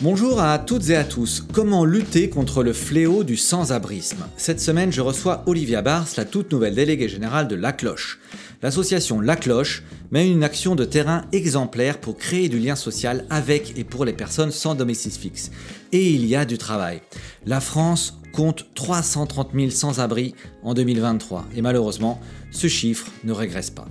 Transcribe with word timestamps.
Bonjour 0.00 0.40
à 0.40 0.58
toutes 0.58 0.90
et 0.90 0.96
à 0.96 1.04
tous. 1.04 1.46
Comment 1.52 1.84
lutter 1.84 2.28
contre 2.28 2.64
le 2.64 2.72
fléau 2.72 3.22
du 3.22 3.36
sans-abrisme? 3.36 4.24
Cette 4.36 4.58
semaine, 4.60 4.90
je 4.90 5.00
reçois 5.00 5.44
Olivia 5.46 5.80
Bars, 5.80 6.08
la 6.16 6.24
toute 6.24 6.50
nouvelle 6.50 6.74
déléguée 6.74 7.08
générale 7.08 7.46
de 7.46 7.54
La 7.54 7.72
Cloche. 7.72 8.18
L'association 8.62 9.20
La 9.20 9.36
Cloche 9.36 9.84
mène 10.10 10.32
une 10.32 10.42
action 10.42 10.74
de 10.74 10.84
terrain 10.84 11.22
exemplaire 11.30 12.00
pour 12.00 12.16
créer 12.16 12.48
du 12.48 12.58
lien 12.58 12.74
social 12.74 13.26
avec 13.30 13.78
et 13.78 13.84
pour 13.84 14.04
les 14.04 14.12
personnes 14.12 14.50
sans 14.50 14.74
domicile 14.74 15.12
fixe. 15.12 15.52
Et 15.92 16.10
il 16.10 16.26
y 16.26 16.34
a 16.34 16.44
du 16.44 16.58
travail. 16.58 17.00
La 17.46 17.60
France 17.60 18.18
compte 18.32 18.66
330 18.74 19.50
000 19.54 19.70
sans-abri 19.70 20.34
en 20.64 20.74
2023 20.74 21.44
et 21.54 21.62
malheureusement, 21.62 22.20
ce 22.52 22.68
chiffre 22.68 23.08
ne 23.24 23.32
régresse 23.32 23.70
pas. 23.70 23.88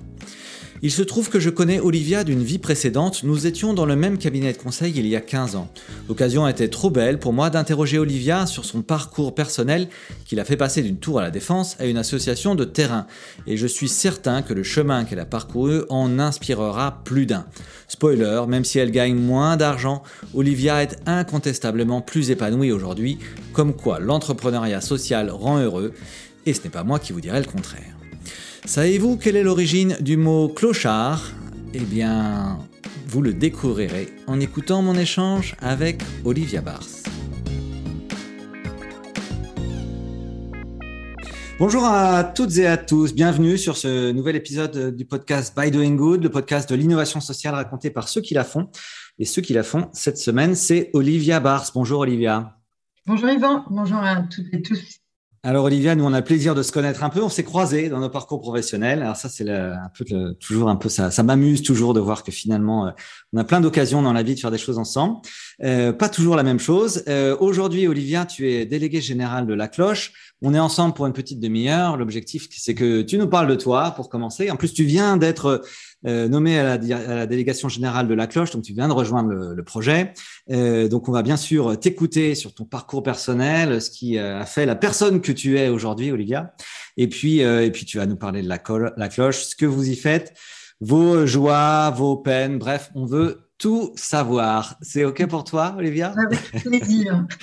Il 0.84 0.90
se 0.90 1.02
trouve 1.02 1.30
que 1.30 1.38
je 1.38 1.48
connais 1.48 1.78
Olivia 1.78 2.24
d'une 2.24 2.42
vie 2.42 2.58
précédente, 2.58 3.22
nous 3.22 3.46
étions 3.46 3.72
dans 3.72 3.86
le 3.86 3.94
même 3.94 4.18
cabinet 4.18 4.52
de 4.52 4.58
conseil 4.58 4.92
il 4.96 5.06
y 5.06 5.14
a 5.14 5.20
15 5.20 5.54
ans. 5.54 5.70
L'occasion 6.08 6.48
était 6.48 6.66
trop 6.66 6.90
belle 6.90 7.20
pour 7.20 7.32
moi 7.32 7.50
d'interroger 7.50 8.00
Olivia 8.00 8.46
sur 8.46 8.64
son 8.64 8.82
parcours 8.82 9.32
personnel 9.32 9.86
qui 10.24 10.34
l'a 10.34 10.44
fait 10.44 10.56
passer 10.56 10.82
d'une 10.82 10.96
tour 10.96 11.20
à 11.20 11.22
la 11.22 11.30
défense 11.30 11.76
à 11.78 11.86
une 11.86 11.98
association 11.98 12.56
de 12.56 12.64
terrain. 12.64 13.06
Et 13.46 13.56
je 13.56 13.68
suis 13.68 13.88
certain 13.88 14.42
que 14.42 14.54
le 14.54 14.64
chemin 14.64 15.04
qu'elle 15.04 15.20
a 15.20 15.24
parcouru 15.24 15.82
en 15.88 16.18
inspirera 16.18 17.04
plus 17.04 17.26
d'un. 17.26 17.46
Spoiler, 17.86 18.42
même 18.48 18.64
si 18.64 18.80
elle 18.80 18.90
gagne 18.90 19.14
moins 19.14 19.56
d'argent, 19.56 20.02
Olivia 20.34 20.82
est 20.82 20.96
incontestablement 21.06 22.00
plus 22.00 22.32
épanouie 22.32 22.72
aujourd'hui, 22.72 23.18
comme 23.52 23.72
quoi 23.72 24.00
l'entrepreneuriat 24.00 24.80
social 24.80 25.30
rend 25.30 25.60
heureux, 25.60 25.92
et 26.44 26.54
ce 26.54 26.64
n'est 26.64 26.70
pas 26.70 26.82
moi 26.82 26.98
qui 26.98 27.12
vous 27.12 27.20
dirai 27.20 27.38
le 27.38 27.46
contraire. 27.46 27.91
Savez-vous 28.64 29.16
quelle 29.16 29.34
est 29.34 29.42
l'origine 29.42 29.96
du 30.00 30.16
mot 30.16 30.48
clochard? 30.48 31.32
Eh 31.74 31.80
bien, 31.80 32.58
vous 33.06 33.20
le 33.20 33.34
découvrirez 33.34 34.08
en 34.28 34.38
écoutant 34.38 34.82
mon 34.82 34.94
échange 34.94 35.56
avec 35.60 36.00
Olivia 36.24 36.60
Bars. 36.60 36.86
Bonjour 41.58 41.84
à 41.84 42.22
toutes 42.22 42.56
et 42.58 42.66
à 42.66 42.76
tous, 42.76 43.14
bienvenue 43.14 43.58
sur 43.58 43.76
ce 43.76 44.12
nouvel 44.12 44.36
épisode 44.36 44.96
du 44.96 45.04
podcast 45.06 45.54
By 45.56 45.72
Doing 45.72 45.96
Good, 45.96 46.22
le 46.22 46.30
podcast 46.30 46.70
de 46.70 46.76
l'innovation 46.76 47.20
sociale 47.20 47.54
raconté 47.54 47.90
par 47.90 48.08
ceux 48.08 48.20
qui 48.20 48.34
la 48.34 48.44
font. 48.44 48.70
Et 49.18 49.24
ceux 49.24 49.42
qui 49.42 49.52
la 49.54 49.64
font 49.64 49.88
cette 49.92 50.18
semaine, 50.18 50.54
c'est 50.54 50.90
Olivia 50.92 51.40
Bars. 51.40 51.68
Bonjour 51.74 52.00
Olivia. 52.00 52.58
Bonjour 53.06 53.28
Yvan, 53.28 53.64
bonjour 53.70 53.98
à 53.98 54.22
toutes 54.22 54.54
et 54.54 54.62
tous. 54.62 55.01
Alors 55.44 55.64
Olivia, 55.64 55.96
nous 55.96 56.04
on 56.04 56.12
a 56.12 56.20
le 56.20 56.24
plaisir 56.24 56.54
de 56.54 56.62
se 56.62 56.70
connaître 56.70 57.02
un 57.02 57.08
peu. 57.08 57.20
On 57.20 57.28
s'est 57.28 57.42
croisés 57.42 57.88
dans 57.88 57.98
nos 57.98 58.08
parcours 58.08 58.40
professionnels. 58.40 59.02
Alors 59.02 59.16
ça 59.16 59.28
c'est 59.28 59.50
un 59.50 59.90
peu 59.92 60.04
toujours 60.38 60.68
un 60.68 60.76
peu 60.76 60.88
ça. 60.88 61.10
Ça 61.10 61.24
m'amuse 61.24 61.62
toujours 61.62 61.94
de 61.94 61.98
voir 61.98 62.22
que 62.22 62.30
finalement 62.30 62.86
euh, 62.86 62.90
on 63.32 63.38
a 63.38 63.42
plein 63.42 63.60
d'occasions 63.60 64.02
dans 64.02 64.12
la 64.12 64.22
vie 64.22 64.36
de 64.36 64.40
faire 64.40 64.52
des 64.52 64.58
choses 64.58 64.78
ensemble. 64.78 65.16
Euh, 65.64 65.92
pas 65.92 66.08
toujours 66.08 66.36
la 66.36 66.44
même 66.44 66.60
chose. 66.60 67.02
Euh, 67.08 67.36
aujourd'hui 67.40 67.88
Olivia, 67.88 68.24
tu 68.24 68.52
es 68.52 68.66
déléguée 68.66 69.00
générale 69.00 69.48
de 69.48 69.54
la 69.54 69.66
Cloche. 69.66 70.12
On 70.42 70.54
est 70.54 70.60
ensemble 70.60 70.94
pour 70.94 71.06
une 71.06 71.12
petite 71.12 71.40
demi-heure. 71.40 71.96
L'objectif 71.96 72.46
c'est 72.52 72.76
que 72.76 73.02
tu 73.02 73.18
nous 73.18 73.26
parles 73.26 73.48
de 73.48 73.56
toi 73.56 73.90
pour 73.96 74.08
commencer. 74.08 74.48
En 74.48 74.54
plus 74.54 74.72
tu 74.72 74.84
viens 74.84 75.16
d'être 75.16 75.62
euh, 76.06 76.28
nommé 76.28 76.58
à 76.58 76.78
la, 76.78 77.26
délégation 77.26 77.68
générale 77.68 78.08
de 78.08 78.14
la 78.14 78.26
cloche, 78.26 78.50
donc 78.50 78.62
tu 78.62 78.72
viens 78.72 78.88
de 78.88 78.92
rejoindre 78.92 79.32
le, 79.32 79.62
projet. 79.62 80.12
Euh, 80.50 80.88
donc 80.88 81.08
on 81.08 81.12
va 81.12 81.22
bien 81.22 81.36
sûr 81.36 81.78
t'écouter 81.78 82.34
sur 82.34 82.54
ton 82.54 82.64
parcours 82.64 83.02
personnel, 83.02 83.80
ce 83.80 83.90
qui 83.90 84.18
euh, 84.18 84.40
a 84.40 84.46
fait 84.46 84.66
la 84.66 84.74
personne 84.74 85.20
que 85.20 85.32
tu 85.32 85.58
es 85.58 85.68
aujourd'hui, 85.68 86.10
Olivia. 86.10 86.54
Et 86.96 87.08
puis, 87.08 87.38
et 87.38 87.70
puis 87.70 87.86
tu 87.86 87.98
vas 87.98 88.06
nous 88.06 88.16
parler 88.16 88.42
de 88.42 88.48
la, 88.48 88.60
la 88.96 89.08
cloche, 89.08 89.44
ce 89.44 89.56
que 89.56 89.64
vous 89.64 89.88
y 89.88 89.96
faites, 89.96 90.34
vos 90.80 91.26
joies, 91.26 91.90
vos 91.90 92.16
peines, 92.16 92.58
bref, 92.58 92.90
on 92.94 93.06
veut 93.06 93.48
tout 93.56 93.92
savoir. 93.94 94.76
C'est 94.82 95.04
OK 95.04 95.24
pour 95.26 95.44
toi, 95.44 95.74
Olivia? 95.78 96.14
Avec 96.26 96.64
plaisir. 96.64 97.26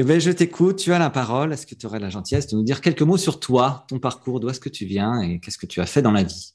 Eh 0.00 0.04
bien, 0.04 0.20
je 0.20 0.30
t'écoute, 0.30 0.76
tu 0.76 0.92
as 0.92 0.98
la 1.00 1.10
parole. 1.10 1.52
Est-ce 1.52 1.66
que 1.66 1.74
tu 1.74 1.86
aurais 1.86 1.98
la 1.98 2.08
gentillesse 2.10 2.46
de 2.46 2.56
nous 2.56 2.62
dire 2.62 2.80
quelques 2.80 3.02
mots 3.02 3.16
sur 3.16 3.40
toi, 3.40 3.84
ton 3.88 3.98
parcours, 3.98 4.38
d'où 4.38 4.48
est-ce 4.48 4.60
que 4.60 4.68
tu 4.68 4.84
viens 4.84 5.20
et 5.22 5.40
qu'est-ce 5.40 5.58
que 5.58 5.66
tu 5.66 5.80
as 5.80 5.86
fait 5.86 6.02
dans 6.02 6.12
la 6.12 6.22
vie? 6.22 6.54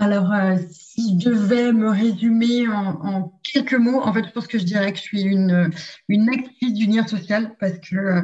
Alors, 0.00 0.32
euh, 0.32 0.56
si 0.70 1.20
je 1.20 1.28
devais 1.28 1.74
me 1.74 1.90
résumer 1.90 2.66
en, 2.68 3.38
quelques 3.42 3.74
mots, 3.74 4.00
en 4.00 4.14
fait, 4.14 4.24
je 4.24 4.30
pense 4.30 4.46
que 4.46 4.58
je 4.58 4.64
dirais 4.64 4.92
que 4.92 4.96
je 4.98 5.02
suis 5.02 5.20
une, 5.20 5.70
une 6.08 6.30
actrice 6.30 6.72
du 6.72 6.86
lien 6.86 7.06
social 7.06 7.54
parce 7.60 7.78
que 7.80 7.96
euh, 7.96 8.22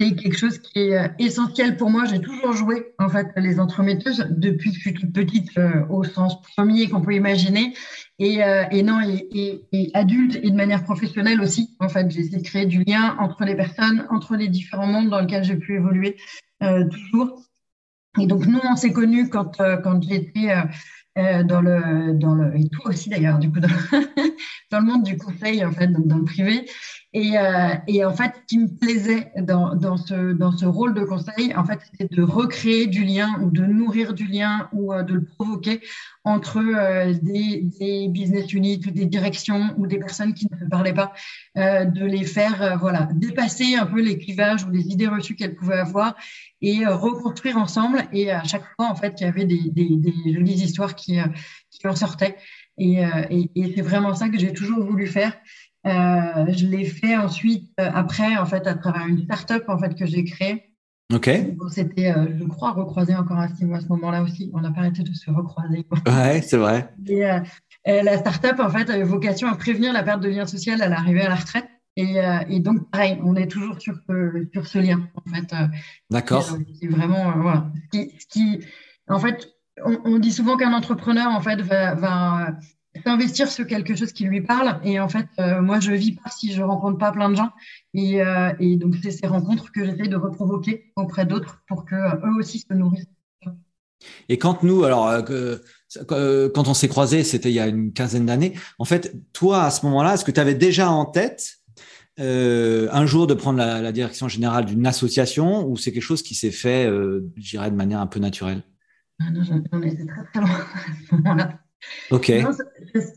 c'est 0.00 0.14
quelque 0.14 0.38
chose 0.38 0.58
qui 0.58 0.78
est 0.78 0.96
euh, 0.96 1.08
essentiel 1.18 1.76
pour 1.76 1.90
moi. 1.90 2.06
J'ai 2.06 2.22
toujours 2.22 2.54
joué, 2.54 2.94
en 2.98 3.10
fait, 3.10 3.26
les 3.36 3.60
entremetteuses 3.60 4.28
depuis 4.30 4.70
que 4.70 4.76
je 4.76 4.80
suis 4.80 4.94
toute 4.94 5.12
petite, 5.12 5.50
au 5.90 6.04
sens 6.04 6.40
premier 6.56 6.88
qu'on 6.88 7.02
peut 7.02 7.14
imaginer. 7.14 7.74
Et, 8.18 8.38
et 8.70 8.82
non, 8.82 9.00
et, 9.02 9.62
et, 9.72 9.90
adulte 9.92 10.38
et 10.42 10.50
de 10.50 10.56
manière 10.56 10.84
professionnelle 10.84 11.42
aussi. 11.42 11.76
En 11.80 11.90
fait, 11.90 12.10
j'ai 12.10 12.20
essayé 12.20 12.38
de 12.38 12.42
créer 12.42 12.64
du 12.64 12.82
lien 12.84 13.16
entre 13.18 13.44
les 13.44 13.54
personnes, 13.54 14.06
entre 14.10 14.36
les 14.36 14.48
différents 14.48 14.86
mondes 14.86 15.10
dans 15.10 15.20
lesquels 15.20 15.44
j'ai 15.44 15.56
pu 15.56 15.74
évoluer 15.74 16.16
toujours. 16.60 17.42
Et 18.18 18.26
donc, 18.26 18.46
nous, 18.46 18.60
on 18.62 18.76
s'est 18.76 18.92
connus 18.92 19.28
quand, 19.28 19.56
quand 19.82 20.02
j'étais 20.02 20.52
euh, 21.18 21.42
dans 21.42 21.60
le 21.60 22.14
dans 22.14 22.34
le 22.34 22.56
et 22.56 22.68
toi 22.68 22.90
aussi 22.90 23.08
d'ailleurs 23.08 23.38
du 23.38 23.50
coup 23.50 23.58
dans, 23.58 23.68
dans, 24.70 24.78
le 24.78 24.86
monde 24.86 25.02
du 25.02 25.16
conseil 25.16 25.64
en 25.64 25.72
fait 25.72 25.88
dans, 25.88 26.18
le 26.18 26.24
privé 26.24 26.66
et, 27.12 27.38
euh, 27.38 27.74
et, 27.86 28.04
en 28.04 28.12
fait 28.12 28.32
ce 28.36 28.46
qui 28.46 28.58
me 28.58 28.68
plaisait 28.68 29.32
dans, 29.42 29.74
dans 29.74 29.96
ce 29.96 30.32
dans 30.32 30.52
ce 30.52 30.64
rôle 30.64 30.94
de 30.94 31.04
conseil 31.04 31.54
en 31.56 31.64
fait 31.64 31.80
c'était 31.90 32.14
de 32.14 32.22
recréer 32.22 32.86
du 32.86 33.04
lien 33.04 33.40
ou 33.42 33.50
de 33.50 33.62
nourrir 33.62 34.14
du 34.14 34.26
lien 34.26 34.68
ou 34.72 34.92
euh, 34.92 35.02
de 35.02 35.14
le 35.14 35.24
provoquer 35.24 35.80
entre 36.22 36.60
des, 37.22 37.62
des, 37.80 38.08
business 38.08 38.52
units 38.52 38.80
ou 38.86 38.90
des 38.90 39.06
directions 39.06 39.74
ou 39.78 39.86
des 39.86 39.98
personnes 39.98 40.34
qui 40.34 40.46
ne 40.50 40.68
parlaient 40.68 40.92
pas 40.92 41.12
de 41.56 42.04
les 42.04 42.24
faire 42.24 42.76
voilà 42.78 43.08
dépasser 43.14 43.76
un 43.76 43.86
peu 43.86 44.02
les 44.02 44.18
clivages 44.18 44.64
ou 44.64 44.70
les 44.70 44.88
idées 44.88 45.08
reçues 45.08 45.34
qu'elles 45.34 45.56
pouvaient 45.56 45.78
avoir 45.78 46.14
et 46.60 46.84
reconstruire 46.86 47.56
ensemble 47.56 48.04
et 48.12 48.30
à 48.30 48.44
chaque 48.44 48.64
fois 48.76 48.90
en 48.90 48.94
fait 48.94 49.14
il 49.20 49.24
y 49.24 49.26
avait 49.26 49.46
des, 49.46 49.70
des, 49.70 49.96
des 49.96 50.32
jolies 50.34 50.62
histoires 50.62 50.94
qui, 50.94 51.18
euh, 51.18 51.24
qui 51.70 51.86
en 51.86 51.96
sortait. 51.96 52.36
Euh, 52.80 53.24
et, 53.30 53.50
et, 53.54 53.74
c'est 53.74 53.82
vraiment 53.82 54.14
ça 54.14 54.28
que 54.28 54.38
j'ai 54.38 54.52
toujours 54.52 54.82
voulu 54.84 55.06
faire. 55.06 55.36
Euh, 55.86 56.52
je 56.52 56.66
l'ai 56.66 56.84
fait 56.84 57.16
ensuite, 57.16 57.72
après, 57.78 58.36
en 58.36 58.46
fait, 58.46 58.66
à 58.66 58.74
travers 58.74 59.06
une 59.06 59.22
start-up 59.24 59.64
en 59.68 59.78
fait, 59.78 59.94
que 59.94 60.06
j'ai 60.06 60.24
créée. 60.24 60.64
Ok. 61.12 61.28
C'était, 61.70 62.14
je 62.38 62.44
crois, 62.44 62.70
recroisé 62.72 63.16
encore 63.16 63.38
à 63.38 63.48
ce, 63.48 63.64
à 63.72 63.80
ce 63.80 63.88
moment-là 63.88 64.22
aussi. 64.22 64.50
On 64.54 64.60
n'a 64.60 64.70
pas 64.70 64.80
arrêté 64.80 65.02
de 65.02 65.12
se 65.12 65.30
recroiser. 65.30 65.86
Ouais, 66.06 66.40
c'est 66.42 66.56
vrai. 66.56 66.94
Et, 67.06 67.22
la 67.86 68.18
start-up, 68.18 68.60
en 68.60 68.68
fait, 68.68 68.88
avait 68.90 69.02
vocation 69.02 69.48
à 69.48 69.56
prévenir 69.56 69.92
la 69.92 70.02
perte 70.02 70.20
de 70.20 70.28
lien 70.28 70.46
social 70.46 70.80
à 70.82 70.88
l'arrivée 70.88 71.22
à 71.22 71.28
la 71.30 71.34
retraite. 71.34 71.66
Et, 71.96 72.16
et, 72.48 72.60
donc, 72.60 72.90
pareil, 72.90 73.18
on 73.24 73.34
est 73.34 73.48
toujours 73.48 73.80
sur, 73.80 73.98
sur 74.52 74.66
ce 74.66 74.78
lien, 74.78 75.00
en 75.14 75.34
fait. 75.34 75.52
D'accord. 76.10 76.44
C'est 76.80 76.86
vraiment, 76.86 77.32
voilà. 77.40 77.72
qui, 77.90 78.14
ce 78.20 78.26
qui, 78.26 78.60
en 79.08 79.18
fait, 79.18 79.48
on, 79.84 80.18
dit 80.18 80.32
souvent 80.32 80.56
qu'un 80.56 80.72
entrepreneur 80.72 81.30
en 81.30 81.40
fait 81.40 81.60
va, 81.60 81.94
va 81.94 82.56
investir 83.06 83.48
sur 83.50 83.66
quelque 83.66 83.94
chose 83.94 84.12
qui 84.12 84.24
lui 84.24 84.40
parle. 84.40 84.80
Et 84.84 85.00
en 85.00 85.08
fait, 85.08 85.26
euh, 85.38 85.60
moi, 85.60 85.80
je 85.80 85.92
vis 85.92 86.12
pas 86.12 86.30
si 86.30 86.52
je 86.52 86.62
rencontre 86.62 86.98
pas 86.98 87.12
plein 87.12 87.30
de 87.30 87.36
gens. 87.36 87.50
Et, 87.94 88.22
euh, 88.22 88.52
donc, 88.76 88.96
c'est 89.02 89.10
ces 89.10 89.26
rencontres 89.26 89.72
que 89.72 89.84
j'essaie 89.84 90.08
de 90.08 90.16
reprovoquer 90.16 90.92
auprès 90.96 91.26
d'autres 91.26 91.62
pour 91.68 91.84
que 91.84 91.94
euh, 91.94 92.26
eux 92.26 92.38
aussi 92.38 92.60
se 92.60 92.72
nourrissent. 92.74 93.06
Et 94.28 94.38
quand 94.38 94.62
nous, 94.62 94.84
alors, 94.84 95.12
quand 96.08 96.68
on 96.68 96.74
s'est 96.74 96.88
croisés, 96.88 97.22
c'était 97.22 97.50
il 97.50 97.54
y 97.54 97.60
a 97.60 97.66
une 97.66 97.92
quinzaine 97.92 98.24
d'années. 98.24 98.54
En 98.78 98.86
fait, 98.86 99.14
toi, 99.34 99.64
à 99.64 99.70
ce 99.70 99.84
moment-là, 99.86 100.14
est-ce 100.14 100.24
que 100.24 100.30
tu 100.30 100.40
avais 100.40 100.54
déjà 100.54 100.90
en 100.90 101.04
tête 101.04 101.58
un 102.16 103.06
jour 103.06 103.26
de 103.26 103.34
prendre 103.34 103.58
la, 103.58 103.82
la 103.82 103.92
direction 103.92 104.26
générale 104.26 104.64
d'une 104.64 104.86
association 104.86 105.68
ou 105.68 105.76
c'est 105.76 105.92
quelque 105.92 106.02
chose 106.02 106.22
qui 106.22 106.34
s'est 106.34 106.50
fait, 106.50 106.86
je 106.86 107.50
dirais, 107.50 107.70
de 107.70 107.76
manière 107.76 108.00
un 108.00 108.06
peu 108.06 108.20
naturelle? 108.20 108.62
Ah 109.20 109.30
non, 109.30 109.42
j'en 109.42 109.82
étais 109.82 110.06
très 110.06 110.24
très 110.24 110.40
loin 110.40 110.50
à 110.50 110.92
ce 111.06 111.14
moment-là. 111.16 111.60
Ok. 112.10 112.32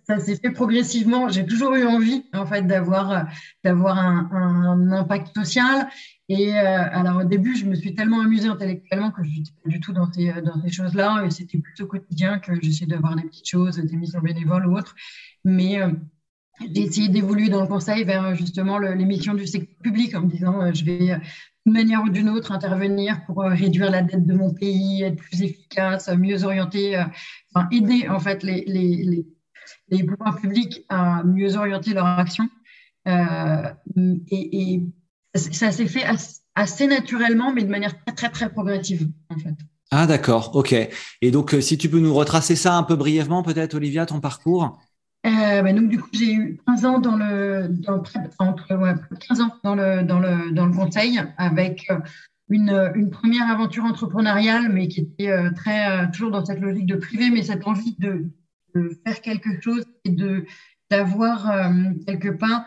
ça, 0.07 0.19
s'est 0.19 0.35
fait 0.35 0.51
progressivement. 0.51 1.29
J'ai 1.29 1.45
toujours 1.45 1.73
eu 1.75 1.85
envie, 1.85 2.25
en 2.33 2.45
fait, 2.45 2.61
d'avoir 2.63 3.27
d'avoir 3.63 3.97
un, 3.97 4.91
impact 4.91 5.35
social. 5.35 5.87
Et 6.29 6.53
euh, 6.53 6.83
alors 6.91 7.17
au 7.17 7.23
début, 7.25 7.55
je 7.55 7.65
me 7.65 7.75
suis 7.75 7.95
tellement 7.95 8.21
amusée 8.21 8.47
intellectuellement 8.47 9.11
que 9.11 9.23
je 9.23 9.29
n'étais 9.29 9.51
pas 9.61 9.69
du 9.69 9.79
tout 9.79 9.91
dans 9.91 10.11
ces 10.11 10.33
dans 10.41 10.61
ces 10.61 10.71
choses-là. 10.71 11.23
Et 11.25 11.31
c'était 11.31 11.57
plutôt 11.57 11.85
quotidien 11.85 12.39
que 12.39 12.53
j'essayais 12.61 12.87
d'avoir 12.87 13.15
des 13.15 13.23
petites 13.23 13.49
choses, 13.49 13.77
des 13.77 13.95
missions 13.97 14.21
bénévoles 14.21 14.65
ou 14.67 14.77
autres. 14.77 14.95
Mais 15.43 15.81
euh, 15.81 15.89
j'ai 16.59 16.81
essayé 16.81 17.09
d'évoluer 17.09 17.49
dans 17.49 17.61
le 17.61 17.67
conseil 17.67 18.03
vers 18.03 18.35
justement 18.35 18.77
les 18.77 19.05
missions 19.05 19.33
du 19.33 19.47
secteur 19.47 19.75
public 19.81 20.15
en 20.15 20.21
me 20.21 20.27
disant 20.27 20.61
euh, 20.61 20.73
je 20.73 20.85
vais 20.85 21.17
d'une 21.65 21.73
manière 21.73 22.03
ou 22.03 22.09
d'une 22.09 22.29
autre 22.29 22.51
intervenir 22.51 23.25
pour 23.25 23.43
euh, 23.43 23.49
réduire 23.49 23.89
la 23.89 24.01
dette 24.01 24.25
de 24.25 24.33
mon 24.33 24.53
pays, 24.53 25.03
être 25.03 25.15
plus 25.15 25.41
efficace, 25.41 26.09
mieux 26.09 26.43
orienter, 26.43 26.97
euh, 26.97 27.03
enfin 27.53 27.67
aider 27.71 28.07
en 28.09 28.19
fait 28.19 28.43
les, 28.43 28.63
les, 28.67 29.25
les, 29.89 30.03
pouvoirs 30.03 30.39
publics 30.39 30.85
à 30.89 31.23
mieux 31.23 31.55
orienter 31.55 31.93
leur 31.93 32.05
action. 32.05 32.49
Euh, 33.07 33.69
et, 34.29 34.73
et, 34.73 34.83
ça 35.35 35.71
s'est 35.71 35.87
fait 35.87 36.05
assez, 36.53 36.85
naturellement, 36.85 37.51
mais 37.51 37.63
de 37.63 37.69
manière 37.69 37.95
très 38.05 38.13
très 38.13 38.29
très 38.29 38.49
progressive 38.51 39.09
en 39.29 39.37
fait. 39.39 39.55
Ah 39.89 40.05
d'accord, 40.05 40.55
ok. 40.55 40.75
Et 41.21 41.31
donc 41.31 41.55
si 41.59 41.77
tu 41.77 41.89
peux 41.89 41.99
nous 41.99 42.13
retracer 42.13 42.55
ça 42.55 42.75
un 42.75 42.83
peu 42.83 42.95
brièvement 42.95 43.41
peut-être 43.41 43.73
Olivia, 43.73 44.05
ton 44.05 44.19
parcours? 44.19 44.77
Bah, 45.23 45.73
donc 45.73 45.89
du 45.89 45.99
coup 45.99 46.09
j'ai 46.11 46.33
eu 46.33 46.59
15 46.67 46.85
ans 46.85 46.99
dans 46.99 47.15
le 47.15 47.69
entre 48.39 48.75
ouais, 48.75 48.93
15 49.27 49.41
ans 49.41 49.55
dans 49.63 49.75
le 49.75 50.03
dans 50.03 50.19
le 50.19 50.51
dans 50.51 50.65
le 50.65 50.73
conseil 50.73 51.21
avec 51.37 51.89
une, 52.49 52.91
une, 52.95 53.09
première 53.09 53.49
aventure 53.49 53.83
entrepreneuriale, 53.85 54.69
mais 54.71 54.87
qui 54.87 55.01
était 55.01 55.31
euh, 55.31 55.51
très 55.51 55.89
euh, 55.89 56.05
toujours 56.11 56.31
dans 56.31 56.45
cette 56.45 56.59
logique 56.59 56.85
de 56.85 56.95
privé, 56.95 57.29
mais 57.29 57.43
cette 57.43 57.65
envie 57.67 57.95
de, 57.99 58.29
faire 59.05 59.21
quelque 59.21 59.61
chose 59.61 59.85
et 60.03 60.09
de 60.09 60.45
d'avoir 60.89 61.49
euh, 61.49 61.69
quelque 62.07 62.29
part 62.29 62.65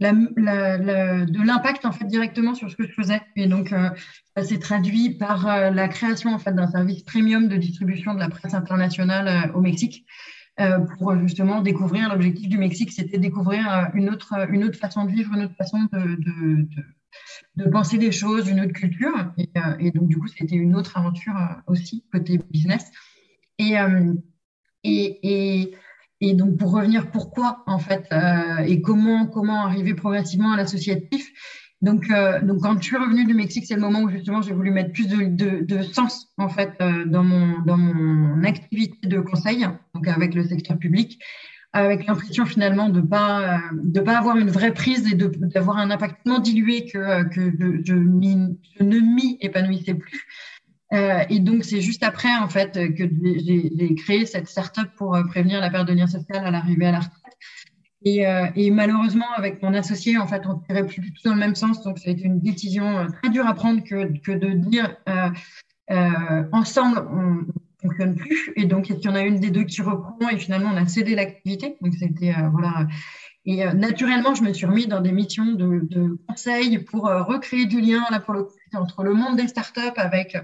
de 0.00 1.46
l'impact 1.46 1.84
en 1.84 1.92
fait 1.92 2.04
directement 2.04 2.54
sur 2.54 2.70
ce 2.70 2.76
que 2.76 2.86
je 2.86 2.92
faisais. 2.92 3.22
Et 3.36 3.46
donc 3.46 3.72
ça 4.36 4.42
s'est 4.42 4.58
traduit 4.58 5.10
par 5.14 5.70
la 5.70 5.88
création 5.88 6.34
en 6.34 6.38
fait 6.38 6.52
d'un 6.52 6.66
service 6.66 7.02
premium 7.02 7.48
de 7.48 7.56
distribution 7.56 8.12
de 8.12 8.18
la 8.18 8.28
presse 8.28 8.52
internationale 8.52 9.50
au 9.54 9.62
Mexique. 9.62 10.04
Pour 10.98 11.14
justement 11.20 11.60
découvrir 11.60 12.08
l'objectif 12.08 12.48
du 12.48 12.58
Mexique, 12.58 12.92
c'était 12.92 13.18
découvrir 13.18 13.90
une 13.94 14.08
autre, 14.08 14.34
une 14.50 14.64
autre 14.64 14.78
façon 14.78 15.04
de 15.04 15.10
vivre, 15.10 15.34
une 15.34 15.44
autre 15.44 15.56
façon 15.56 15.78
de, 15.92 16.16
de, 17.56 17.70
penser 17.70 17.98
des 17.98 18.12
choses, 18.12 18.48
une 18.48 18.60
autre 18.60 18.72
culture. 18.72 19.32
Euh, 19.38 19.76
et, 19.78 19.90
donc, 19.90 20.08
du 20.08 20.18
coup, 20.18 20.28
c'était 20.28 20.56
une 20.56 20.74
autre 20.74 20.96
aventure 20.96 21.36
euh, 21.36 21.72
aussi, 21.72 22.04
côté 22.12 22.38
business. 22.50 22.90
Euh, 23.60 24.14
et, 24.84 25.18
et, 25.62 25.74
et, 26.20 26.34
donc, 26.34 26.56
pour 26.56 26.72
revenir, 26.72 27.10
pourquoi, 27.10 27.62
en 27.66 27.78
fait, 27.78 28.08
et 28.66 28.80
comment, 28.80 29.26
comment 29.26 29.64
arriver 29.64 29.94
progressivement 29.94 30.52
à 30.52 30.56
l'associatif 30.56 31.32
donc, 31.82 32.08
donc, 32.42 32.62
quand 32.62 32.78
je 32.78 32.84
suis 32.84 32.96
revenue 32.96 33.26
du 33.26 33.34
Mexique, 33.34 33.66
c'est 33.66 33.74
le 33.74 33.80
moment 33.80 34.00
où 34.02 34.10
justement 34.10 34.40
j'ai 34.40 34.52
voulu 34.52 34.70
mettre 34.70 34.92
plus 34.92 35.08
de, 35.08 35.82
sens 35.82 36.32
en 36.38 36.48
fait 36.48 36.72
dans 37.06 37.22
mon 37.22 37.60
dans 37.60 37.76
mon 37.76 38.42
activité 38.44 39.06
de 39.06 39.20
conseil, 39.20 39.66
donc 39.94 40.08
avec 40.08 40.34
le 40.34 40.44
secteur 40.44 40.78
public, 40.78 41.22
avec 41.72 42.06
l'impression 42.06 42.46
finalement 42.46 42.88
de 42.88 43.02
pas 43.02 43.60
de 43.74 44.00
pas 44.00 44.16
avoir 44.18 44.38
une 44.38 44.50
vraie 44.50 44.72
prise 44.72 45.12
et 45.12 45.14
d'avoir 45.14 45.76
un 45.76 45.90
impact 45.90 46.24
tellement 46.24 46.40
dilué 46.40 46.86
que 46.86 46.98
je, 47.30 47.94
ne 47.94 49.00
m'y 49.00 49.36
épanouissais 49.40 49.94
plus. 49.94 50.26
Euh, 50.92 51.24
et 51.28 51.40
donc 51.40 51.64
c'est 51.64 51.80
juste 51.80 52.04
après 52.04 52.34
en 52.36 52.48
fait 52.48 52.72
que 52.94 53.04
j'ai 53.04 53.94
créé 53.96 54.24
cette 54.24 54.46
startup 54.46 54.88
pour 54.96 55.16
euh, 55.16 55.24
prévenir 55.24 55.60
la 55.60 55.68
perte 55.68 55.88
de 55.88 55.92
lien 55.92 56.06
social 56.06 56.46
à 56.46 56.50
l'arrivée 56.50 56.86
à 56.86 56.92
la. 56.92 57.00
Et, 58.04 58.26
euh, 58.26 58.46
et, 58.54 58.70
malheureusement 58.70 59.30
avec 59.36 59.62
mon 59.62 59.72
associé 59.72 60.18
en 60.18 60.26
fait 60.26 60.42
on 60.46 60.58
tirait 60.58 60.86
plus 60.86 61.12
tout 61.12 61.22
dans 61.24 61.34
le 61.34 61.40
même 61.40 61.54
sens, 61.54 61.82
donc 61.82 61.98
ça 61.98 62.10
a 62.10 62.12
été 62.12 62.24
une 62.24 62.40
décision 62.40 62.98
euh, 62.98 63.06
très 63.06 63.30
dure 63.30 63.46
à 63.46 63.54
prendre 63.54 63.82
que 63.82 64.18
que 64.20 64.32
de 64.32 64.50
dire 64.50 64.96
euh, 65.08 66.42
ensemble 66.52 66.98
on 67.10 67.46
fonctionne 67.80 68.16
plus. 68.16 68.52
Et 68.56 68.64
donc, 68.64 68.88
il 68.90 68.98
y 68.98 69.08
en 69.08 69.14
a 69.14 69.22
une 69.22 69.38
des 69.38 69.50
deux 69.50 69.64
qui 69.64 69.80
reprend 69.82 70.28
et 70.30 70.38
finalement, 70.38 70.70
on 70.72 70.76
a 70.76 70.88
cédé 70.88 71.14
l'activité. 71.14 71.76
Donc, 71.82 71.94
c'était, 71.94 72.34
voilà. 72.50 72.88
Et 73.44 73.64
naturellement, 73.74 74.34
je 74.34 74.42
me 74.42 74.52
suis 74.52 74.66
remis 74.66 74.88
dans 74.88 75.00
des 75.00 75.12
missions 75.12 75.52
de, 75.52 76.18
conseil 76.26 76.78
pour 76.78 77.02
recréer 77.04 77.66
du 77.66 77.80
lien, 77.80 78.02
là, 78.10 78.18
pour 78.18 78.34
entre 78.74 79.04
le 79.04 79.14
monde 79.14 79.36
des 79.36 79.46
startups 79.46 79.80
avec 79.96 80.36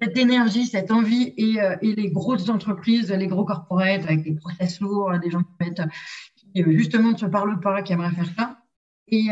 cette 0.00 0.16
énergie, 0.16 0.66
cette 0.66 0.90
envie 0.90 1.34
et, 1.36 1.58
et, 1.82 1.94
les 1.94 2.10
grosses 2.10 2.48
entreprises, 2.48 3.12
les 3.12 3.28
gros 3.28 3.44
corporates 3.44 4.02
avec 4.04 4.24
des 4.24 4.34
process 4.34 4.80
lourds, 4.80 5.12
des 5.22 5.30
gens 5.30 5.42
qui, 5.42 5.52
mettent, 5.60 5.82
justement 6.54 7.12
ne 7.12 7.16
se 7.16 7.26
parlent 7.26 7.60
pas, 7.60 7.82
qui 7.82 7.92
aimeraient 7.92 8.12
faire 8.12 8.32
ça. 8.36 8.58
Et, 9.08 9.28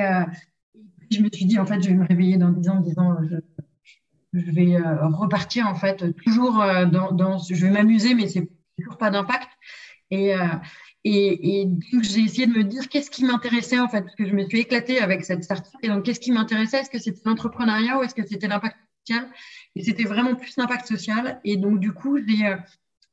je 1.12 1.20
me 1.22 1.28
suis 1.32 1.44
dit, 1.44 1.58
en 1.58 1.66
fait, 1.66 1.82
je 1.82 1.88
vais 1.88 1.96
me 1.96 2.06
réveiller 2.06 2.36
dans 2.36 2.50
10 2.50 2.68
ans 2.68 2.76
en 2.76 2.80
disant, 2.82 3.16
je, 3.28 3.36
je 4.32 4.50
vais 4.50 4.76
euh, 4.76 5.06
repartir 5.08 5.66
en 5.66 5.74
fait 5.74 6.14
toujours 6.24 6.60
euh, 6.60 6.86
dans, 6.86 7.12
dans 7.12 7.38
je 7.38 7.54
vais 7.54 7.70
m'amuser, 7.70 8.14
mais 8.14 8.28
c'est 8.28 8.48
toujours 8.78 8.96
pas 8.96 9.10
d'impact. 9.10 9.48
Et, 10.10 10.34
euh, 10.34 10.46
et, 11.04 11.60
et, 11.60 11.66
donc 11.66 12.02
j'ai 12.02 12.20
essayé 12.20 12.46
de 12.46 12.52
me 12.52 12.64
dire 12.64 12.88
qu'est-ce 12.88 13.10
qui 13.10 13.24
m'intéressait 13.24 13.80
en 13.80 13.88
fait, 13.88 14.02
parce 14.02 14.14
que 14.14 14.26
je 14.26 14.34
me 14.34 14.44
suis 14.48 14.60
éclatée 14.60 15.00
avec 15.00 15.24
cette 15.24 15.44
startup. 15.44 15.74
Et 15.82 15.88
donc 15.88 16.04
qu'est-ce 16.04 16.20
qui 16.20 16.32
m'intéressait? 16.32 16.80
Est-ce 16.80 16.90
que 16.90 16.98
c'était 16.98 17.22
l'entrepreneuriat 17.24 17.98
ou 17.98 18.02
est-ce 18.02 18.14
que 18.14 18.26
c'était 18.26 18.48
l'impact 18.48 18.76
social? 19.06 19.28
Et 19.76 19.82
c'était 19.82 20.04
vraiment 20.04 20.34
plus 20.34 20.56
l'impact 20.56 20.86
social. 20.86 21.40
Et 21.44 21.56
donc 21.56 21.80
du 21.80 21.92
coup 21.92 22.18
j'ai 22.18 22.54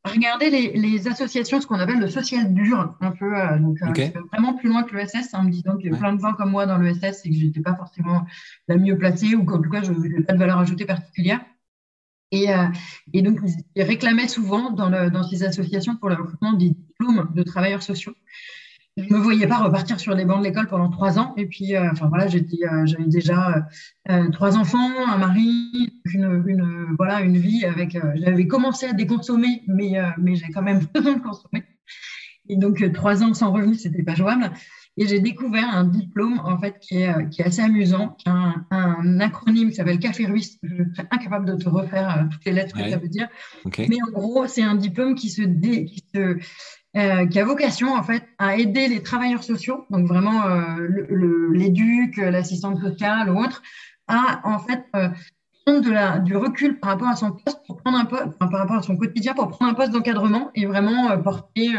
regarder 0.07 0.49
les, 0.49 0.73
les, 0.73 1.07
associations, 1.07 1.61
ce 1.61 1.67
qu'on 1.67 1.79
appelle 1.79 1.99
le 1.99 2.07
social 2.07 2.53
dur, 2.53 2.95
un 3.01 3.11
peu, 3.11 3.35
euh, 3.35 3.59
donc 3.59 3.77
euh, 3.81 4.09
vraiment 4.31 4.53
plus 4.55 4.69
loin 4.69 4.83
que 4.83 4.95
l'ESS, 4.95 5.33
en 5.33 5.43
me 5.43 5.51
disant 5.51 5.77
qu'il 5.77 5.91
y 5.91 5.93
a 5.93 5.97
plein 5.97 6.13
de 6.13 6.21
gens 6.21 6.33
comme 6.33 6.51
moi 6.51 6.65
dans 6.65 6.77
l'ESS 6.77 7.25
et 7.25 7.29
que 7.29 7.35
je 7.35 7.45
n'étais 7.45 7.61
pas 7.61 7.75
forcément 7.75 8.25
la 8.67 8.77
mieux 8.77 8.97
placée 8.97 9.35
ou 9.35 9.45
qu'en 9.45 9.61
tout 9.61 9.69
cas, 9.69 9.83
je 9.83 9.91
n'avais 9.91 10.23
pas 10.23 10.33
de 10.33 10.39
valeur 10.39 10.59
ajoutée 10.59 10.85
particulière. 10.85 11.41
Et, 12.31 12.53
euh, 12.53 12.67
et 13.13 13.21
donc, 13.21 13.39
ils 13.75 13.83
réclamaient 13.83 14.27
souvent 14.27 14.71
dans, 14.71 14.89
le, 14.89 15.09
dans 15.09 15.23
ces 15.23 15.43
associations 15.43 15.95
pour 15.95 16.09
le 16.09 16.15
recrutement 16.15 16.53
des 16.53 16.71
diplômes 16.71 17.29
de 17.33 17.43
travailleurs 17.43 17.83
sociaux 17.83 18.13
je 18.97 19.13
me 19.13 19.19
voyais 19.19 19.45
pas 19.45 19.57
repartir 19.57 19.99
sur 19.99 20.15
les 20.15 20.25
bancs 20.25 20.39
de 20.39 20.45
l'école 20.45 20.67
pendant 20.67 20.89
trois 20.89 21.19
ans. 21.19 21.33
Et 21.37 21.45
puis, 21.45 21.75
euh, 21.75 21.91
enfin 21.91 22.07
voilà, 22.07 22.27
j'étais, 22.27 22.65
euh, 22.65 22.85
j'avais 22.85 23.05
déjà 23.05 23.67
euh, 24.09 24.29
trois 24.31 24.57
enfants, 24.57 24.89
un 25.07 25.17
mari, 25.17 25.91
une, 26.05 26.43
une 26.47 26.95
voilà, 26.97 27.21
une 27.21 27.37
vie 27.37 27.63
avec. 27.63 27.97
j'avais 28.15 28.47
commencé 28.47 28.87
à 28.87 28.93
déconsommer, 28.93 29.61
mais 29.67 29.99
mais 30.17 30.35
j'ai 30.35 30.49
quand 30.51 30.63
même 30.63 30.79
besoin 30.93 31.13
de 31.13 31.21
consommer. 31.21 31.63
Et 32.49 32.57
donc 32.57 32.83
trois 32.93 33.23
ans 33.23 33.33
sans 33.33 33.51
revenu, 33.51 33.75
c'était 33.75 34.03
pas 34.03 34.15
jouable. 34.15 34.51
Et 34.99 35.05
j'ai 35.05 35.19
découvert 35.19 35.69
un 35.69 35.83
diplôme 35.83 36.39
en 36.43 36.57
fait 36.57 36.79
qui 36.79 37.01
est, 37.03 37.29
qui 37.29 37.43
est 37.43 37.45
assez 37.45 37.61
amusant, 37.61 38.15
qui 38.17 38.27
un, 38.27 38.65
un 38.71 39.19
acronyme 39.19 39.69
qui 39.69 39.75
s'appelle 39.75 39.99
Café 39.99 40.25
Ruisse. 40.25 40.57
Je 40.63 40.83
serais 40.95 41.07
incapable 41.11 41.45
de 41.45 41.53
te 41.53 41.69
refaire 41.69 42.27
toutes 42.31 42.43
les 42.45 42.53
lettres 42.53 42.75
que 42.75 42.89
ça 42.89 42.97
veut 42.97 43.07
dire. 43.07 43.27
Mais 43.77 43.97
en 44.07 44.11
gros, 44.11 44.47
c'est 44.47 44.63
un 44.63 44.73
diplôme 44.73 45.13
qui 45.13 45.29
se, 45.29 45.43
dé, 45.43 45.85
qui 45.85 46.03
se 46.15 46.39
euh, 46.97 47.27
qui 47.27 47.39
a 47.39 47.45
vocation 47.45 47.93
en 47.93 48.01
fait 48.01 48.23
à 48.39 48.57
aider 48.57 48.87
les 48.87 49.03
travailleurs 49.03 49.43
sociaux, 49.43 49.85
donc 49.91 50.07
vraiment 50.07 50.47
euh, 50.47 50.87
l'éduc, 51.53 52.17
l'assistante 52.17 52.79
sociale 52.79 53.29
ou 53.29 53.39
autre, 53.39 53.61
à 54.07 54.41
en 54.43 54.57
fait 54.57 54.83
euh, 54.95 55.09
prendre 55.63 56.23
du 56.23 56.35
recul 56.35 56.79
par 56.79 56.91
rapport 56.91 57.09
à 57.09 57.15
son 57.15 57.33
poste, 57.33 57.59
pour 57.67 57.77
prendre 57.77 57.99
un 57.99 58.05
poste, 58.05 58.39
par 58.39 58.49
rapport 58.51 58.77
à 58.77 58.81
son 58.81 58.97
quotidien, 58.97 59.35
pour 59.35 59.49
prendre 59.49 59.69
un 59.69 59.75
poste 59.75 59.91
d'encadrement 59.91 60.49
et 60.55 60.65
vraiment 60.65 61.15
porter 61.21 61.69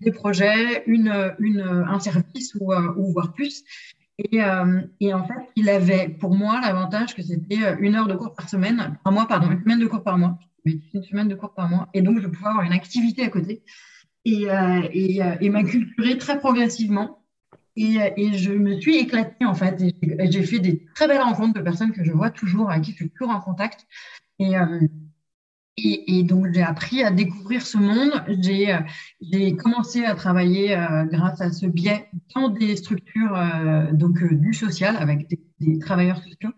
des 0.00 0.10
projets, 0.10 0.84
une, 0.86 1.08
un 1.10 1.98
service 1.98 2.54
ou, 2.58 2.72
ou 2.72 3.12
voire 3.12 3.34
plus. 3.34 3.64
Et, 4.18 4.38
et, 5.00 5.12
en 5.12 5.24
fait, 5.24 5.50
il 5.56 5.68
avait 5.68 6.08
pour 6.08 6.34
moi 6.34 6.60
l'avantage 6.62 7.14
que 7.16 7.22
c'était 7.22 7.74
une 7.80 7.96
heure 7.96 8.06
de 8.06 8.14
cours 8.14 8.34
par 8.34 8.48
semaine, 8.48 8.96
par 9.02 9.12
mois, 9.12 9.26
pardon, 9.26 9.50
une 9.50 9.60
semaine 9.60 9.80
de 9.80 9.86
cours 9.86 10.04
par 10.04 10.16
mois, 10.16 10.38
une 10.64 11.02
semaine 11.02 11.28
de 11.28 11.34
cours 11.34 11.52
par 11.52 11.68
mois, 11.68 11.88
et 11.92 12.00
donc 12.00 12.20
je 12.20 12.28
pouvais 12.28 12.48
avoir 12.48 12.64
une 12.64 12.72
activité 12.72 13.24
à 13.24 13.28
côté 13.28 13.64
et, 14.24 14.50
euh, 14.50 14.82
et, 14.92 15.22
euh, 15.22 15.34
et 15.40 16.18
très 16.18 16.38
progressivement. 16.38 17.22
Et, 17.76 18.00
euh, 18.00 18.10
et, 18.16 18.34
je 18.34 18.52
me 18.52 18.80
suis 18.80 18.96
éclatée 18.96 19.44
en 19.44 19.54
fait. 19.54 19.82
J'ai 20.30 20.42
fait 20.42 20.58
des 20.58 20.84
très 20.94 21.08
belles 21.08 21.22
rencontres 21.22 21.54
de 21.54 21.62
personnes 21.62 21.92
que 21.92 22.04
je 22.04 22.12
vois 22.12 22.30
toujours, 22.30 22.70
avec 22.70 22.84
qui 22.84 22.92
je 22.92 22.96
suis 22.96 23.10
toujours 23.10 23.34
en 23.34 23.40
contact. 23.40 23.86
Et, 24.38 26.22
donc, 26.24 26.48
j'ai 26.52 26.62
appris 26.62 27.02
à 27.02 27.10
découvrir 27.10 27.62
ce 27.62 27.78
monde. 27.78 28.12
J'ai 28.42 29.56
commencé 29.56 30.04
à 30.04 30.14
travailler 30.14 30.76
grâce 31.10 31.40
à 31.40 31.50
ce 31.50 31.66
biais 31.66 32.10
dans 32.34 32.50
des 32.50 32.76
structures 32.76 33.38
donc 33.92 34.22
du 34.22 34.52
social 34.52 34.96
avec 34.96 35.28
des 35.60 35.78
travailleurs 35.78 36.18
sociaux 36.18 36.52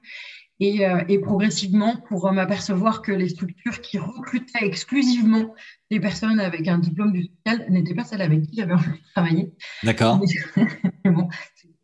et, 0.61 0.87
euh, 0.87 1.03
et, 1.09 1.19
progressivement 1.19 1.97
pour 2.09 2.31
m'apercevoir 2.33 3.03
que 3.03 3.13
les 3.13 3.29
structures 3.29 3.81
qui 3.81 3.99
recrutaient 3.99 4.65
exclusivement 4.65 5.55
des 5.91 6.01
personnes 6.01 6.41
avec 6.41 6.69
un 6.69 6.79
diplôme 6.79 7.13
du 7.13 7.25
social 7.25 7.67
n'étaient 7.71 7.95
pas 7.95 8.05
celles 8.05 8.23
avec 8.23 8.43
qui 8.43 8.57
j'avais 8.57 8.75
envie 8.75 8.91
de 8.91 9.13
travailler. 9.15 9.53
D'accord. 9.83 10.21
bon, 11.05 11.29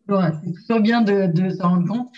c'est 0.08 0.52
toujours, 0.52 0.80
bien 0.80 1.02
de, 1.02 1.26
de 1.26 1.50
s'en 1.50 1.70
rendre 1.70 1.88
compte. 1.88 2.12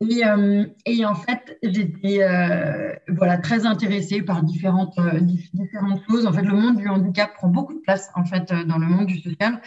Et, 0.00 0.24
euh, 0.24 0.64
et, 0.86 1.04
en 1.04 1.16
fait, 1.16 1.58
j'étais 1.62 2.22
euh, 2.22 2.94
voilà 3.08 3.36
très 3.38 3.66
intéressée 3.66 4.22
par 4.22 4.44
différentes 4.44 4.96
euh, 4.98 5.18
différentes 5.20 6.02
choses. 6.08 6.24
En 6.26 6.32
fait, 6.32 6.42
le 6.42 6.54
monde 6.54 6.76
du 6.76 6.88
handicap 6.88 7.34
prend 7.34 7.48
beaucoup 7.48 7.74
de 7.74 7.80
place 7.80 8.08
en 8.14 8.24
fait 8.24 8.52
dans 8.66 8.78
le 8.78 8.86
monde 8.86 9.06
du 9.06 9.18
social. 9.18 9.60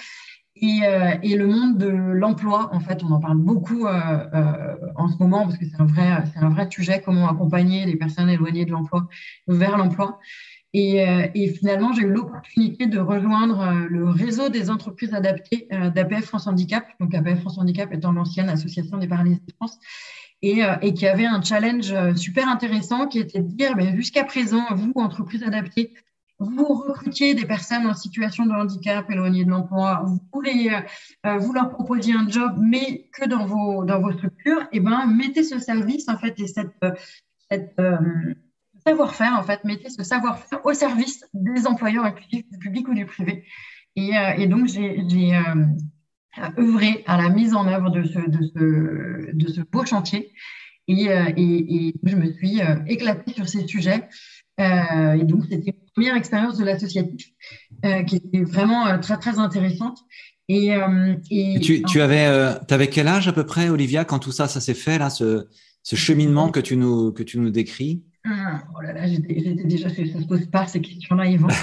Et, 0.63 0.82
euh, 0.84 1.15
et, 1.24 1.36
le 1.36 1.48
monde 1.48 1.80
de 1.80 1.88
l'emploi, 1.88 2.70
en 2.72 2.80
fait, 2.80 3.03
on 3.03 3.12
en 3.12 3.20
parle 3.20 3.38
beaucoup 3.38 3.88
euh, 3.88 4.00
euh, 4.36 4.75
en 4.96 5.10
ce 5.10 5.18
moment 5.18 5.46
parce 5.46 5.58
que 5.58 5.65
c'est 5.65 5.82
un 5.82 5.86
vrai, 5.86 6.24
un 6.36 6.50
vrai 6.50 6.68
sujet, 6.70 7.01
comment 7.03 7.27
accompagner 7.27 7.88
les 7.88 7.96
personnes 7.96 8.30
éloignées 8.30 8.65
de 8.65 8.72
l'emploi 8.72 9.08
vers 9.48 9.75
l'emploi. 9.75 10.20
Et, 10.74 11.03
finalement, 11.58 11.91
j'ai 11.91 12.03
eu 12.03 12.12
l'opportunité 12.12 12.86
de 12.86 13.00
rejoindre 13.00 13.88
le 13.89 14.08
réseau 14.08 14.48
des 14.48 14.70
entreprises 14.70 15.13
adaptées 15.13 15.68
d'APF 15.70 16.24
France 16.25 16.48
Handicap, 16.48 16.86
donc 17.01 17.13
APF 17.13 17.41
France 17.41 17.58
Handicap 17.58 17.91
étant 17.91 18.13
l'ancienne 18.13 18.48
association 18.48 18.98
des 18.98 19.08
paralysés 19.08 19.41
de 19.46 19.53
France, 19.53 19.77
et, 20.41 20.62
et, 20.82 20.94
qui 20.94 21.08
avait 21.08 21.25
un 21.25 21.41
challenge 21.41 21.94
super 22.15 22.48
intéressant 22.48 23.08
qui 23.08 23.20
était 23.20 23.41
de 23.41 23.51
dire, 23.51 23.75
ben, 23.75 23.94
jusqu'à 23.98 24.24
présent, 24.24 24.63
vous, 24.74 24.94
entreprises 24.96 25.44
adaptées, 25.44 25.94
vous 26.41 26.65
recrutiez 26.65 27.36
des 27.36 27.45
personnes 27.45 27.86
en 27.86 27.93
situation 27.93 28.45
de 28.48 28.51
handicap 28.51 29.10
éloignées 29.12 29.45
de 29.45 29.51
l'emploi, 29.51 30.01
vous 30.05 30.19
voulez 30.33 30.71
euh, 31.25 31.38
vous 31.38 31.53
leur 31.53 31.69
proposiez 31.69 32.15
un 32.15 32.27
job, 32.27 32.53
mais 32.60 33.10
que 33.13 33.27
dans 33.27 33.45
vos 33.45 33.86
dans 33.86 34.01
vos 34.01 34.12
structures, 34.12 34.62
et 34.63 34.77
eh 34.77 34.79
ben 34.79 35.05
mettez 35.05 35.43
ce 35.43 35.60
service 35.60 36.10
en 36.10 36.17
fait 36.17 36.39
et 36.39 36.48
cette 36.48 36.74
euh, 37.79 38.33
savoir-faire, 38.86 39.38
en 39.38 39.43
fait, 39.43 39.63
mettez 39.63 39.89
ce 39.89 40.03
savoir-faire 40.03 40.65
au 40.65 40.74
service 40.74 41.24
des 41.33 41.67
employeurs 41.67 42.05
inclusifs 42.05 42.50
du 42.50 42.57
public 42.57 42.88
ou 42.88 42.95
du 42.95 43.05
privé. 43.05 43.45
Et, 43.95 44.13
et 44.38 44.48
donc, 44.48 44.67
j'ai 44.67 45.38
œuvré 46.57 47.03
à 47.05 47.21
la 47.21 47.29
mise 47.29 47.53
en 47.53 47.67
œuvre 47.67 47.91
de 47.91 48.03
ce, 48.03 48.17
de 48.17 48.41
ce, 48.55 49.36
de 49.36 49.48
ce 49.48 49.62
beau 49.62 49.86
chantier. 49.86 50.33
Et, 50.88 51.03
et, 51.03 51.88
et, 51.88 51.93
je 52.03 52.15
me 52.15 52.31
suis 52.33 52.62
éclatée 52.88 53.33
sur 53.33 53.48
ces 53.48 53.67
sujets. 53.67 54.07
Euh, 54.60 55.13
et 55.13 55.24
donc, 55.24 55.43
c'était 55.50 55.72
une 55.72 55.91
première 55.93 56.15
expérience 56.15 56.58
de 56.58 56.65
l'associatif 56.65 57.27
euh, 57.86 58.03
qui 58.03 58.17
était 58.17 58.43
vraiment 58.43 58.88
euh, 58.88 58.98
très, 58.98 59.17
très 59.17 59.39
intéressante. 59.39 60.00
Et, 60.48 60.72
et 61.29 61.60
tu, 61.62 61.81
tu 61.84 62.01
avais, 62.01 62.25
avais 62.25 62.89
quel 62.89 63.08
âge 63.08 63.29
à 63.29 63.31
peu 63.31 63.46
près, 63.46 63.70
Olivia, 63.70 64.03
quand 64.03 64.20
tout 64.20 64.34
ça, 64.34 64.50
ça 64.50 64.60
s'est 64.60 64.74
fait, 64.74 64.98
là, 64.98 65.10
ce, 65.10 65.48
ce 65.81 65.96
cheminement 65.96 66.50
que 66.50 66.60
tu 66.60 66.75
nous, 66.75 67.13
que 67.13 67.24
tu 67.24 67.39
nous 67.39 67.51
décris? 67.51 68.03
Ah, 68.25 68.62
Oh 68.75 68.81
là 68.81 68.91
là, 68.91 69.08
j'étais 69.08 69.34
déjà, 69.63 69.88
ça 69.89 70.01
ne 70.01 70.08
se 70.08 70.27
pose 70.27 70.46
pas 70.48 70.67
ces 70.67 70.81
questions-là, 70.81 71.27
Yvan. 71.27 71.48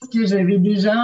Parce 0.00 0.12
que 0.12 0.26
j'avais 0.26 0.58
déjà 0.58 0.94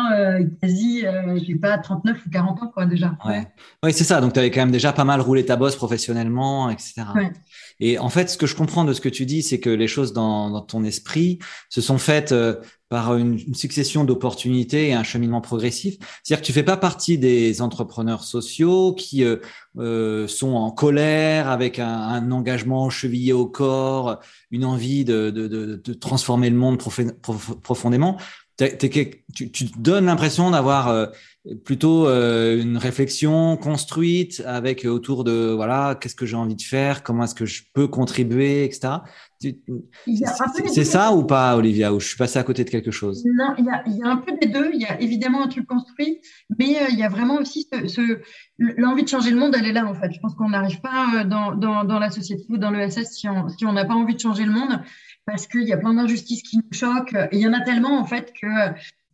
quasi, 0.60 1.00
je 1.00 1.44
sais 1.44 1.58
pas, 1.58 1.78
39 1.78 2.18
ou 2.26 2.30
40 2.30 2.62
ans, 2.62 2.70
quoi, 2.72 2.86
déjà. 2.86 3.16
Ouais, 3.24 3.46
ouais 3.82 3.92
c'est 3.92 4.04
ça. 4.04 4.20
Donc, 4.20 4.32
tu 4.32 4.38
avais 4.38 4.50
quand 4.50 4.60
même 4.60 4.70
déjà 4.70 4.92
pas 4.92 5.04
mal 5.04 5.20
roulé 5.20 5.44
ta 5.44 5.56
bosse 5.56 5.76
professionnellement, 5.76 6.70
etc. 6.70 7.02
Ouais. 7.14 7.32
Et 7.80 7.98
en 7.98 8.08
fait, 8.08 8.30
ce 8.30 8.38
que 8.38 8.46
je 8.46 8.54
comprends 8.54 8.84
de 8.84 8.92
ce 8.92 9.00
que 9.00 9.08
tu 9.08 9.26
dis, 9.26 9.42
c'est 9.42 9.58
que 9.60 9.70
les 9.70 9.88
choses 9.88 10.12
dans, 10.12 10.50
dans, 10.50 10.60
ton 10.60 10.84
esprit 10.84 11.38
se 11.68 11.80
sont 11.80 11.98
faites 11.98 12.30
euh, 12.32 12.54
par 12.88 13.16
une, 13.16 13.54
succession 13.54 14.04
d'opportunités 14.04 14.88
et 14.88 14.94
un 14.94 15.02
cheminement 15.02 15.40
progressif. 15.40 15.96
C'est-à-dire 16.22 16.42
que 16.42 16.46
tu 16.46 16.52
fais 16.52 16.62
pas 16.62 16.76
partie 16.76 17.18
des 17.18 17.60
entrepreneurs 17.62 18.22
sociaux 18.22 18.94
qui 18.94 19.24
euh, 19.24 19.36
euh 19.78 20.28
sont 20.28 20.54
en 20.54 20.70
colère 20.70 21.48
avec 21.48 21.78
un, 21.78 21.88
un, 21.88 22.30
engagement 22.30 22.90
chevillé 22.90 23.32
au 23.32 23.46
corps, 23.46 24.20
une 24.52 24.64
envie 24.64 25.04
de, 25.04 25.30
de, 25.30 25.48
de, 25.48 25.76
de 25.76 25.94
transformer 25.94 26.50
le 26.50 26.56
monde 26.56 26.78
profondément. 26.78 28.18
Tu, 28.56 29.50
tu 29.50 29.64
donnes 29.76 30.06
l'impression 30.06 30.50
d'avoir 30.50 30.88
euh, 30.88 31.06
plutôt 31.64 32.08
euh, 32.08 32.61
une 32.61 32.78
réflexion 32.78 33.56
construite 33.58 34.42
avec 34.46 34.87
euh, 34.87 34.88
autour 34.88 35.25
de 35.25 35.52
voilà 35.54 35.94
qu'est-ce 36.00 36.14
que 36.14 36.25
j'ai 36.25 36.37
envie 36.37 36.54
de 36.54 36.62
faire, 36.62 37.02
comment 37.02 37.25
est-ce 37.25 37.34
que 37.34 37.44
je 37.44 37.62
peux 37.75 37.87
contribuer, 37.87 38.64
etc. 38.64 38.94
C'est 40.06 40.84
ça 40.84 41.12
ou 41.12 41.25
pas, 41.25 41.54
Olivia, 41.56 41.92
ou 41.92 42.00
je 42.00 42.06
suis 42.08 42.16
passé 42.16 42.38
à 42.38 42.42
côté 42.44 42.64
de 42.64 42.70
quelque 42.70 42.90
chose? 42.90 43.25
Non, 43.26 43.54
il 43.58 43.66
y, 43.66 43.68
a, 43.68 43.82
il 43.87 43.99
y 43.99 44.02
a, 44.02 44.08
un 44.08 44.16
peu 44.16 44.32
des 44.40 44.46
deux. 44.49 44.70
Il 44.73 44.80
y 44.80 44.87
a 44.87 44.99
évidemment 45.02 45.44
un 45.44 45.49
truc 45.49 45.66
construit, 45.66 46.20
mais 46.58 46.78
euh, 46.78 46.87
il 46.90 46.99
y 46.99 47.02
a 47.02 47.11
vraiment 47.11 47.37
aussi 47.37 47.68
ce, 47.87 48.20
l'envie 48.58 49.02
de 49.02 49.08
changer 49.08 49.30
le 49.30 49.37
monde. 49.37 49.54
Elle 49.58 49.66
est 49.66 49.73
là 49.73 49.84
en 49.84 49.94
fait. 49.94 50.11
Je 50.12 50.20
pense 50.20 50.34
qu'on 50.34 50.49
n'arrive 50.49 50.80
pas 50.80 51.25
dans, 51.25 51.54
dans, 51.54 51.84
dans, 51.84 51.99
la 51.99 52.11
société 52.11 52.44
ou 52.49 52.56
dans 52.56 52.70
le 52.70 52.88
SS 52.88 53.12
si 53.12 53.28
on 53.28 53.49
si 53.49 53.66
on 53.66 53.75
n'a 53.75 53.84
pas 53.84 53.94
envie 53.94 54.14
de 54.14 54.20
changer 54.20 54.44
le 54.44 54.52
monde, 54.52 54.80
parce 55.26 55.47
qu'il 55.47 55.62
y 55.62 55.73
a 55.73 55.76
plein 55.76 55.95
d'injustices 55.95 56.43
qui 56.43 56.59
nous 56.59 56.73
choquent. 56.73 57.14
Et 57.33 57.37
il 57.37 57.40
y 57.40 57.47
en 57.47 57.52
a 57.52 57.61
tellement 57.61 57.99
en 57.99 58.04
fait 58.04 58.33
que 58.40 58.47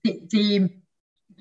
c'est 0.05 0.71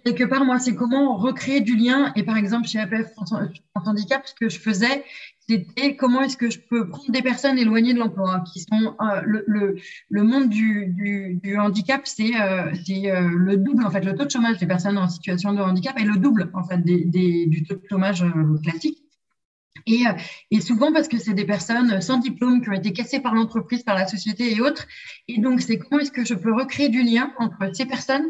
quelque 0.04 0.24
part, 0.24 0.46
moi, 0.46 0.60
c'est 0.60 0.76
comment 0.76 1.18
recréer 1.18 1.62
du 1.62 1.76
lien. 1.76 2.12
Et 2.16 2.24
par 2.24 2.38
exemple, 2.38 2.68
chez 2.68 2.80
APF 2.80 3.12
France 3.14 3.34
Handicap, 3.76 4.26
ce 4.26 4.34
que 4.34 4.50
je 4.50 4.60
faisais, 4.60 5.04
c'était 5.48 5.96
comment 5.96 6.22
est-ce 6.22 6.38
que 6.38 6.50
je 6.50 6.60
peux 6.60 6.90
prendre 6.90 7.12
des 7.12 7.22
personnes 7.22 7.58
éloignées 7.58 7.94
de 7.94 8.00
l'emploi, 8.00 8.44
qui 8.52 8.60
sont 8.62 8.96
euh, 9.02 9.22
le, 9.26 10.24
monde 10.24 10.50
du, 10.50 11.58
handicap, 11.58 12.02
c'est 12.06 12.40
euh, 12.40 12.72
euh, 12.72 13.30
le 13.36 13.58
double, 13.58 13.86
en 13.86 13.92
fait, 13.92 14.02
le 14.02 14.16
taux 14.16 14.26
de 14.26 14.32
chômage 14.32 14.58
des 14.58 14.68
personnes 14.68 14.98
en 14.98 15.08
situation 15.08 15.54
de 15.54 15.62
handicap 15.62 16.00
est 16.00 16.06
le 16.06 16.18
double, 16.18 16.52
en 16.54 16.64
fait, 16.64 16.84
du 16.84 17.64
taux 17.64 17.76
de 17.76 17.86
chômage 17.90 18.24
classique. 18.64 19.04
Et, 19.90 20.08
euh, 20.08 20.12
et, 20.52 20.62
souvent 20.62 20.94
parce 20.94 21.08
que 21.08 21.18
c'est 21.18 21.34
des 21.34 21.46
personnes 21.46 22.00
sans 22.00 22.18
diplôme 22.18 22.62
qui 22.62 22.70
ont 22.70 22.74
été 22.74 22.94
cassées 22.94 23.20
par 23.20 23.34
l'entreprise, 23.34 23.84
par 23.84 23.96
la 23.96 24.08
société 24.08 24.56
et 24.56 24.62
autres. 24.62 24.86
Et 25.28 25.40
donc, 25.40 25.62
c'est 25.62 25.80
comment 25.80 26.00
est-ce 26.00 26.12
que 26.12 26.24
je 26.24 26.36
peux 26.36 26.54
recréer 26.54 26.90
du 26.90 27.02
lien 27.02 27.34
entre 27.40 27.74
ces 27.74 27.86
personnes 27.86 28.28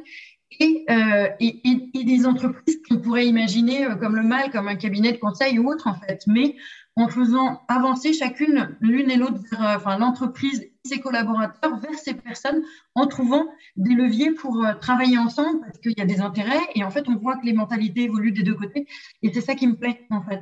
euh, 0.62 1.28
et, 1.40 1.62
et, 1.94 2.04
des 2.04 2.26
entreprises 2.26 2.82
qu'on 2.88 2.98
pourrait 2.98 3.28
imaginer 3.28 3.86
euh, 3.86 3.96
comme 3.96 4.16
le 4.16 4.24
mal, 4.24 4.50
comme 4.52 4.68
un 4.68 4.76
cabinet 4.76 5.12
de 5.12 5.18
conseil 5.18 5.60
ou 5.60 5.70
autre 5.70 5.88
en 5.88 5.94
fait, 5.94 6.24
mais 6.28 6.56
en 7.00 7.08
faisant 7.08 7.62
avancer 7.68 8.14
chacune 8.14 8.78
l'une 8.82 9.10
et 9.10 9.18
l'autre 9.18 9.40
vers 9.52 9.64
euh, 9.64 9.76
enfin, 9.78 9.98
l'entreprise 9.98 10.62
et 10.62 10.88
ses 10.88 11.00
collaborateurs 11.00 11.80
vers 11.80 11.98
ces 11.98 12.14
personnes 12.14 12.62
en 12.96 13.08
trouvant 13.08 13.46
des 13.76 13.94
leviers 13.94 14.32
pour 14.32 14.66
travailler 14.80 15.18
ensemble 15.18 15.60
parce 15.62 15.78
qu'il 15.80 15.94
y 15.98 16.02
a 16.02 16.06
des 16.06 16.22
intérêts 16.22 16.62
et 16.74 16.84
en 16.84 16.90
fait 16.90 17.08
on 17.10 17.16
voit 17.16 17.36
que 17.38 17.46
les 17.46 17.54
mentalités 17.54 18.04
évoluent 18.04 18.32
des 18.32 18.44
deux 18.44 18.56
côtés 18.56 18.88
et 19.22 19.34
c'est 19.34 19.42
ça 19.42 19.56
qui 19.56 19.68
me 19.68 19.76
plaît 19.76 20.08
en 20.10 20.22
fait. 20.24 20.42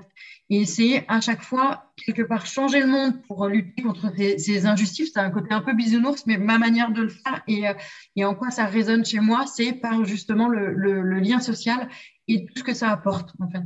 Et 0.49 0.65
c'est 0.65 1.05
à 1.09 1.19
chaque 1.19 1.41
fois, 1.43 1.91
quelque 2.05 2.21
part, 2.21 2.45
changer 2.45 2.79
le 2.79 2.87
monde 2.87 3.21
pour 3.23 3.47
lutter 3.47 3.81
contre 3.81 4.13
ces, 4.15 4.37
ces 4.37 4.65
injustices. 4.65 5.11
C'est 5.13 5.19
un 5.19 5.29
côté 5.29 5.53
un 5.53 5.61
peu 5.61 5.73
bisounours, 5.73 6.25
mais 6.25 6.37
ma 6.37 6.57
manière 6.57 6.91
de 6.91 7.01
le 7.01 7.09
faire 7.09 7.43
et, 7.47 7.67
euh, 7.67 8.25
en 8.25 8.33
quoi 8.33 8.49
ça 8.49 8.65
résonne 8.65 9.03
chez 9.03 9.19
moi, 9.19 9.45
c'est 9.45 9.73
par 9.73 10.05
justement 10.05 10.47
le, 10.47 11.19
lien 11.19 11.39
social 11.39 11.89
et 12.27 12.45
tout 12.45 12.53
ce 12.57 12.63
que 12.63 12.73
ça 12.73 12.91
apporte, 12.91 13.33
en 13.39 13.49
fait. 13.49 13.63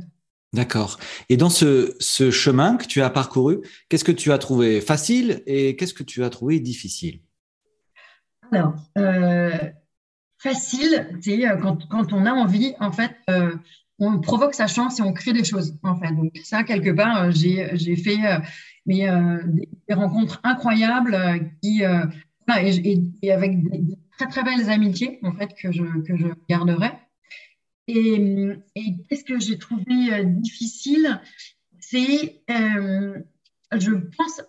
D'accord. 0.52 0.98
Et 1.30 1.38
dans 1.38 1.48
ce, 1.48 1.94
ce, 1.98 2.30
chemin 2.30 2.76
que 2.76 2.86
tu 2.86 3.00
as 3.00 3.08
parcouru, 3.08 3.60
qu'est-ce 3.88 4.04
que 4.04 4.12
tu 4.12 4.32
as 4.32 4.38
trouvé 4.38 4.82
facile 4.82 5.42
et 5.46 5.76
qu'est-ce 5.76 5.94
que 5.94 6.02
tu 6.02 6.22
as 6.24 6.30
trouvé 6.30 6.60
difficile? 6.60 7.20
Alors, 8.52 8.74
euh, 8.98 9.58
facile, 10.36 11.08
c'est 11.22 11.48
euh, 11.48 11.56
quand, 11.56 11.88
quand, 11.88 12.12
on 12.12 12.26
a 12.26 12.32
envie, 12.32 12.74
en 12.80 12.92
fait, 12.92 13.12
euh, 13.30 13.56
on 13.98 14.20
provoque 14.20 14.54
sa 14.54 14.66
chance 14.66 14.98
et 14.98 15.02
on 15.02 15.14
crée 15.14 15.32
des 15.32 15.44
choses, 15.44 15.78
en 15.82 15.96
fait. 15.96 16.12
Donc, 16.12 16.36
ça, 16.44 16.64
quelque 16.64 16.90
part, 16.90 17.32
j'ai 17.32 17.96
fait 17.96 18.18
des, 18.84 19.08
rencontres 19.90 20.38
incroyables 20.44 21.50
qui, 21.62 21.82
et, 21.82 23.02
et, 23.22 23.32
avec 23.32 23.62
des, 23.70 23.96
très, 24.18 24.26
très 24.26 24.42
belles 24.42 24.68
amitiés, 24.68 25.18
en 25.22 25.32
fait, 25.32 25.54
que 25.54 25.72
je, 25.72 25.84
que 26.02 26.14
je 26.14 26.26
garderai. 26.46 26.90
Et, 27.88 28.58
qu'est-ce 29.08 29.24
que 29.24 29.38
j'ai 29.40 29.58
trouvé 29.58 30.24
difficile 30.24 31.20
C'est, 31.80 32.42
je 32.48 33.90
pense, 34.16 34.42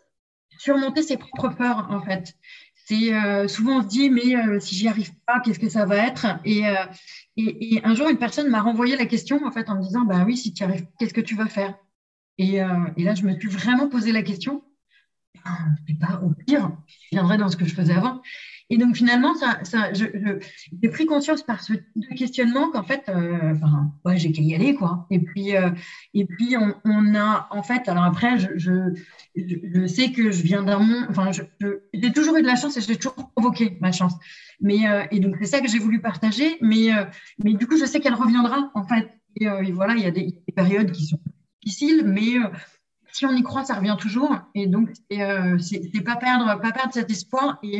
surmonter 0.57 1.01
ses 1.01 1.17
propres 1.17 1.49
peurs, 1.49 1.87
en 1.89 2.01
fait. 2.01 2.35
Euh, 2.91 3.47
souvent 3.47 3.79
on 3.79 3.81
se 3.81 3.87
dit 3.87 4.09
mais 4.09 4.35
euh, 4.35 4.59
si 4.59 4.75
j'y 4.75 4.87
arrive 4.87 5.13
pas, 5.25 5.39
qu'est-ce 5.39 5.59
que 5.59 5.69
ça 5.69 5.85
va 5.85 5.97
être? 5.97 6.27
Et, 6.43 6.67
euh, 6.67 6.85
et, 7.37 7.81
un 7.83 7.95
jour 7.95 8.09
une 8.09 8.17
personne 8.17 8.49
m'a 8.49 8.61
renvoyé 8.61 8.95
la 8.97 9.05
question 9.05 9.45
en 9.45 9.51
fait 9.51 9.69
en 9.69 9.75
me 9.75 9.81
disant 9.81 10.01
bah 10.01 10.23
oui 10.25 10.37
si 10.37 10.53
tu 10.53 10.63
arrives, 10.63 10.85
qu'est-ce 10.99 11.13
que 11.13 11.21
tu 11.21 11.35
vas 11.35 11.47
faire? 11.47 11.75
Et, 12.37 12.61
euh, 12.61 12.85
et, 12.97 13.03
là 13.03 13.15
je 13.15 13.23
me 13.23 13.39
suis 13.39 13.49
vraiment 13.49 13.87
posé 13.87 14.11
la 14.11 14.21
question. 14.21 14.63
Ben, 15.45 15.97
pas 15.99 16.21
au 16.21 16.29
pire, 16.29 16.71
je 16.87 17.17
viendrai 17.17 17.37
dans 17.37 17.49
ce 17.49 17.57
que 17.57 17.65
je 17.65 17.73
faisais 17.73 17.93
avant. 17.93 18.21
Et 18.69 18.77
donc 18.77 18.95
finalement, 18.95 19.35
ça, 19.35 19.59
ça, 19.63 19.91
j'ai 19.93 20.89
pris 20.89 21.05
conscience 21.05 21.43
par 21.43 21.61
ce 21.61 21.73
questionnement 22.15 22.71
qu'en 22.71 22.83
fait, 22.83 23.03
euh, 23.09 23.53
enfin, 23.53 23.91
ouais, 24.05 24.17
j'ai 24.17 24.31
qu'à 24.31 24.41
y 24.41 24.55
aller, 24.55 24.73
quoi. 24.73 25.05
Et 25.11 25.19
puis, 25.19 25.55
euh, 25.55 25.69
et 26.13 26.25
puis 26.25 26.55
on, 26.57 26.73
on, 26.85 27.15
a, 27.15 27.47
en 27.51 27.63
fait, 27.63 27.87
alors 27.87 28.03
après, 28.03 28.37
je, 28.39 28.49
je, 28.55 29.85
sais 29.87 30.11
que 30.11 30.31
je 30.31 30.41
viens 30.43 30.63
d'un 30.63 30.79
monde, 30.79 31.05
enfin, 31.09 31.31
j'ai 31.31 32.11
toujours 32.13 32.37
eu 32.37 32.41
de 32.41 32.47
la 32.47 32.55
chance 32.55 32.77
et 32.77 32.81
j'ai 32.81 32.95
toujours 32.95 33.31
provoqué 33.35 33.77
ma 33.81 33.91
chance. 33.91 34.13
Mais 34.61 34.87
euh, 34.87 35.03
et 35.11 35.19
donc 35.19 35.35
c'est 35.39 35.47
ça 35.47 35.59
que 35.59 35.67
j'ai 35.67 35.79
voulu 35.79 35.99
partager. 35.99 36.57
Mais, 36.61 36.89
mais 37.43 37.53
du 37.53 37.67
coup, 37.67 37.77
je 37.77 37.85
sais 37.85 37.99
qu'elle 37.99 38.15
reviendra, 38.15 38.71
en 38.73 38.83
fait. 38.83 39.09
Et, 39.39 39.71
voilà, 39.71 39.95
il 39.95 40.03
y 40.03 40.05
a 40.05 40.11
des, 40.11 40.27
des, 40.47 40.53
périodes 40.55 40.91
qui 40.91 41.07
sont 41.07 41.19
difficiles, 41.63 42.03
mais 42.05 42.33
si 43.11 43.25
on 43.25 43.31
y 43.31 43.41
croit, 43.41 43.65
ça 43.65 43.75
revient 43.75 43.97
toujours. 43.99 44.35
Et 44.55 44.67
donc, 44.67 44.89
c'est 45.09 46.03
pas 46.03 46.15
perdre, 46.15 46.59
pas 46.61 46.71
perdre 46.71 46.93
cet 46.93 47.09
espoir 47.09 47.59
et, 47.63 47.79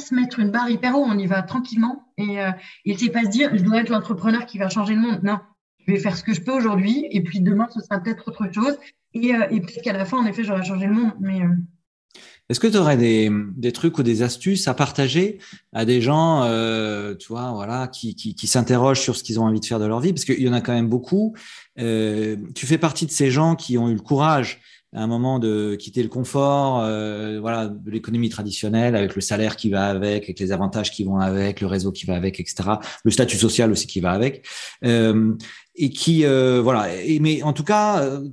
se 0.00 0.14
mettre 0.14 0.38
une 0.38 0.50
barre 0.50 0.70
hyper 0.70 0.96
haut, 0.96 1.04
on 1.04 1.18
y 1.18 1.26
va 1.26 1.42
tranquillement 1.42 2.04
et, 2.16 2.40
euh, 2.40 2.50
et 2.84 2.96
c'est 2.96 3.10
pas 3.10 3.24
se 3.24 3.28
dire 3.28 3.50
je 3.54 3.62
dois 3.62 3.80
être 3.80 3.90
l'entrepreneur 3.90 4.46
qui 4.46 4.58
va 4.58 4.68
changer 4.68 4.94
le 4.94 5.00
monde. 5.00 5.20
Non, 5.22 5.38
je 5.86 5.92
vais 5.92 5.98
faire 5.98 6.16
ce 6.16 6.22
que 6.22 6.32
je 6.32 6.40
peux 6.40 6.52
aujourd'hui 6.52 7.06
et 7.10 7.22
puis 7.22 7.40
demain 7.40 7.66
ce 7.74 7.80
sera 7.80 7.98
peut-être 7.98 8.28
autre 8.28 8.52
chose 8.52 8.78
et, 9.14 9.34
euh, 9.34 9.46
peut-être 9.48 9.82
qu'à 9.82 9.92
la 9.92 10.04
fin 10.04 10.18
en 10.18 10.26
effet 10.26 10.44
j'aurai 10.44 10.64
changé 10.64 10.86
le 10.86 10.94
monde. 10.94 11.12
Euh... 11.24 12.20
est-ce 12.48 12.60
que 12.60 12.68
tu 12.68 12.76
aurais 12.76 12.96
des, 12.96 13.72
trucs 13.72 13.98
ou 13.98 14.04
des 14.04 14.22
astuces 14.22 14.68
à 14.68 14.74
partager 14.74 15.38
à 15.72 15.84
des 15.84 16.00
gens, 16.00 16.44
euh, 16.44 17.16
tu 17.16 17.28
vois, 17.28 17.52
voilà, 17.52 17.88
qui, 17.88 18.34
s'interrogent 18.46 19.00
sur 19.00 19.16
ce 19.16 19.24
qu'ils 19.24 19.40
ont 19.40 19.44
envie 19.44 19.60
de 19.60 19.66
faire 19.66 19.80
de 19.80 19.86
leur 19.86 20.00
vie, 20.00 20.12
parce 20.12 20.24
qu'il 20.24 20.40
y 20.40 20.48
en 20.48 20.52
a 20.52 20.60
quand 20.60 20.74
même 20.74 20.88
beaucoup. 20.88 21.34
Tu 21.76 22.66
fais 22.66 22.78
partie 22.78 23.06
de 23.06 23.10
ces 23.10 23.30
gens 23.30 23.56
qui 23.56 23.78
ont 23.78 23.88
eu 23.88 23.94
le 23.94 24.00
courage 24.00 24.60
un 24.94 25.06
moment 25.06 25.38
de 25.38 25.74
quitter 25.74 26.02
le 26.02 26.08
confort, 26.08 26.80
euh, 26.82 27.38
voilà, 27.40 27.68
de 27.68 27.90
l'économie 27.90 28.30
traditionnelle 28.30 28.96
avec 28.96 29.14
le 29.14 29.20
salaire 29.20 29.56
qui 29.56 29.70
va 29.70 29.86
avec, 29.88 30.24
avec 30.24 30.40
les 30.40 30.52
avantages 30.52 30.90
qui 30.90 31.04
vont 31.04 31.18
avec, 31.18 31.60
le 31.60 31.66
réseau 31.66 31.92
qui 31.92 32.06
va 32.06 32.14
avec, 32.14 32.40
etc. 32.40 32.70
Le 33.04 33.10
statut 33.10 33.36
social 33.36 33.70
aussi 33.70 33.86
qui 33.86 34.00
va 34.00 34.12
avec, 34.12 34.46
euh, 34.84 35.34
et 35.76 35.90
qui, 35.90 36.24
euh, 36.24 36.60
voilà. 36.62 36.94
Et, 37.02 37.20
mais 37.20 37.42
en 37.42 37.52
tout 37.52 37.64
cas, 37.64 38.02
euh, 38.02 38.28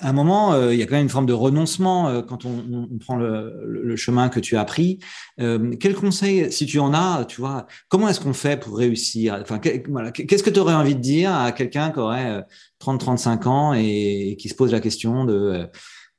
à 0.00 0.10
un 0.10 0.12
moment, 0.12 0.52
euh, 0.52 0.72
il 0.72 0.78
y 0.78 0.82
a 0.82 0.86
quand 0.86 0.94
même 0.94 1.04
une 1.04 1.08
forme 1.08 1.26
de 1.26 1.32
renoncement 1.32 2.08
euh, 2.08 2.22
quand 2.22 2.44
on, 2.44 2.88
on 2.92 2.98
prend 2.98 3.16
le, 3.16 3.62
le, 3.66 3.96
chemin 3.96 4.28
que 4.28 4.38
tu 4.40 4.56
as 4.56 4.64
pris. 4.64 5.00
quel 5.38 5.94
conseil, 5.94 6.52
si 6.52 6.66
tu 6.66 6.78
en 6.78 6.94
as, 6.94 7.24
tu 7.26 7.40
vois, 7.40 7.66
comment 7.88 8.08
est-ce 8.08 8.20
qu'on 8.20 8.32
fait 8.32 8.58
pour 8.58 8.76
réussir? 8.76 9.38
Enfin, 9.40 9.58
qu'est-ce 9.58 10.42
que 10.42 10.50
tu 10.50 10.60
aurais 10.60 10.74
envie 10.74 10.94
de 10.94 11.00
dire 11.00 11.34
à 11.34 11.52
quelqu'un 11.52 11.90
qui 11.90 11.98
aurait 11.98 12.44
30-35 12.80 13.48
ans 13.48 13.74
et, 13.74 14.36
qui 14.38 14.48
se 14.48 14.54
pose 14.54 14.72
la 14.72 14.80
question 14.80 15.24
de 15.24 15.66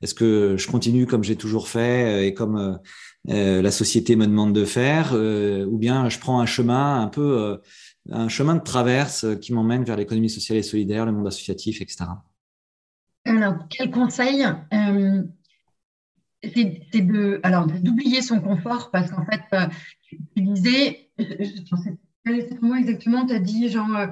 est-ce 0.02 0.14
que 0.14 0.56
je 0.58 0.68
continue 0.68 1.06
comme 1.06 1.24
j'ai 1.24 1.36
toujours 1.36 1.68
fait 1.68 2.26
et 2.26 2.34
comme 2.34 2.78
la 3.26 3.70
société 3.70 4.16
me 4.16 4.26
demande 4.26 4.52
de 4.52 4.64
faire, 4.64 5.14
ou 5.14 5.78
bien 5.78 6.08
je 6.08 6.18
prends 6.18 6.40
un 6.40 6.46
chemin 6.46 7.00
un 7.00 7.08
peu, 7.08 7.58
un 8.10 8.28
chemin 8.28 8.54
de 8.54 8.62
traverse 8.62 9.26
qui 9.40 9.52
m'emmène 9.52 9.84
vers 9.84 9.96
l'économie 9.96 10.30
sociale 10.30 10.58
et 10.58 10.62
solidaire, 10.62 11.06
le 11.06 11.12
monde 11.12 11.26
associatif, 11.26 11.80
etc. 11.80 12.04
Alors, 13.24 13.56
quel 13.70 13.90
conseil 13.90 14.44
c'est 16.42 17.00
de, 17.00 17.40
alors, 17.42 17.66
d'oublier 17.66 18.20
son 18.20 18.40
confort 18.40 18.90
parce 18.90 19.10
qu'en 19.10 19.24
fait, 19.24 19.40
tu, 20.02 20.42
disais, 20.42 21.08
je, 21.18 21.24
sais 21.24 21.98
pas 22.24 22.78
exactement, 22.78 23.26
tu 23.26 23.34
as 23.34 23.38
dit 23.38 23.68
genre, 23.70 24.08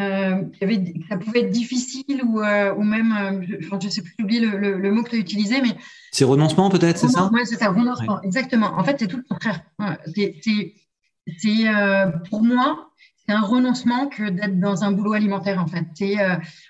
euh, 0.00 0.42
que 0.60 0.66
ça 1.08 1.16
pouvait 1.16 1.42
être 1.42 1.52
difficile 1.52 2.22
ou, 2.24 2.40
euh, 2.40 2.74
ou 2.74 2.82
même, 2.82 3.12
euh, 3.12 3.46
je, 3.46 3.86
ne 3.86 3.90
sais 3.90 4.02
plus, 4.02 4.12
oublier 4.24 4.40
le, 4.40 4.76
le, 4.76 4.90
mot 4.90 5.04
que 5.04 5.10
tu 5.10 5.16
as 5.16 5.20
utilisé, 5.20 5.62
mais. 5.62 5.76
C'est 6.10 6.24
renoncement 6.24 6.68
peut-être, 6.68 6.98
c'est 6.98 7.08
ça? 7.08 7.30
Oui, 7.32 7.42
c'est 7.44 7.60
ça, 7.60 7.70
renoncement, 7.70 8.20
exactement. 8.22 8.76
En 8.76 8.82
fait, 8.82 8.96
c'est 8.98 9.06
tout 9.06 9.18
le 9.18 9.22
contraire. 9.22 9.60
C'est, 10.16 10.74
pour 12.28 12.42
moi, 12.42 12.90
c'est 13.26 13.34
un 13.34 13.40
renoncement 13.40 14.08
que 14.08 14.28
d'être 14.28 14.58
dans 14.60 14.84
un 14.84 14.92
boulot 14.92 15.14
alimentaire, 15.14 15.62
en 15.62 15.66
fait. 15.66 15.86
C'est, 15.94 16.16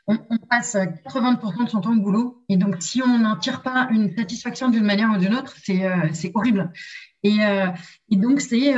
on, 0.06 0.18
on, 0.30 0.38
passe 0.38 0.76
80% 0.76 1.64
de 1.64 1.68
son 1.68 1.80
temps 1.80 1.92
au 1.92 2.00
boulot, 2.00 2.44
et 2.49 2.56
donc 2.56 2.76
si 2.80 3.02
on 3.02 3.18
n'en 3.18 3.37
tire 3.37 3.62
pas 3.62 3.88
une 3.90 4.14
satisfaction 4.16 4.68
d'une 4.68 4.84
manière 4.84 5.11
ou 5.11 5.16
d'une 5.16 5.34
autre, 5.34 5.54
c'est, 5.62 5.82
c'est 6.12 6.30
horrible. 6.34 6.73
Et, 7.23 7.38
et 8.11 8.16
donc, 8.16 8.40
c'est 8.40 8.75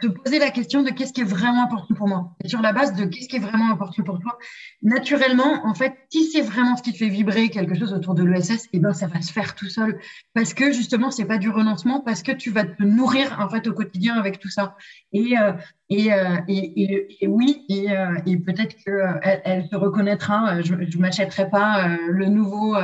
se 0.00 0.08
poser 0.08 0.38
la 0.38 0.50
question 0.50 0.82
de 0.82 0.90
qu'est-ce 0.90 1.12
qui 1.12 1.20
est 1.20 1.24
vraiment 1.24 1.64
important 1.64 1.94
pour 1.94 2.08
moi. 2.08 2.36
Et 2.44 2.48
sur 2.48 2.60
la 2.60 2.72
base 2.72 2.94
de 2.94 3.04
qu'est-ce 3.04 3.28
qui 3.28 3.36
est 3.36 3.40
vraiment 3.40 3.70
important 3.70 4.02
pour 4.02 4.18
toi, 4.18 4.38
naturellement, 4.82 5.66
en 5.66 5.74
fait, 5.74 5.94
si 6.10 6.30
c'est 6.30 6.40
vraiment 6.40 6.76
ce 6.76 6.82
qui 6.82 6.92
te 6.92 6.98
fait 6.98 7.08
vibrer 7.08 7.48
quelque 7.48 7.74
chose 7.74 7.92
autour 7.92 8.14
de 8.14 8.24
l'ESS, 8.24 8.68
eh 8.72 8.78
ben, 8.78 8.92
ça 8.92 9.06
va 9.06 9.20
se 9.20 9.32
faire 9.32 9.54
tout 9.54 9.68
seul. 9.68 9.98
Parce 10.34 10.54
que 10.54 10.72
justement, 10.72 11.10
c'est 11.10 11.24
pas 11.24 11.38
du 11.38 11.50
renoncement, 11.50 12.00
parce 12.00 12.22
que 12.22 12.32
tu 12.32 12.50
vas 12.50 12.64
te 12.64 12.82
nourrir, 12.82 13.38
en 13.40 13.48
fait, 13.48 13.66
au 13.66 13.72
quotidien 13.72 14.14
avec 14.16 14.38
tout 14.38 14.50
ça. 14.50 14.76
Et, 15.12 15.38
euh, 15.38 15.52
et, 15.88 16.12
euh, 16.12 16.36
et, 16.48 17.24
et, 17.24 17.26
oui, 17.26 17.64
et, 17.68 17.90
euh, 17.90 18.18
et 18.26 18.36
peut-être 18.36 18.76
qu'elle 18.76 19.40
elle 19.44 19.66
se 19.68 19.76
reconnaîtra. 19.76 20.62
Je 20.62 20.74
ne 20.74 21.00
m'achèterai 21.00 21.50
pas 21.50 21.88
le 22.08 22.26
nouveau 22.26 22.76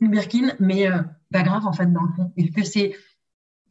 Birkin, 0.00 0.52
mais 0.58 0.88
pas 1.32 1.42
grave, 1.42 1.66
en 1.66 1.72
fait, 1.72 1.86
dans 1.92 2.02
le 2.02 2.12
fond. 2.16 2.32
Est-ce 2.36 2.52
que 2.52 2.64
c'est 2.64 2.94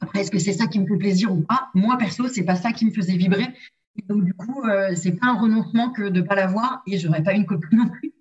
après, 0.01 0.21
est-ce 0.21 0.31
que 0.31 0.39
c'est 0.39 0.53
ça 0.53 0.67
qui 0.67 0.79
me 0.79 0.87
fait 0.87 0.97
plaisir 0.97 1.31
ou 1.31 1.41
pas? 1.41 1.69
Moi, 1.73 1.97
perso, 1.97 2.27
c'est 2.27 2.43
pas 2.43 2.55
ça 2.55 2.71
qui 2.71 2.85
me 2.85 2.91
faisait 2.91 3.17
vibrer. 3.17 3.47
donc, 4.07 4.23
du 4.23 4.33
coup, 4.33 4.63
euh, 4.63 4.95
c'est 4.95 5.11
pas 5.11 5.27
un 5.27 5.39
renoncement 5.39 5.91
que 5.91 6.09
de 6.09 6.21
pas 6.21 6.35
l'avoir 6.35 6.81
et 6.87 6.97
j'aurais 6.97 7.23
pas 7.23 7.33
une 7.33 7.45
copine 7.45 7.79
non 7.79 7.89
plus. 7.89 8.13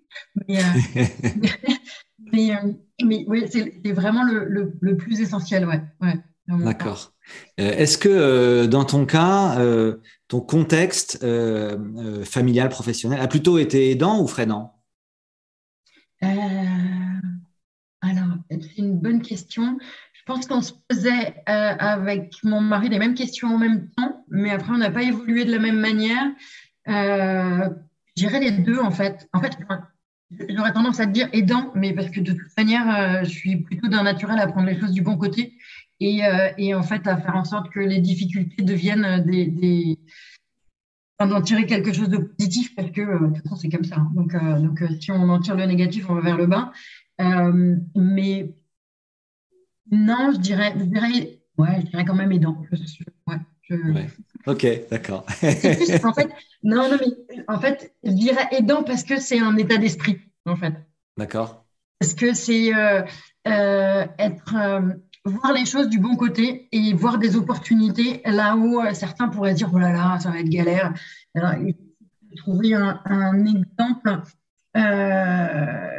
Mais, 0.47 0.57
euh, 0.57 1.03
mais, 2.33 2.55
euh, 2.55 2.73
mais, 3.03 3.23
oui, 3.27 3.45
c'est 3.49 3.91
vraiment 3.91 4.23
le, 4.23 4.73
le, 4.79 4.97
plus 4.97 5.21
essentiel, 5.21 5.65
ouais. 5.65 5.81
ouais 6.01 6.15
D'accord. 6.47 7.13
Est-ce 7.57 7.99
que 7.99 8.65
dans 8.65 8.83
ton 8.83 9.05
cas, 9.05 9.63
ton 10.27 10.41
contexte 10.41 11.23
familial, 12.25 12.69
professionnel 12.69 13.21
a 13.21 13.27
plutôt 13.27 13.59
été 13.59 13.91
aidant 13.91 14.19
ou 14.19 14.27
freinant? 14.27 14.73
Alors, 18.01 18.37
c'est 18.49 18.77
une 18.77 18.97
bonne 18.97 19.21
question. 19.21 19.77
Pense 20.29 20.45
qu'on 20.45 20.61
se 20.61 20.73
posait 20.87 21.33
euh, 21.49 21.73
avec 21.79 22.35
mon 22.43 22.61
mari 22.61 22.87
les 22.87 22.99
mêmes 22.99 23.15
questions 23.15 23.47
en 23.47 23.57
même 23.57 23.89
temps, 23.97 24.23
mais 24.29 24.51
après, 24.51 24.71
on 24.73 24.77
n'a 24.77 24.91
pas 24.91 25.01
évolué 25.01 25.43
de 25.43 25.51
la 25.51 25.57
même 25.57 25.79
manière. 25.79 26.23
Euh, 26.87 27.67
J'irais 28.15 28.39
les 28.39 28.51
deux, 28.51 28.77
en 28.77 28.91
fait. 28.91 29.27
En 29.33 29.41
fait, 29.41 29.57
j'aurais 30.47 30.71
tendance 30.71 30.99
à 30.99 31.07
te 31.07 31.11
dire 31.13 31.29
aidant, 31.33 31.71
mais 31.73 31.93
parce 31.93 32.11
que 32.11 32.19
de 32.19 32.33
toute 32.33 32.55
manière, 32.55 32.95
euh, 32.95 33.23
je 33.23 33.29
suis 33.29 33.55
plutôt 33.55 33.87
d'un 33.87 34.03
naturel 34.03 34.37
à 34.37 34.45
prendre 34.45 34.67
les 34.67 34.79
choses 34.79 34.91
du 34.91 35.01
bon 35.01 35.17
côté 35.17 35.55
et, 35.99 36.23
euh, 36.23 36.49
et, 36.59 36.75
en 36.75 36.83
fait 36.83 37.07
à 37.07 37.17
faire 37.17 37.35
en 37.35 37.43
sorte 37.43 37.71
que 37.71 37.79
les 37.79 37.97
difficultés 37.97 38.61
deviennent 38.61 39.25
des, 39.25 39.97
d'en 41.19 41.41
tirer 41.41 41.65
quelque 41.65 41.91
chose 41.91 42.09
de 42.09 42.17
positif 42.17 42.75
parce 42.75 42.91
que 42.91 43.01
de 43.01 43.33
toute 43.33 43.41
façon 43.41 43.55
c'est 43.55 43.69
comme 43.69 43.83
ça. 43.83 44.05
Donc, 44.13 44.35
donc 44.61 44.83
si 45.01 45.11
on 45.11 45.27
en 45.27 45.39
tire 45.39 45.55
le 45.55 45.65
négatif, 45.65 46.07
on 46.07 46.13
va 46.13 46.21
vers 46.21 46.37
le 46.37 46.45
bas. 46.45 46.71
mais 47.95 48.53
non, 49.91 50.31
je 50.33 50.39
dirais, 50.39 50.73
je 50.77 50.83
dirais, 50.85 51.39
ouais, 51.57 51.81
je 51.81 51.85
dirais 51.87 52.05
quand 52.05 52.15
même 52.15 52.31
aidant. 52.31 52.61
Ouais, 53.27 54.07
Ok, 54.47 54.65
d'accord. 54.89 55.25
en 56.03 56.13
fait, 56.13 56.29
non, 56.63 56.89
non, 56.89 56.97
mais 56.99 57.43
en 57.47 57.59
fait, 57.59 57.93
je 58.03 58.11
dirais 58.11 58.47
aidant 58.51 58.83
parce 58.83 59.03
que 59.03 59.19
c'est 59.19 59.39
un 59.39 59.55
état 59.57 59.77
d'esprit, 59.77 60.19
en 60.45 60.55
fait. 60.55 60.73
D'accord. 61.17 61.65
Parce 61.99 62.13
que 62.13 62.33
c'est 62.33 62.73
euh, 62.73 63.03
euh, 63.47 64.05
être, 64.17 64.55
euh, 64.55 64.81
voir 65.25 65.53
les 65.53 65.65
choses 65.65 65.89
du 65.89 65.99
bon 65.99 66.15
côté 66.15 66.67
et 66.71 66.93
voir 66.93 67.17
des 67.19 67.35
opportunités 67.35 68.21
là 68.25 68.55
où 68.55 68.81
certains 68.93 69.27
pourraient 69.27 69.53
dire, 69.53 69.69
oh 69.73 69.77
là 69.77 69.91
là, 69.91 70.19
ça 70.19 70.31
va 70.31 70.39
être 70.39 70.49
galère. 70.49 70.93
Alors, 71.35 71.53
trouver 72.37 72.73
un, 72.73 73.01
un 73.05 73.45
exemple. 73.45 74.21
Euh, 74.77 75.98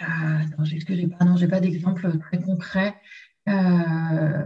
non, 0.00 0.64
j'ai 0.64 1.06
pas, 1.06 1.24
non, 1.24 1.36
j'ai 1.36 1.48
pas 1.48 1.60
d'exemple 1.60 2.18
très 2.18 2.40
concret. 2.40 2.94
Euh, 3.48 4.42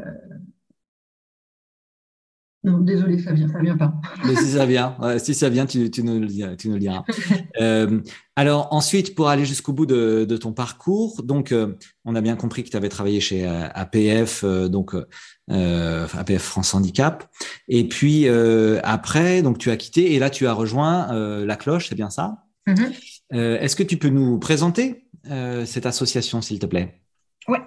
non, 2.67 2.81
désolé, 2.81 3.21
ça 3.21 3.33
vient, 3.33 3.47
ça 3.47 3.61
vient 3.61 3.77
pas. 3.77 3.95
Mais 4.25 4.35
si 4.35 4.51
ça 4.51 4.67
vient, 4.67 4.97
si 5.19 5.35
ça 5.35 5.49
vient, 5.49 5.67
tu, 5.67 5.89
tu, 5.89 6.03
nous, 6.03 6.19
le 6.19 6.27
diras. 6.27 6.57
Tu 6.57 6.67
nous 6.67 6.75
le 6.75 6.81
diras. 6.81 7.05
euh, 7.61 8.01
alors 8.35 8.67
ensuite, 8.73 9.15
pour 9.15 9.29
aller 9.29 9.45
jusqu'au 9.45 9.73
bout 9.73 9.87
de, 9.87 10.27
de, 10.29 10.37
ton 10.37 10.53
parcours, 10.53 11.23
donc 11.23 11.53
euh, 11.53 11.77
on 12.05 12.17
a 12.17 12.21
bien 12.21 12.35
compris 12.35 12.65
que 12.65 12.69
tu 12.69 12.77
avais 12.77 12.89
travaillé 12.89 13.21
chez 13.21 13.47
euh, 13.47 13.69
APF, 13.73 14.43
euh, 14.43 14.69
donc 14.69 14.97
APF 15.49 16.43
France 16.43 16.75
Handicap, 16.75 17.31
et 17.69 17.87
puis 17.87 18.29
après, 18.83 19.43
donc 19.43 19.59
tu 19.59 19.71
as 19.71 19.77
quitté 19.77 20.15
et 20.15 20.19
là 20.19 20.29
tu 20.29 20.49
as 20.49 20.53
rejoint 20.53 21.45
la 21.45 21.57
Cloche, 21.57 21.89
c'est 21.89 21.95
bien 21.95 22.11
ça? 22.11 22.43
Mm-hmm. 22.67 23.59
Est-ce 23.61 23.77
que 23.77 23.85
tu 23.85 23.97
peux 23.97 24.09
nous 24.09 24.41
présenter? 24.41 25.06
Euh, 25.31 25.67
cette 25.67 25.87
association, 25.87 26.41
s'il 26.41 26.59
te 26.59 26.67
plaît 26.67 27.01
Oui. 27.49 27.59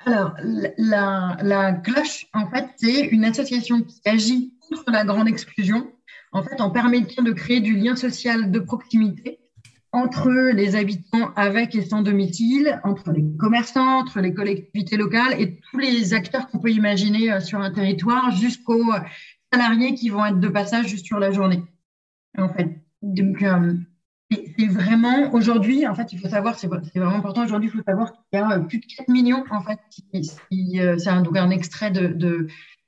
Alors, 0.00 0.34
la, 0.78 1.72
cloche, 1.84 2.26
en 2.32 2.48
fait, 2.48 2.66
c'est 2.76 3.06
une 3.06 3.24
association 3.24 3.82
qui 3.82 4.00
agit 4.06 4.54
contre 4.60 4.90
la 4.90 5.04
grande 5.04 5.28
exclusion, 5.28 5.90
en 6.32 6.42
fait, 6.42 6.60
en 6.60 6.70
permettant 6.70 7.22
de 7.22 7.32
créer 7.32 7.60
du 7.60 7.76
lien 7.76 7.96
social 7.96 8.50
de 8.50 8.58
proximité 8.58 9.40
entre 9.92 10.30
les 10.30 10.76
habitants 10.76 11.32
avec 11.34 11.74
et 11.74 11.82
sans 11.82 12.02
domicile, 12.02 12.80
entre 12.84 13.10
les 13.10 13.24
commerçants, 13.38 14.00
entre 14.00 14.20
les 14.20 14.34
collectivités 14.34 14.96
locales 14.96 15.40
et 15.40 15.58
tous 15.70 15.78
les 15.78 16.12
acteurs 16.14 16.48
qu'on 16.48 16.58
peut 16.58 16.70
imaginer 16.70 17.32
euh, 17.32 17.40
sur 17.40 17.58
un 17.58 17.70
territoire, 17.70 18.30
jusqu'aux 18.30 18.92
salariés 19.52 19.94
qui 19.94 20.10
vont 20.10 20.24
être 20.24 20.40
de 20.40 20.48
passage 20.48 20.88
juste 20.88 21.06
sur 21.06 21.18
la 21.18 21.32
journée. 21.32 21.62
En 22.36 22.48
fait, 22.48 22.80
donc, 23.02 23.42
euh, 23.42 23.74
c'est 24.58 24.66
vraiment 24.66 25.32
aujourd'hui, 25.32 25.86
en 25.86 25.94
fait, 25.94 26.12
il 26.12 26.18
faut 26.18 26.28
savoir, 26.28 26.58
c'est 26.58 26.66
vraiment 26.66 27.14
important 27.14 27.44
aujourd'hui, 27.44 27.70
il 27.72 27.76
faut 27.76 27.84
savoir 27.84 28.12
qu'il 28.12 28.22
y 28.32 28.36
a 28.36 28.50
euh, 28.50 28.60
plus 28.60 28.78
de 28.78 28.86
4 28.96 29.08
millions, 29.08 29.44
en 29.50 29.62
fait, 29.62 29.78
euh, 30.14 30.98
c'est 30.98 31.10
un, 31.10 31.50
extrait 31.50 31.92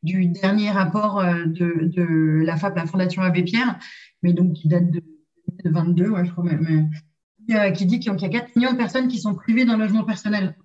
du 0.02 0.26
dernier 0.26 0.70
rapport 0.70 1.20
euh, 1.20 1.44
de, 1.46 2.42
la 2.44 2.56
FAP, 2.56 2.76
la 2.76 2.86
Fondation 2.86 3.22
Abbé 3.22 3.44
Pierre, 3.44 3.78
mais 4.22 4.32
donc 4.32 4.54
qui 4.54 4.66
date 4.66 4.90
de 4.90 5.00
2022, 5.64 6.08
ouais, 6.08 6.24
je 6.24 6.32
crois, 6.32 6.44
mais, 6.44 7.72
qui 7.72 7.86
dit 7.86 8.00
qu'il 8.00 8.12
y 8.12 8.24
a 8.24 8.28
4 8.28 8.56
millions 8.56 8.72
de 8.72 8.76
personnes 8.76 9.08
qui 9.08 9.18
sont 9.18 9.34
privées 9.34 9.64
d'un 9.64 9.76
logement 9.76 10.04
personnel. 10.04 10.56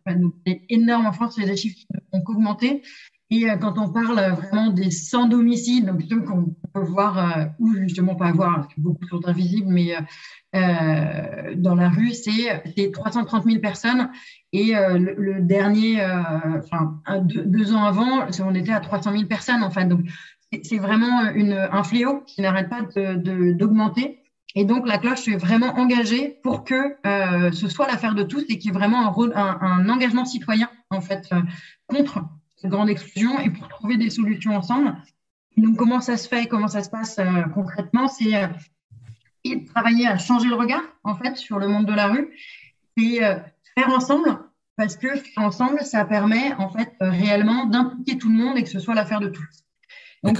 c'est 0.45 0.61
énorme 0.69 1.05
en 1.05 1.13
France, 1.13 1.37
les 1.37 1.55
chiffres 1.55 1.77
qui 1.77 1.87
n'ont 2.13 2.21
qu'augmenté. 2.21 2.83
Et 3.31 3.49
euh, 3.49 3.57
quand 3.57 3.77
on 3.79 3.89
parle 3.89 4.19
vraiment 4.33 4.69
des 4.69 4.91
sans 4.91 5.27
domicile, 5.27 5.85
donc 5.85 6.07
qu'on 6.25 6.55
peut 6.73 6.85
voir, 6.85 7.17
euh, 7.17 7.45
ou 7.59 7.73
justement 7.73 8.15
pas 8.15 8.31
voir, 8.31 8.55
parce 8.55 8.73
que 8.73 8.79
beaucoup 8.79 9.07
sont 9.07 9.25
invisibles, 9.27 9.67
mais 9.67 9.95
euh, 10.55 11.55
dans 11.55 11.75
la 11.75 11.89
rue, 11.89 12.11
c'est 12.11 12.91
330 12.91 13.45
000 13.45 13.59
personnes. 13.59 14.09
Et 14.53 14.71
le, 14.73 15.41
dernier, 15.41 16.01
enfin, 16.57 17.01
deux, 17.25 17.73
ans 17.73 17.83
avant, 17.83 18.25
on 18.39 18.55
était 18.55 18.71
à 18.71 18.79
300 18.79 19.11
000 19.11 19.25
personnes. 19.25 19.63
Enfin, 19.63 19.83
donc, 19.83 20.05
c'est 20.63 20.77
vraiment 20.77 21.23
un 21.23 21.83
fléau 21.83 22.21
qui 22.25 22.41
n'arrête 22.41 22.69
pas 22.69 22.83
d'augmenter. 23.17 24.19
Et 24.57 24.63
donc, 24.63 24.87
la 24.87 24.97
cloche 24.97 25.27
est 25.27 25.35
vraiment 25.35 25.77
engagée 25.77 26.39
pour 26.41 26.63
que 26.63 26.95
ce 27.51 27.67
soit 27.67 27.87
l'affaire 27.87 28.15
de 28.15 28.23
tous 28.23 28.45
et 28.47 28.57
qu'il 28.57 28.67
y 28.67 28.69
ait 28.69 28.77
vraiment 28.77 29.13
un, 29.35 29.57
un 29.59 29.89
engagement 29.89 30.23
citoyen, 30.23 30.69
en 30.89 31.01
fait, 31.01 31.29
contre 31.87 32.21
grande 32.69 32.89
exclusion 32.89 33.39
et 33.39 33.49
pour 33.49 33.67
trouver 33.67 33.97
des 33.97 34.09
solutions 34.09 34.55
ensemble. 34.55 34.95
Donc, 35.57 35.77
comment 35.77 36.01
ça 36.01 36.17
se 36.17 36.27
fait, 36.27 36.47
comment 36.47 36.67
ça 36.67 36.83
se 36.83 36.89
passe 36.89 37.17
euh, 37.19 37.43
concrètement, 37.53 38.07
c'est 38.07 38.35
euh, 38.35 38.47
travailler 39.73 40.07
à 40.07 40.17
changer 40.17 40.49
le 40.49 40.55
regard, 40.55 40.83
en 41.03 41.15
fait, 41.15 41.37
sur 41.37 41.59
le 41.59 41.67
monde 41.67 41.85
de 41.85 41.93
la 41.93 42.07
rue 42.07 42.35
et 42.97 43.23
euh, 43.23 43.35
faire 43.77 43.89
ensemble, 43.89 44.39
parce 44.75 44.97
que 44.97 45.15
faire 45.15 45.43
ensemble, 45.43 45.81
ça 45.81 46.03
permet, 46.03 46.53
en 46.55 46.69
fait, 46.69 46.93
réellement 46.99 47.65
d'impliquer 47.65 48.17
tout 48.17 48.29
le 48.29 48.35
monde 48.35 48.57
et 48.57 48.63
que 48.63 48.69
ce 48.69 48.79
soit 48.79 48.95
l'affaire 48.95 49.21
de 49.21 49.29
tous. 49.29 49.63
Donc, 50.23 50.39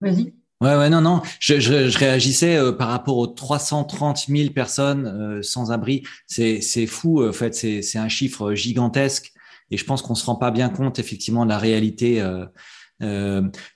vas-y. 0.00 0.32
Ouais, 0.60 0.74
ouais, 0.76 0.90
non, 0.90 1.00
non. 1.00 1.22
Je, 1.38 1.60
je, 1.60 1.88
je 1.88 1.98
réagissais 1.98 2.58
par 2.76 2.88
rapport 2.88 3.16
aux 3.16 3.28
330 3.28 4.26
000 4.26 4.52
personnes 4.52 5.42
sans 5.42 5.70
abri. 5.70 6.02
C'est, 6.26 6.86
fou, 6.86 7.24
en 7.24 7.32
fait. 7.32 7.54
C'est 7.54 7.98
un 7.98 8.08
chiffre 8.08 8.54
gigantesque 8.54 9.32
et 9.70 9.76
je 9.76 9.84
pense 9.84 10.02
qu'on 10.02 10.14
se 10.14 10.24
rend 10.24 10.36
pas 10.36 10.50
bien 10.50 10.68
compte 10.68 10.98
effectivement 10.98 11.44
de 11.44 11.50
la 11.50 11.58
réalité. 11.58 12.24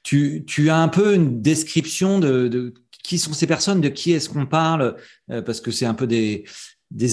tu, 0.02 0.44
tu 0.46 0.70
as 0.70 0.78
un 0.78 0.88
peu 0.88 1.14
une 1.14 1.40
description 1.42 2.18
de, 2.18 2.74
qui 3.02 3.18
sont 3.18 3.32
ces 3.32 3.46
personnes, 3.46 3.80
de 3.80 3.88
qui 3.88 4.12
est-ce 4.12 4.28
qu'on 4.28 4.46
parle, 4.46 4.96
parce 5.28 5.60
que 5.60 5.70
c'est 5.70 5.86
un 5.86 5.94
peu 5.94 6.06
des, 6.06 6.44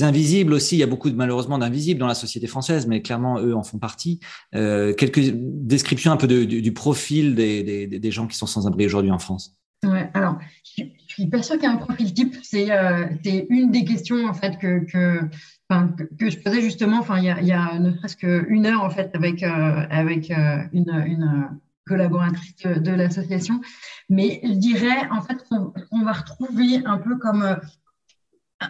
invisibles 0.01 0.53
aussi. 0.53 0.75
Il 0.75 0.79
y 0.79 0.83
a 0.83 0.87
beaucoup 0.87 1.09
de, 1.09 1.15
malheureusement 1.15 1.57
d'invisibles 1.57 1.99
dans 1.99 2.07
la 2.07 2.15
société 2.15 2.47
française, 2.47 2.87
mais 2.87 3.01
clairement, 3.01 3.39
eux 3.39 3.55
en 3.55 3.63
font 3.63 3.79
partie. 3.79 4.19
Euh, 4.55 4.93
quelques 4.93 5.31
descriptions 5.33 6.11
un 6.11 6.17
peu 6.17 6.27
du, 6.27 6.73
profil 6.73 7.35
des, 7.35 8.11
gens 8.11 8.27
qui 8.27 8.37
sont 8.37 8.47
sans 8.47 8.67
abri 8.67 8.85
aujourd'hui 8.85 9.11
en 9.11 9.19
France. 9.19 9.55
Ouais, 9.83 10.09
alors, 10.13 10.37
je, 10.77 10.83
suis 11.07 11.27
pas 11.27 11.41
sûre 11.41 11.55
qu'il 11.55 11.63
y 11.63 11.71
ait 11.71 11.75
un 11.75 11.77
profil 11.77 12.13
type. 12.13 12.35
C'est 12.43 12.71
euh, 12.71 13.05
une 13.49 13.71
des 13.71 13.85
questions 13.85 14.27
en 14.27 14.33
fait 14.33 14.57
que, 14.57 15.21
que, 15.69 16.29
je 16.29 16.39
posais 16.39 16.61
justement. 16.61 16.99
Enfin, 16.99 17.17
il 17.19 17.25
y 17.25 17.29
a, 17.29 17.39
il 17.41 17.47
y 17.47 17.79
ne 17.79 17.91
serait-ce 17.91 18.17
qu'une 18.17 18.65
heure 18.65 18.83
en 18.83 18.89
fait 18.89 19.11
avec 19.13 19.43
euh, 19.43 19.85
avec 19.89 20.31
euh, 20.31 20.63
une, 20.73 20.89
une 21.05 21.59
collaboratrice 21.85 22.55
de, 22.63 22.91
l'association. 22.91 23.61
Mais 24.09 24.41
je 24.43 24.53
dirais 24.53 25.07
en 25.11 25.21
fait 25.21 25.37
qu'on 25.49 26.03
va 26.03 26.13
retrouver 26.13 26.83
un 26.85 26.97
peu 26.97 27.17
comme 27.17 27.57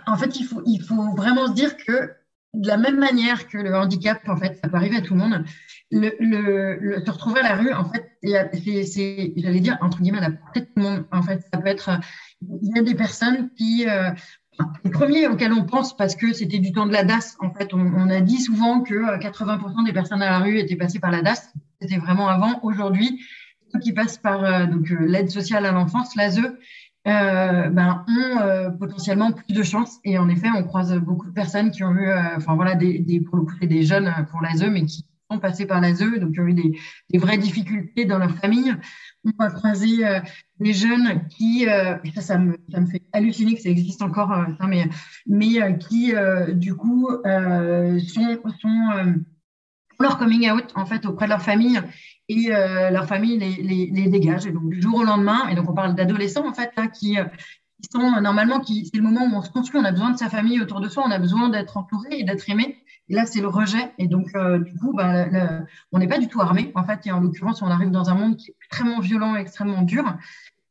en 0.06 0.18
fait, 0.18 0.40
il 0.40 0.46
faut, 0.46 0.62
il 0.66 0.82
faut 0.82 1.16
vraiment 1.16 1.48
se 1.48 1.54
dire 1.54 1.76
que 1.78 2.14
de 2.54 2.68
la 2.68 2.78
même 2.78 2.98
manière 2.98 3.48
que 3.48 3.58
le 3.58 3.76
handicap, 3.76 4.28
en 4.28 4.38
fait, 4.38 4.60
ça 4.62 4.70
peut 4.70 4.76
arriver 4.78 4.98
à 4.98 5.02
tout 5.02 5.14
le 5.14 5.20
monde, 5.20 5.46
le, 5.92 7.04
se 7.06 7.12
retrouver 7.12 7.42
à 7.42 7.44
la 7.44 7.56
rue, 7.56 7.74
en 7.74 7.86
fait, 7.90 8.12
c'est, 8.24 9.34
j'allais 9.38 9.60
dire, 9.60 9.78
entre 9.82 10.02
guillemets, 10.02 10.20
à 10.20 10.32
tout 10.32 10.68
le 10.76 10.82
monde. 10.82 11.06
En 11.12 11.22
fait, 11.22 11.46
ça 11.54 11.60
peut 11.60 11.68
être, 11.68 11.90
il 12.42 12.76
y 12.76 12.80
a 12.80 12.82
des 12.82 12.96
personnes 12.96 13.52
qui, 13.56 13.88
euh, 13.88 14.10
les 14.84 14.92
premiers 14.92 15.28
auxquels 15.28 15.54
on 15.54 15.64
pense, 15.64 15.96
parce 15.96 16.16
que 16.16 16.34
c'était 16.34 16.60
du 16.60 16.72
temps 16.72 16.86
de 16.86 16.94
la 16.94 17.04
DAS, 17.04 17.38
en 17.40 17.52
fait, 17.52 17.74
on, 17.74 18.10
a 18.10 18.22
dit 18.22 18.40
souvent 18.40 18.82
que 18.82 19.20
80% 19.20 19.82
euh, 19.82 19.84
des 19.86 19.94
personnes 19.94 20.22
à 20.22 20.30
la 20.30 20.40
rue 20.40 20.58
étaient 20.58 20.76
passées 20.76 21.00
par 21.00 21.12
la 21.12 21.22
DAS. 21.22 21.54
C'était 21.82 21.98
vraiment 21.98 22.28
avant. 22.28 22.60
Aujourd'hui, 22.64 23.22
ceux 23.72 23.80
qui 23.80 23.94
passent 23.94 24.18
par 24.18 24.44
euh, 24.44 24.66
donc 24.66 24.90
l'aide 24.90 25.30
sociale 25.30 25.66
à 25.66 25.72
l'enfance, 25.72 26.16
l'ASE, 26.16 26.42
euh, 27.08 27.70
ben, 27.70 28.06
ont 28.08 28.42
euh, 28.42 28.70
potentiellement 28.70 29.32
plus 29.32 29.54
de 29.54 29.64
chances. 29.64 30.00
Et 30.04 30.18
en 30.18 30.28
effet, 30.28 30.50
on 30.56 30.64
croise 30.64 30.94
beaucoup 30.96 31.28
de 31.28 31.34
personnes 31.34 31.72
qui 31.72 31.84
ont 31.84 31.94
eu, 31.94 32.08
euh, 32.08 32.36
enfin 32.36 32.56
voilà, 32.56 32.76
des, 32.76 33.22
pour 33.26 33.38
le 33.38 33.44
coup, 33.44 33.56
des 33.62 33.84
jeunes 33.84 34.14
pour 34.30 34.42
l'ASE, 34.42 34.66
mais 34.66 34.86
qui 34.86 35.06
passés 35.38 35.66
par 35.66 35.82
l'ASE, 35.82 36.20
donc 36.20 36.34
qui 36.34 36.40
ont 36.40 36.48
eu 36.48 36.54
des, 36.54 37.18
vraies 37.20 37.38
difficultés 37.38 38.06
dans 38.06 38.18
leur 38.18 38.36
famille. 38.38 38.74
On 39.26 39.32
va 39.38 39.52
croiser 39.52 40.04
des 40.60 40.74
jeunes 40.74 41.28
qui, 41.28 41.66
ça, 41.66 42.22
ça 42.22 42.38
me, 42.38 42.58
ça 42.72 42.80
me 42.80 42.88
fait 42.88 43.04
halluciner 43.14 43.54
que 43.56 43.62
ça 43.62 43.70
existe 43.70 44.02
encore, 44.02 44.30
ça, 44.60 44.66
mais, 44.66 44.90
mais 45.28 45.78
qui, 45.78 46.14
du 46.54 46.74
coup, 46.74 47.10
sont, 47.12 48.40
sont 48.60 49.14
leur 50.00 50.18
coming 50.18 50.50
out 50.50 50.72
en 50.76 50.86
fait 50.86 51.06
auprès 51.06 51.26
de 51.26 51.32
leur 51.32 51.42
famille 51.42 51.80
et 52.30 52.54
euh, 52.54 52.90
leur 52.90 53.06
famille 53.06 53.38
les, 53.38 53.62
les, 53.62 53.88
les, 53.88 54.10
dégage. 54.10 54.46
Et 54.46 54.52
donc 54.52 54.70
du 54.70 54.82
jour 54.82 54.96
au 54.96 55.04
lendemain, 55.04 55.48
et 55.50 55.56
donc 55.56 55.70
on 55.70 55.74
parle 55.74 55.96
d'adolescents 55.96 56.48
en 56.48 56.54
fait 56.54 56.72
là 56.78 56.88
qui, 56.88 57.20
euh, 57.20 57.26
qui 57.82 57.90
sont 57.92 58.18
euh, 58.18 58.22
normalement 58.22 58.62
c'est 58.64 58.96
le 58.96 59.02
moment 59.02 59.26
où 59.26 59.38
on 59.38 59.42
se 59.42 59.50
construit, 59.50 59.80
on 59.80 59.86
a 59.86 59.92
besoin 59.92 60.12
de 60.12 60.18
sa 60.18 60.30
famille 60.30 60.62
autour 60.62 60.82
de 60.82 60.90
soi, 60.90 61.04
on 61.06 61.12
a 61.12 61.20
besoin 61.20 61.50
d'être 61.50 61.78
entouré 61.78 62.20
et 62.20 62.24
d'être 62.24 62.50
aimé. 62.50 62.78
Et 63.10 63.16
là 63.16 63.26
c'est 63.26 63.42
le 63.42 63.48
rejet. 63.48 63.92
Et 63.98 64.08
donc 64.08 64.28
du 64.64 64.78
coup, 64.78 64.94
bah, 64.94 65.26
on 65.92 65.98
n'est 65.98 66.08
pas 66.08 66.20
du 66.20 66.28
tout 66.28 66.42
armé 66.42 66.72
en 66.76 66.84
fait. 66.84 67.08
Et 67.08 67.12
en 67.12 67.20
l'occurrence, 67.20 67.64
on 67.64 67.68
arrive 67.68 67.90
dans 67.90 68.10
un 68.10 68.16
monde 68.16 68.38
qui 68.38 68.52
est 68.52 68.56
extrêmement 68.62 69.00
violent, 69.00 69.36
extrêmement 69.36 69.82
dur. 69.82 70.16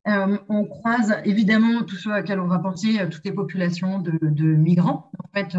Euh, 0.06 0.38
on 0.48 0.64
croise 0.64 1.16
évidemment 1.24 1.82
tous 1.82 1.96
ceux 1.96 2.12
à 2.12 2.22
qui 2.22 2.32
on 2.32 2.46
va 2.46 2.60
penser, 2.60 2.96
toutes 3.10 3.24
les 3.24 3.32
populations 3.32 3.98
de, 3.98 4.44
migrants 4.44 5.10
en 5.18 5.28
fait. 5.34 5.56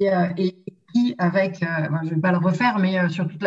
Et, 0.00 0.10
et, 0.36 0.64
qui, 0.92 1.14
avec, 1.18 1.62
euh, 1.62 1.88
je 2.02 2.10
ne 2.10 2.14
vais 2.14 2.20
pas 2.20 2.32
le 2.32 2.38
refaire, 2.38 2.78
mais 2.78 2.98
euh, 2.98 3.08
sur 3.08 3.26
toute 3.26 3.44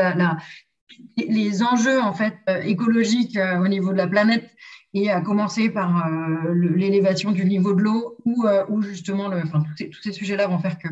les 1.17 1.63
enjeux 1.63 2.01
en 2.01 2.13
fait 2.13 2.37
euh, 2.49 2.61
écologiques 2.61 3.37
au 3.59 3.67
niveau 3.67 3.91
de 3.91 3.97
la 3.97 4.07
planète 4.07 4.49
et 4.95 5.11
à 5.11 5.21
commencer 5.21 5.69
par 5.69 6.09
l'élévation 6.53 7.31
du 7.31 7.45
niveau 7.45 7.73
de 7.73 7.81
l'eau 7.81 8.17
ou, 8.25 8.47
ou 8.69 8.81
justement 8.81 9.25
enfin, 9.25 9.61
tous 9.77 10.01
ces, 10.01 10.11
sujets-là 10.11 10.47
vont 10.47 10.57
faire 10.57 10.79
que 10.79 10.87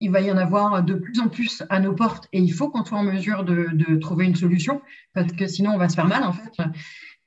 il 0.00 0.10
va 0.10 0.20
y 0.20 0.30
en 0.30 0.36
avoir 0.36 0.82
de 0.82 0.94
plus 0.94 1.18
en 1.20 1.28
plus 1.28 1.62
à 1.70 1.80
nos 1.80 1.92
portes 1.92 2.28
et 2.32 2.38
il 2.38 2.52
faut 2.52 2.68
qu'on 2.68 2.84
soit 2.84 2.98
en 2.98 3.02
mesure 3.04 3.44
de, 3.44 3.96
trouver 3.96 4.26
une 4.26 4.36
solution 4.36 4.82
parce 5.14 5.32
que 5.32 5.46
sinon 5.46 5.72
on 5.72 5.78
va 5.78 5.88
se 5.88 5.94
faire 5.94 6.06
mal 6.06 6.24
en 6.24 6.32
fait. 6.32 6.52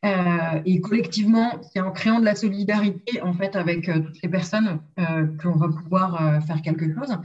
Euh, 0.04 0.62
et 0.66 0.82
collectivement, 0.82 1.62
c'est 1.72 1.80
en 1.80 1.92
créant 1.92 2.20
de 2.20 2.26
la 2.26 2.36
solidarité 2.36 3.22
en 3.22 3.34
fait 3.34 3.56
avec 3.56 3.86
toutes 3.86 4.22
les 4.22 4.30
personnes 4.30 4.80
euh, 5.00 5.28
qu'on 5.42 5.58
va 5.58 5.68
pouvoir 5.68 6.44
faire 6.46 6.62
quelque 6.62 6.94
chose. 6.94 7.18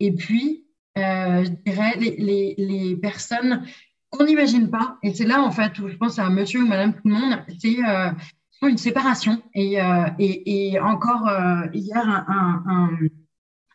Et 0.00 0.12
puis, 0.12 0.64
euh, 0.98 1.44
je 1.44 1.50
dirais, 1.70 1.92
les, 1.98 2.96
personnes 3.00 3.64
qu'on 4.10 4.24
n'imagine 4.24 4.70
pas. 4.70 4.98
Et 5.02 5.14
c'est 5.14 5.24
là, 5.24 5.42
en 5.42 5.50
fait, 5.50 5.78
où 5.78 5.88
je 5.88 5.96
pense 5.96 6.18
à 6.18 6.28
monsieur 6.28 6.62
ou 6.62 6.66
madame 6.66 6.92
tout 6.94 7.08
le 7.08 7.14
monde, 7.14 7.38
c'est 7.58 7.78
euh, 7.86 8.10
une 8.62 8.78
séparation. 8.78 9.42
Et, 9.54 9.80
euh, 9.80 10.82
encore 10.82 11.28
hier, 11.72 12.06
un, 12.06 12.90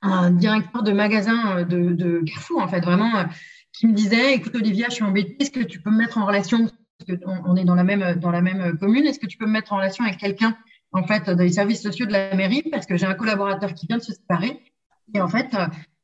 un, 0.01 0.31
directeur 0.31 0.83
de 0.83 0.91
magasin 0.91 1.63
de, 1.63 2.21
Carrefour, 2.25 2.61
en 2.61 2.67
fait, 2.67 2.81
vraiment, 2.81 3.25
qui 3.73 3.87
me 3.87 3.93
disait, 3.93 4.35
écoute, 4.35 4.55
Olivia, 4.55 4.87
je 4.89 4.95
suis 4.95 5.03
embêtée, 5.03 5.35
est-ce 5.39 5.51
que 5.51 5.63
tu 5.63 5.81
peux 5.81 5.89
me 5.89 5.97
mettre 5.97 6.17
en 6.17 6.25
relation, 6.25 6.69
parce 6.99 7.19
qu'on 7.19 7.41
on 7.45 7.55
est 7.55 7.65
dans 7.65 7.75
la 7.75 7.83
même, 7.83 8.15
dans 8.19 8.31
la 8.31 8.41
même 8.41 8.77
commune, 8.77 9.05
est-ce 9.05 9.19
que 9.19 9.25
tu 9.27 9.37
peux 9.37 9.47
me 9.47 9.51
mettre 9.51 9.73
en 9.73 9.77
relation 9.77 10.03
avec 10.03 10.19
quelqu'un, 10.19 10.55
en 10.91 11.03
fait, 11.07 11.27
les 11.27 11.49
services 11.49 11.81
sociaux 11.81 12.05
de 12.05 12.11
la 12.11 12.35
mairie, 12.35 12.63
parce 12.71 12.85
que 12.85 12.95
j'ai 12.97 13.05
un 13.05 13.15
collaborateur 13.15 13.73
qui 13.73 13.87
vient 13.87 13.97
de 13.97 14.03
se 14.03 14.13
séparer. 14.13 14.61
Et 15.13 15.21
en 15.21 15.27
fait, 15.27 15.55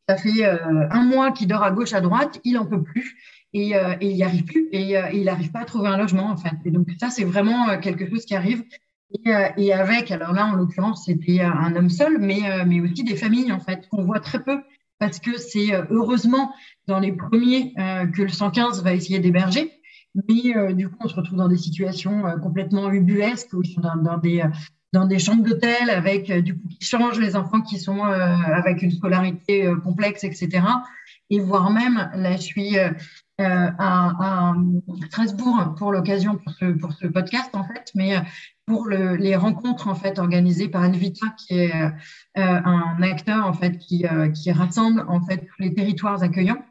ça 0.07 0.17
fait 0.17 0.45
euh, 0.45 0.87
un 0.89 1.03
mois 1.03 1.31
qu'il 1.31 1.47
dort 1.47 1.63
à 1.63 1.71
gauche, 1.71 1.93
à 1.93 2.01
droite, 2.01 2.39
il 2.43 2.53
n'en 2.53 2.65
peut 2.65 2.83
plus 2.83 3.15
et, 3.53 3.75
euh, 3.75 3.95
il 4.01 4.15
n'y 4.15 4.23
arrive 4.23 4.43
plus 4.43 4.67
et, 4.71 4.97
euh, 4.97 5.09
il 5.13 5.25
n'arrive 5.25 5.51
pas 5.51 5.61
à 5.61 5.65
trouver 5.65 5.89
un 5.89 5.97
logement 5.97 6.29
en 6.29 6.37
fait. 6.37 6.55
Et 6.65 6.71
donc 6.71 6.87
ça, 6.99 7.09
c'est 7.09 7.23
vraiment 7.23 7.77
quelque 7.79 8.09
chose 8.09 8.25
qui 8.25 8.35
arrive. 8.35 8.63
Et, 9.57 9.73
avec, 9.73 10.09
alors 10.09 10.31
là, 10.31 10.45
en 10.45 10.55
l'occurrence, 10.55 11.05
c'était 11.05 11.41
un 11.41 11.75
homme 11.75 11.89
seul, 11.89 12.17
mais, 12.17 12.41
mais 12.65 12.79
aussi 12.79 13.03
des 13.03 13.17
familles 13.17 13.51
en 13.51 13.59
fait 13.59 13.89
qu'on 13.89 14.05
voit 14.05 14.21
très 14.21 14.41
peu 14.41 14.61
parce 14.99 15.19
que 15.19 15.37
c'est 15.37 15.73
heureusement 15.89 16.53
dans 16.87 16.99
les 16.99 17.11
premiers 17.11 17.73
que 18.13 18.21
le 18.21 18.29
115 18.29 18.83
va 18.83 18.93
essayer 18.93 19.19
d'héberger. 19.19 19.69
Mais 20.15 20.73
du 20.73 20.87
coup, 20.87 20.95
on 21.01 21.09
se 21.09 21.15
retrouve 21.15 21.39
dans 21.39 21.49
des 21.49 21.57
situations 21.57 22.23
complètement 22.41 22.89
ubuesques 22.89 23.51
où 23.51 23.61
ils 23.63 23.73
sont 23.73 23.81
dans 23.81 24.17
des 24.17 24.45
dans 24.93 25.05
des 25.05 25.19
chambres 25.19 25.43
d'hôtel 25.43 25.89
avec 25.89 26.29
euh, 26.29 26.41
du 26.41 26.55
coup 26.55 26.67
qui 26.67 26.85
changent 26.85 27.19
les 27.19 27.35
enfants 27.35 27.61
qui 27.61 27.79
sont 27.79 28.05
euh, 28.05 28.17
avec 28.19 28.81
une 28.81 28.91
scolarité 28.91 29.65
euh, 29.65 29.77
complexe, 29.77 30.23
etc. 30.23 30.63
Et 31.29 31.39
voire 31.39 31.71
même, 31.71 32.09
là 32.13 32.35
je 32.35 32.41
suis 32.41 32.75
à, 33.41 34.53
Strasbourg 35.07 35.75
pour 35.77 35.91
l'occasion 35.91 36.37
pour 36.37 36.53
ce, 36.53 36.65
pour 36.65 36.93
ce 36.93 37.07
podcast 37.07 37.49
en 37.53 37.63
fait, 37.63 37.91
mais 37.95 38.15
pour 38.65 38.85
le, 38.85 39.15
les 39.15 39.35
rencontres 39.35 39.87
en 39.87 39.95
fait 39.95 40.19
organisées 40.19 40.69
par 40.69 40.83
Invita 40.83 41.27
qui 41.37 41.59
est 41.59 41.73
un 42.35 43.01
acteur 43.01 43.45
en 43.45 43.53
fait 43.53 43.77
qui, 43.77 44.05
qui 44.33 44.51
rassemble 44.51 45.05
en 45.07 45.21
fait 45.21 45.47
les 45.59 45.73
territoires 45.73 46.21
accueillants 46.23 46.63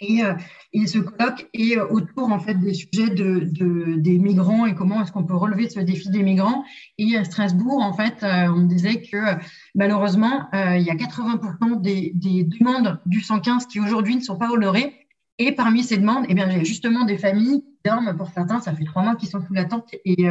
et, 0.00 0.24
euh, 0.24 0.34
et 0.72 0.86
ce 0.86 0.98
colloque 0.98 1.48
est 1.54 1.76
euh, 1.76 1.86
autour 1.88 2.30
en 2.30 2.38
fait 2.38 2.54
des 2.54 2.74
sujets 2.74 3.10
de, 3.10 3.40
de 3.40 3.96
des 3.96 4.18
migrants 4.18 4.66
et 4.66 4.74
comment 4.74 5.02
est-ce 5.02 5.12
qu'on 5.12 5.24
peut 5.24 5.36
relever 5.36 5.68
ce 5.68 5.80
défi 5.80 6.10
des 6.10 6.22
migrants. 6.22 6.64
Et 6.98 7.16
à 7.16 7.24
Strasbourg, 7.24 7.82
en 7.82 7.92
fait, 7.92 8.22
euh, 8.22 8.48
on 8.48 8.62
disait 8.62 9.02
que 9.02 9.16
malheureusement, 9.74 10.48
il 10.52 10.82
y 10.82 10.90
a 10.90 10.94
80% 10.94 11.80
des, 11.80 12.12
des, 12.14 12.44
demandes 12.44 13.00
du 13.06 13.20
115 13.20 13.66
qui 13.66 13.80
aujourd'hui 13.80 14.16
ne 14.16 14.20
sont 14.20 14.36
pas 14.36 14.50
honorées. 14.50 15.07
Et 15.38 15.52
parmi 15.52 15.84
ces 15.84 15.98
demandes, 15.98 16.26
eh 16.28 16.34
bien, 16.34 16.50
j'ai 16.50 16.64
justement 16.64 17.04
des 17.04 17.18
familles 17.18 17.64
dorment 17.84 18.16
pour 18.16 18.28
certains, 18.28 18.60
ça 18.60 18.72
fait 18.72 18.84
trois 18.84 19.02
mois 19.02 19.14
qu'ils 19.14 19.28
sont 19.28 19.40
sous 19.40 19.54
la 19.54 19.64
tente 19.64 19.88
et, 20.04 20.26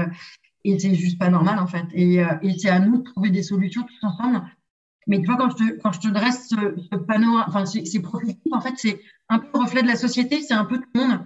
et 0.65 0.79
c'est 0.79 0.93
juste 0.93 1.17
pas 1.17 1.29
normal 1.29 1.59
en 1.59 1.65
fait. 1.65 1.85
Et, 1.93 2.15
et 2.41 2.59
c'est 2.59 2.69
à 2.69 2.79
nous 2.79 2.97
de 2.97 3.03
trouver 3.03 3.29
des 3.29 3.41
solutions 3.41 3.83
tous 3.83 4.05
ensemble 4.05 4.43
mais 5.07 5.19
tu 5.19 5.25
vois, 5.25 5.37
quand 5.37 5.49
je 5.49 5.55
te, 5.55 5.81
quand 5.81 5.91
je 5.93 6.01
te 6.01 6.07
dresse 6.09 6.49
ce, 6.49 6.55
ce 6.91 6.97
panneau, 6.97 7.39
enfin, 7.47 7.65
ces, 7.65 7.85
ces 7.85 8.01
profils, 8.01 8.35
en 8.51 8.59
fait, 8.59 8.73
c'est 8.75 9.01
un 9.29 9.39
peu 9.39 9.47
le 9.53 9.59
reflet 9.61 9.81
de 9.81 9.87
la 9.87 9.95
société, 9.95 10.41
c'est 10.41 10.53
un 10.53 10.65
peu 10.65 10.77
tout 10.77 10.89
le 10.93 10.99
monde. 11.01 11.19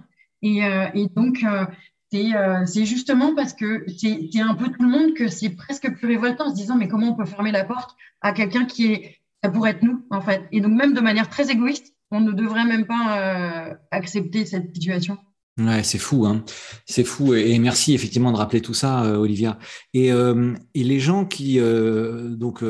Et, 0.44 0.64
euh, 0.64 0.88
donc, 1.16 1.44
euh, 1.44 1.66
euh, 2.14 2.66
c'est 2.66 2.86
justement 2.86 3.34
parce 3.36 3.54
que 3.54 3.86
c'est 3.98 4.40
un 4.40 4.54
peu 4.54 4.70
tout 4.70 4.84
le 4.84 4.90
monde 4.90 5.14
que 5.16 5.28
c'est 5.28 5.50
presque 5.50 5.92
plus 5.96 6.08
révoltant 6.08 6.48
en 6.48 6.50
se 6.52 6.56
disant, 6.56 6.76
mais 6.76 6.88
comment 6.88 7.10
on 7.10 7.16
peut 7.16 7.26
fermer 7.26 7.52
la 7.52 7.64
porte 7.64 7.96
à 8.22 8.34
quelqu'un 8.34 8.66
qui 8.66 8.94
est, 8.94 9.20
ça 9.44 9.50
pourrait 9.50 9.72
être 9.72 9.84
nous, 9.84 10.06
en 10.12 10.22
fait. 10.22 10.48
Et 10.52 10.62
donc, 10.62 10.74
même 10.74 10.94
de 10.94 11.02
manière 11.02 11.30
très 11.30 11.50
égoïste, 11.50 11.96
on 12.12 12.20
ne 12.20 12.34
devrait 12.34 12.66
même 12.66 12.86
pas 12.86 13.18
euh, 13.18 13.74
accepter 13.90 14.46
cette 14.46 14.76
situation. 14.76 15.18
Ouais, 15.58 15.84
c'est 15.84 15.98
fou, 15.98 16.26
hein. 16.26 16.44
C'est 16.86 17.04
fou. 17.04 17.34
Et 17.34 17.58
merci 17.60 17.94
effectivement 17.94 18.32
de 18.32 18.38
rappeler 18.38 18.62
tout 18.62 18.74
ça, 18.74 19.04
euh, 19.04 19.18
Olivia. 19.18 19.58
Et, 19.94 20.12
euh, 20.12 20.54
et 20.74 20.84
les 20.84 21.00
gens 21.00 21.26
qui 21.26 21.60
donc 21.60 22.64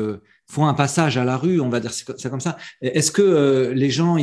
font 0.48 0.66
un 0.66 0.74
passage 0.74 1.16
à 1.16 1.24
la 1.24 1.36
rue, 1.36 1.60
on 1.60 1.68
va 1.68 1.80
dire 1.80 1.92
ça 1.92 2.30
comme 2.30 2.40
ça. 2.40 2.56
Est-ce 2.82 3.10
que 3.10 3.72
les 3.74 3.90
gens, 3.90 4.16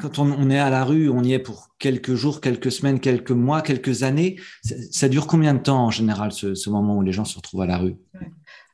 quand 0.00 0.18
on, 0.18 0.50
est 0.50 0.58
à 0.58 0.70
la 0.70 0.84
rue, 0.84 1.08
on 1.08 1.22
y 1.22 1.34
est 1.34 1.38
pour 1.38 1.68
quelques 1.78 2.14
jours, 2.14 2.40
quelques 2.40 2.72
semaines, 2.72 2.98
quelques 2.98 3.30
mois, 3.30 3.62
quelques 3.62 4.02
années 4.02 4.36
Ça, 4.62 5.08
dure 5.08 5.26
combien 5.26 5.54
de 5.54 5.60
temps 5.60 5.84
en 5.84 5.90
général 5.90 6.32
ce, 6.32 6.70
moment 6.70 6.96
où 6.96 7.02
les 7.02 7.12
gens 7.12 7.24
se 7.24 7.36
retrouvent 7.36 7.62
à 7.62 7.66
la 7.66 7.78
rue? 7.78 7.94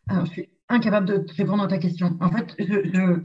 Alors, 0.08 0.24
je 0.26 0.32
suis 0.32 0.48
incapable 0.68 1.06
de 1.06 1.26
répondre 1.36 1.62
à 1.64 1.68
ta 1.68 1.78
question. 1.78 2.16
En 2.20 2.30
fait, 2.30 2.54
je, 2.58 3.20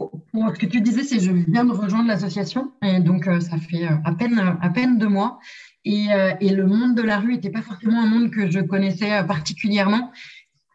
ce 0.00 0.58
que 0.58 0.66
tu 0.66 0.80
disais, 0.80 1.02
c'est 1.04 1.20
je 1.20 1.32
viens 1.32 1.64
de 1.64 1.72
rejoindre 1.72 2.08
l'association 2.08 2.72
donc 3.00 3.24
ça 3.40 3.58
fait 3.58 3.86
à 4.04 4.12
peine 4.12 4.38
à 4.38 4.70
peine 4.70 4.98
deux 4.98 5.08
mois 5.08 5.38
et, 5.84 6.06
et 6.40 6.50
le 6.50 6.66
monde 6.66 6.94
de 6.94 7.02
la 7.02 7.18
rue 7.18 7.34
n'était 7.34 7.50
pas 7.50 7.62
forcément 7.62 8.00
un 8.02 8.06
monde 8.06 8.30
que 8.30 8.50
je 8.50 8.60
connaissais 8.60 9.24
particulièrement. 9.24 10.12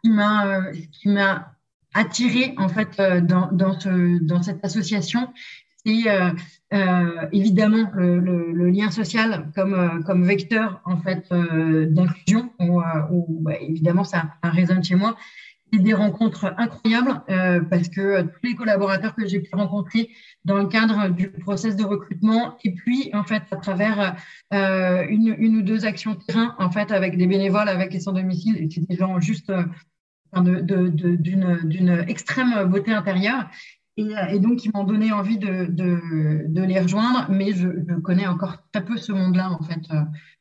M'a 0.04 0.72
qui 0.92 1.10
m'a 1.10 1.56
attiré 1.94 2.54
en 2.58 2.70
fait 2.70 3.02
dans 3.24 3.80
ce, 3.80 4.20
cette 4.44 4.64
association, 4.64 5.30
c'est 5.86 6.04
euh, 6.76 7.28
évidemment 7.32 7.90
le, 7.94 8.70
lien 8.70 8.90
social 8.90 9.52
comme, 9.56 9.74
euh, 9.76 10.26
vecteur 10.26 10.82
en 10.84 10.98
fait 10.98 11.26
euh, 11.32 11.86
d'inclusion, 11.86 12.50
bah, 12.60 13.54
évidemment 13.62 14.04
ça, 14.04 14.32
résonne 14.44 14.84
chez 14.84 14.96
moi. 14.96 15.16
Des 15.80 15.94
rencontres 15.94 16.54
incroyables 16.58 17.22
parce 17.70 17.90
que 17.90 18.22
tous 18.22 18.40
les 18.44 18.56
collaborateurs 18.56 19.14
que 19.14 19.28
j'ai 19.28 19.40
pu 19.40 19.50
rencontrer 19.54 20.10
dans 20.46 20.58
le 20.58 20.68
cadre 20.68 21.10
du 21.10 21.30
process 21.30 21.76
de 21.76 21.84
recrutement 21.84 22.58
et 22.64 22.74
puis 22.74 23.10
en 23.14 23.24
fait 23.24 23.44
à 23.52 23.58
travers 23.58 24.16
une, 24.52 25.36
une, 25.38 25.58
ou 25.58 25.62
deux 25.62 25.86
actions 25.86 26.16
terrain 26.16 26.56
en 26.60 26.72
fait 26.72 26.92
avec 26.92 27.18
des 27.18 27.28
bénévoles 27.28 27.68
avec 27.68 27.94
les 27.94 28.00
sans 28.00 28.14
domicile 28.14 28.58
et 28.58 28.68
des 28.68 28.96
gens 28.96 29.20
juste 29.20 29.52
d'une 30.42 32.06
extrême 32.08 32.66
beauté 32.66 32.92
intérieure 32.92 33.50
et, 33.98 34.12
et, 34.32 34.40
donc, 34.40 34.66
ils 34.66 34.72
m'ont 34.74 34.84
donné 34.84 35.12
envie 35.12 35.38
de, 35.38 35.66
de, 35.70 36.46
de, 36.48 36.62
les 36.62 36.80
rejoindre, 36.80 37.28
mais 37.30 37.54
je, 37.54 37.68
je, 37.88 37.96
connais 38.02 38.28
encore 38.28 38.58
très 38.72 38.84
peu 38.84 38.98
ce 38.98 39.12
monde-là, 39.12 39.52
en 39.52 39.64
fait. 39.64 39.82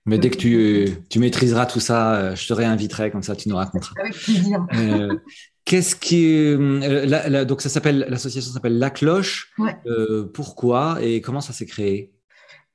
Mais 0.07 0.19
dès 0.19 0.31
que 0.31 0.37
tu, 0.37 0.89
tu, 1.09 1.19
maîtriseras 1.19 1.67
tout 1.67 1.81
ça, 1.81 2.15
euh, 2.15 2.37
je 2.37 2.47
te 2.47 2.53
réinviterai, 2.53 3.11
comme 3.11 3.23
ça 3.23 3.37
tu 3.37 3.49
nous 3.49 3.57
raconteras. 3.57 3.95
Avec 4.01 4.15
plaisir. 4.15 4.67
Euh, 4.75 5.19
Qu'est-ce 5.65 5.97
qui. 5.97 6.27
Euh, 6.27 7.07
la, 7.07 7.29
la, 7.29 7.45
donc, 7.47 7.63
ça 7.63 7.71
s'appelle, 7.71 8.07
l'association 8.09 8.53
s'appelle 8.53 8.79
La 8.79 8.91
Cloche. 8.91 9.53
Ouais. 9.59 9.75
Euh, 9.87 10.31
pourquoi 10.33 10.99
et 11.01 11.23
comment 11.23 11.41
ça 11.41 11.55
s'est 11.55 11.65
créé? 11.65 12.13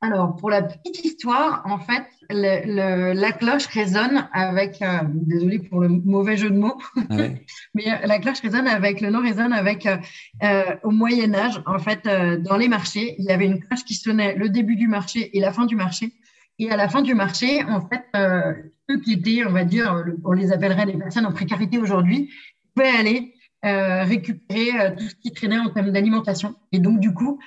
Alors, 0.02 0.38
pour 0.38 0.50
la 0.50 0.62
petite 0.62 1.04
histoire, 1.04 1.62
en 1.66 1.78
fait, 1.78 2.04
le, 2.30 2.62
le, 2.66 3.20
la 3.20 3.32
cloche 3.34 3.66
résonne 3.66 4.30
avec, 4.32 4.82
euh, 4.82 5.00
désolé 5.12 5.60
pour 5.60 5.82
le 5.82 5.90
mauvais 5.90 6.38
jeu 6.38 6.50
de 6.50 6.58
mots, 6.58 6.78
ouais. 7.10 7.46
mais 7.74 7.92
euh, 7.92 8.08
la 8.08 8.20
cloche 8.20 8.40
résonne 8.40 8.68
avec, 8.68 9.02
le 9.02 9.10
nom 9.10 9.22
résonne 9.22 9.52
avec, 9.52 9.86
euh, 9.86 9.98
euh, 10.44 10.64
au 10.84 10.92
Moyen 10.92 11.34
Âge, 11.34 11.62
en 11.66 11.80
fait, 11.80 12.06
euh, 12.08 12.38
dans 12.38 12.56
les 12.56 12.70
marchés, 12.70 13.16
il 13.20 13.26
y 13.26 13.32
avait 13.32 13.46
une 13.46 13.60
cloche 13.60 13.84
qui 13.84 13.94
sonnait 13.94 14.36
le 14.36 14.48
début 14.48 14.78
du 14.78 14.88
marché 14.88 15.36
et 15.38 15.42
la 15.42 15.52
fin 15.52 15.66
du 15.66 15.76
marché. 15.76 16.14
Et 16.60 16.72
à 16.72 16.78
la 16.78 16.88
fin 16.88 17.02
du 17.02 17.14
marché, 17.14 17.62
en 17.64 17.82
fait, 17.82 18.06
euh, 18.16 18.54
ceux 18.90 19.02
qui 19.02 19.14
étaient, 19.14 19.46
on 19.46 19.52
va 19.52 19.66
dire, 19.66 20.06
on 20.24 20.32
les 20.32 20.54
appellerait 20.54 20.86
des 20.86 20.98
personnes 20.98 21.26
en 21.26 21.34
précarité 21.34 21.78
aujourd'hui, 21.78 22.30
pouvaient 22.74 22.90
aller 22.90 23.34
récupérer 23.62 24.96
tout 24.96 25.04
ce 25.04 25.16
qui 25.16 25.34
traînait 25.34 25.60
en 25.60 25.70
termes 25.70 25.92
d'alimentation. 25.92 26.56
Et 26.72 26.80
donc, 26.80 27.02
du 27.02 27.14
coup, 27.14 27.40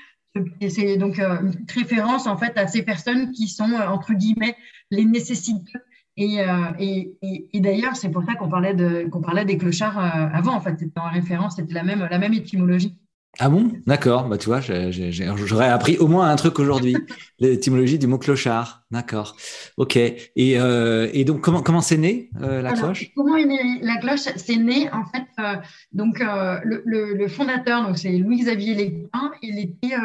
c'est 0.68 0.97
donc 0.97 1.18
euh, 1.18 1.42
une 1.42 1.66
référence 1.75 2.27
en 2.27 2.37
fait 2.37 2.57
à 2.57 2.66
ces 2.66 2.83
personnes 2.83 3.33
qui 3.33 3.49
sont 3.49 3.71
euh, 3.71 3.87
entre 3.87 4.14
guillemets 4.14 4.57
les 4.90 5.05
nécessités. 5.05 5.73
Et, 6.18 6.40
euh, 6.40 6.73
et, 6.79 7.16
et, 7.23 7.49
et 7.55 7.61
d'ailleurs, 7.61 7.97
c'est 7.97 8.11
pour 8.11 8.23
ça 8.25 8.35
qu'on 8.35 8.49
parlait 8.49 9.09
qu'on 9.09 9.23
parlait 9.23 9.47
des 9.47 9.57
clochards 9.57 9.99
avant. 9.99 10.55
En 10.55 10.61
fait, 10.61 10.79
c'était 10.79 11.01
en 11.01 11.09
référence, 11.09 11.57
c'était 11.57 11.73
la 11.73 11.83
même 11.83 12.07
la 12.11 12.18
même 12.18 12.35
étymologie. 12.35 12.95
Ah 13.38 13.49
bon? 13.49 13.73
D'accord. 13.87 14.29
Bah 14.29 14.37
tu 14.37 14.47
vois, 14.47 14.61
j'aurais 14.61 15.68
appris 15.68 15.97
au 15.97 16.07
moins 16.07 16.29
un 16.29 16.37
truc 16.37 16.59
aujourd'hui. 16.59 16.95
L'étymologie 17.38 17.99
du 17.99 18.07
mot 18.07 18.18
clochard. 18.18 18.85
D'accord. 18.90 19.37
Ok. 19.79 19.97
Et, 19.97 20.21
euh, 20.38 21.09
et 21.14 21.25
donc 21.25 21.40
comment 21.40 21.62
comment 21.62 21.81
c'est 21.81 21.97
né 21.97 22.29
euh, 22.42 22.61
la 22.61 22.71
Alors, 22.71 22.85
cloche? 22.85 23.11
Comment 23.16 23.37
est 23.37 23.47
née 23.47 23.81
la 23.81 23.97
cloche? 23.97 24.29
C'est 24.37 24.57
né 24.57 24.90
en 24.92 25.05
fait. 25.07 25.25
Euh, 25.38 25.57
donc 25.92 26.18
le, 26.21 26.83
le, 26.85 27.14
le, 27.14 27.29
fondateur, 27.29 27.87
donc 27.87 27.97
c'est 27.97 28.12
Louis-Xavier 28.12 28.75
Lépin. 28.75 29.33
Il 29.40 29.59
était 29.59 29.97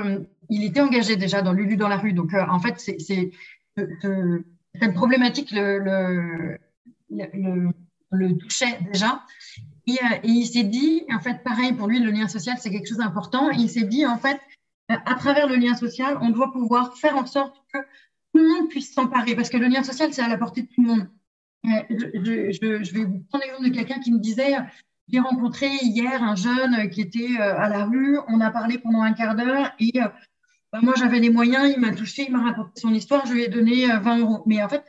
il 0.50 0.64
était 0.64 0.80
engagé 0.82 1.18
déjà 1.18 1.42
dans 1.42 1.52
Lulu 1.52 1.76
dans 1.76 1.90
la 1.90 1.98
rue. 1.98 2.14
Donc 2.14 2.34
en 2.34 2.60
fait 2.60 2.76
c'est 2.78 2.98
cette 3.78 4.94
problématique 4.94 5.52
le, 5.52 5.80
le, 5.80 6.58
le, 7.10 7.70
le 8.12 8.38
touchait 8.38 8.80
déjà. 8.92 9.22
Et, 9.88 9.94
euh, 9.94 10.18
et 10.24 10.30
il 10.30 10.46
s'est 10.46 10.64
dit, 10.64 11.06
en 11.14 11.20
fait, 11.20 11.42
pareil, 11.44 11.74
pour 11.74 11.88
lui, 11.88 12.00
le 12.00 12.12
lien 12.12 12.28
social, 12.28 12.58
c'est 12.60 12.70
quelque 12.70 12.88
chose 12.88 12.98
d'important. 12.98 13.50
Il 13.52 13.70
s'est 13.70 13.86
dit, 13.86 14.06
en 14.06 14.18
fait, 14.18 14.40
euh, 14.92 14.96
à 15.06 15.16
travers 15.16 15.48
le 15.48 15.56
lien 15.56 15.76
social, 15.76 16.18
on 16.22 16.30
doit 16.30 16.52
pouvoir 16.52 16.98
faire 16.98 17.16
en 17.16 17.26
sorte 17.26 17.56
que 17.74 17.80
tout 18.34 18.42
le 18.42 18.48
monde 18.50 18.70
puisse 18.70 18.94
s'emparer, 18.94 19.36
parce 19.36 19.50
que 19.50 19.58
le 19.58 19.68
lien 19.68 19.84
social, 19.84 20.14
c'est 20.14 20.22
à 20.22 20.28
la 20.28 20.38
portée 20.38 20.64
de 20.64 20.68
tout 20.68 20.82
le 20.82 20.88
monde. 20.88 21.08
Euh, 21.66 21.70
je 21.90 22.94
vais 22.94 23.06
vous 23.06 23.20
prendre 23.30 23.44
l'exemple 23.46 23.70
de 23.70 23.74
quelqu'un 23.74 24.00
qui 24.00 24.12
me 24.12 24.20
disait, 24.20 24.56
j'ai 25.08 25.20
rencontré 25.20 25.70
hier 25.82 26.22
un 26.22 26.36
jeune 26.36 26.90
qui 26.90 27.02
était 27.02 27.38
à 27.38 27.68
la 27.70 27.86
rue, 27.86 28.20
on 28.28 28.42
a 28.42 28.52
parlé 28.52 28.78
pendant 28.78 29.02
un 29.02 29.14
quart 29.14 29.36
d'heure 29.36 29.72
et 29.80 29.92
bah, 29.96 30.80
moi 30.82 30.94
j'avais 30.98 31.20
les 31.20 31.30
moyens, 31.30 31.74
il 31.74 31.80
m'a 31.80 31.94
touché, 31.94 32.26
il 32.28 32.32
m'a 32.32 32.44
raconté 32.44 32.80
son 32.80 32.94
histoire, 32.94 33.26
je 33.26 33.34
lui 33.34 33.44
ai 33.44 33.48
donné 33.48 33.88
20 33.88 34.20
euros. 34.20 34.44
Mais 34.46 34.62
en 34.62 34.70
fait, 34.70 34.84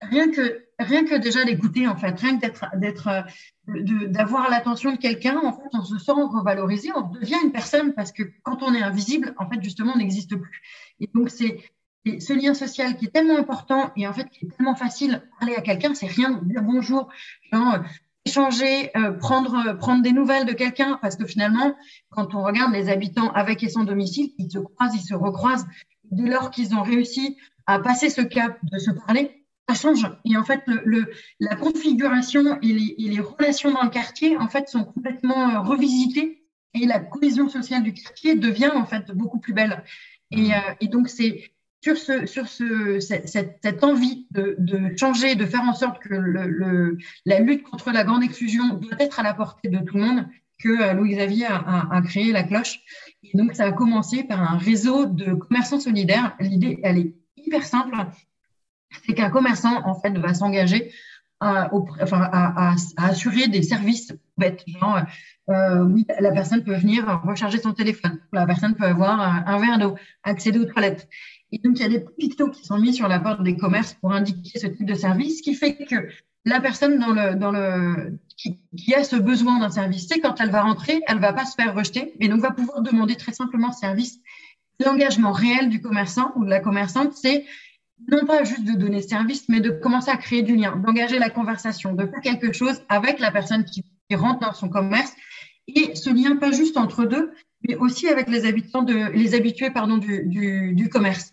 rien 0.00 0.30
que 0.30 0.63
rien 0.78 1.04
que 1.04 1.14
déjà 1.16 1.44
d'écouter 1.44 1.86
en 1.88 1.96
fait, 1.96 2.18
rien 2.18 2.38
que 2.38 2.42
d'être 2.42 2.66
d'être 2.76 3.26
d'avoir 3.66 4.50
l'attention 4.50 4.92
de 4.92 4.98
quelqu'un, 4.98 5.38
en 5.38 5.52
fait, 5.52 5.68
on 5.72 5.84
se 5.84 5.98
sent 5.98 6.12
revalorisé, 6.12 6.90
on 6.94 7.08
devient 7.08 7.36
une 7.42 7.52
personne 7.52 7.94
parce 7.94 8.12
que 8.12 8.22
quand 8.42 8.62
on 8.62 8.74
est 8.74 8.82
invisible, 8.82 9.34
en 9.38 9.48
fait, 9.48 9.62
justement, 9.62 9.92
on 9.94 9.98
n'existe 9.98 10.36
plus. 10.36 10.60
Et 11.00 11.08
donc 11.14 11.30
c'est 11.30 11.58
ce 12.06 12.32
lien 12.32 12.54
social 12.54 12.96
qui 12.96 13.06
est 13.06 13.10
tellement 13.10 13.38
important 13.38 13.90
et 13.96 14.06
en 14.06 14.12
fait 14.12 14.28
qui 14.28 14.44
est 14.44 14.48
tellement 14.56 14.74
facile 14.74 15.22
parler 15.38 15.54
à 15.56 15.62
quelqu'un, 15.62 15.94
c'est 15.94 16.06
rien 16.06 16.32
dire 16.42 16.62
bonjour, 16.62 17.08
genre 17.50 17.78
échanger, 18.26 18.90
euh, 18.96 19.12
prendre 19.12 19.74
prendre 19.78 20.02
des 20.02 20.12
nouvelles 20.12 20.46
de 20.46 20.52
quelqu'un 20.52 20.98
parce 21.00 21.16
que 21.16 21.26
finalement, 21.26 21.74
quand 22.10 22.34
on 22.34 22.42
regarde 22.42 22.72
les 22.72 22.88
habitants 22.88 23.30
avec 23.32 23.62
et 23.62 23.68
sans 23.68 23.84
domicile, 23.84 24.32
ils 24.38 24.50
se 24.50 24.58
croisent, 24.58 24.94
ils 24.94 25.06
se 25.06 25.14
recroisent. 25.14 25.66
Dès 26.10 26.30
lors 26.30 26.50
qu'ils 26.50 26.74
ont 26.74 26.82
réussi 26.82 27.36
à 27.66 27.78
passer 27.78 28.10
ce 28.10 28.20
cap 28.20 28.58
de 28.62 28.78
se 28.78 28.90
parler, 28.90 29.43
ça 29.68 29.74
change. 29.74 30.06
Et 30.24 30.36
en 30.36 30.44
fait, 30.44 30.62
le, 30.66 30.82
le 30.84 31.10
la 31.40 31.56
configuration 31.56 32.58
et 32.60 32.66
les, 32.66 32.94
et 32.98 33.08
les, 33.08 33.20
relations 33.20 33.72
dans 33.72 33.82
le 33.82 33.90
quartier, 33.90 34.36
en 34.36 34.48
fait, 34.48 34.68
sont 34.68 34.84
complètement 34.84 35.50
euh, 35.50 35.60
revisitées 35.60 36.44
et 36.74 36.86
la 36.86 36.98
cohésion 36.98 37.48
sociale 37.48 37.82
du 37.82 37.94
quartier 37.94 38.34
devient 38.34 38.72
en 38.74 38.84
fait 38.84 39.10
beaucoup 39.12 39.38
plus 39.38 39.54
belle. 39.54 39.84
Et, 40.30 40.48
mmh. 40.48 40.52
euh, 40.52 40.74
et 40.80 40.88
donc, 40.88 41.08
c'est 41.08 41.50
sur, 41.82 41.96
ce, 41.96 42.26
sur 42.26 42.48
ce, 42.48 42.98
cette, 43.00 43.28
cette 43.28 43.84
envie 43.84 44.26
de, 44.30 44.56
de, 44.58 44.96
changer, 44.96 45.34
de 45.34 45.46
faire 45.46 45.62
en 45.62 45.74
sorte 45.74 46.02
que 46.02 46.14
le, 46.14 46.98
la 47.26 47.40
lutte 47.40 47.62
contre 47.62 47.90
la 47.92 48.04
grande 48.04 48.22
exclusion 48.22 48.74
doit 48.74 48.96
être 48.98 49.20
à 49.20 49.22
la 49.22 49.34
portée 49.34 49.68
de 49.68 49.78
tout 49.78 49.96
le 49.96 50.02
monde 50.02 50.26
que 50.58 50.68
euh, 50.68 50.92
Louis-Xavier 50.94 51.46
a, 51.46 51.56
a, 51.56 51.96
a, 51.96 52.02
créé 52.02 52.32
la 52.32 52.42
cloche. 52.42 52.80
Et 53.22 53.36
donc, 53.36 53.54
ça 53.54 53.64
a 53.64 53.72
commencé 53.72 54.24
par 54.24 54.40
un 54.40 54.56
réseau 54.56 55.06
de 55.06 55.34
commerçants 55.34 55.80
solidaires. 55.80 56.36
L'idée, 56.40 56.80
elle 56.82 56.98
est 56.98 57.14
hyper 57.36 57.64
simple 57.64 57.96
c'est 59.06 59.14
qu'un 59.14 59.30
commerçant 59.30 59.82
en 59.84 59.94
fait 59.94 60.16
va 60.18 60.34
s'engager 60.34 60.92
à, 61.40 61.70
enfin, 61.72 62.28
à, 62.32 62.74
assurer 62.96 63.48
des 63.48 63.62
services 63.62 64.12
bêtes. 64.38 64.64
Euh, 65.50 65.84
oui, 65.84 66.06
la 66.20 66.32
personne 66.32 66.64
peut 66.64 66.74
venir 66.74 67.20
recharger 67.24 67.58
son 67.58 67.72
téléphone, 67.72 68.18
la 68.32 68.46
personne 68.46 68.74
peut 68.74 68.84
avoir 68.84 69.20
un, 69.20 69.58
verre 69.58 69.78
d'eau, 69.78 69.96
accéder 70.22 70.58
aux 70.58 70.64
toilettes. 70.64 71.08
Et 71.52 71.58
donc, 71.58 71.78
il 71.78 71.82
y 71.82 71.84
a 71.84 71.88
des 71.88 72.04
pictos 72.18 72.50
qui 72.50 72.64
sont 72.64 72.78
mis 72.78 72.94
sur 72.94 73.08
la 73.08 73.20
porte 73.20 73.42
des 73.42 73.56
commerces 73.56 73.94
pour 73.94 74.12
indiquer 74.12 74.58
ce 74.58 74.66
type 74.66 74.86
de 74.86 74.94
service, 74.94 75.38
ce 75.38 75.42
qui 75.42 75.54
fait 75.54 75.76
que 75.76 76.08
la 76.46 76.60
personne 76.60 76.98
qui 78.36 78.94
a 78.94 79.04
ce 79.04 79.16
besoin 79.16 79.60
d'un 79.60 79.70
service, 79.70 80.06
c'est 80.08 80.20
quand 80.20 80.40
elle 80.40 80.50
va 80.50 80.62
rentrer, 80.62 81.00
elle 81.06 81.18
va 81.18 81.32
pas 81.32 81.44
se 81.44 81.54
faire 81.54 81.74
rejeter, 81.74 82.14
et 82.20 82.28
donc 82.28 82.40
va 82.40 82.50
pouvoir 82.50 82.82
demander 82.82 83.16
très 83.16 83.32
simplement 83.32 83.72
service. 83.72 84.18
L'engagement 84.84 85.32
réel 85.32 85.68
du 85.68 85.80
commerçant 85.80 86.32
ou 86.36 86.44
de 86.44 86.50
la 86.50 86.60
commerçante, 86.60 87.12
c'est 87.14 87.44
non 88.08 88.26
pas 88.26 88.44
juste 88.44 88.64
de 88.64 88.72
donner 88.72 89.02
service, 89.02 89.48
mais 89.48 89.60
de 89.60 89.70
commencer 89.70 90.10
à 90.10 90.16
créer 90.16 90.42
du 90.42 90.56
lien, 90.56 90.76
d'engager 90.76 91.18
la 91.18 91.30
conversation, 91.30 91.94
de 91.94 92.06
faire 92.06 92.20
quelque 92.20 92.52
chose 92.52 92.82
avec 92.88 93.18
la 93.18 93.30
personne 93.30 93.64
qui, 93.64 93.84
rentre 94.12 94.40
dans 94.40 94.52
son 94.52 94.68
commerce. 94.68 95.12
Et 95.66 95.96
ce 95.96 96.08
lien, 96.10 96.36
pas 96.36 96.52
juste 96.52 96.76
entre 96.76 97.04
deux, 97.04 97.32
mais 97.66 97.74
aussi 97.74 98.06
avec 98.06 98.28
les 98.28 98.46
habitants 98.46 98.82
de, 98.82 99.10
les 99.12 99.34
habitués 99.34 99.70
pardon, 99.70 99.96
du, 99.96 100.72
du, 100.74 100.88
commerce. 100.88 101.32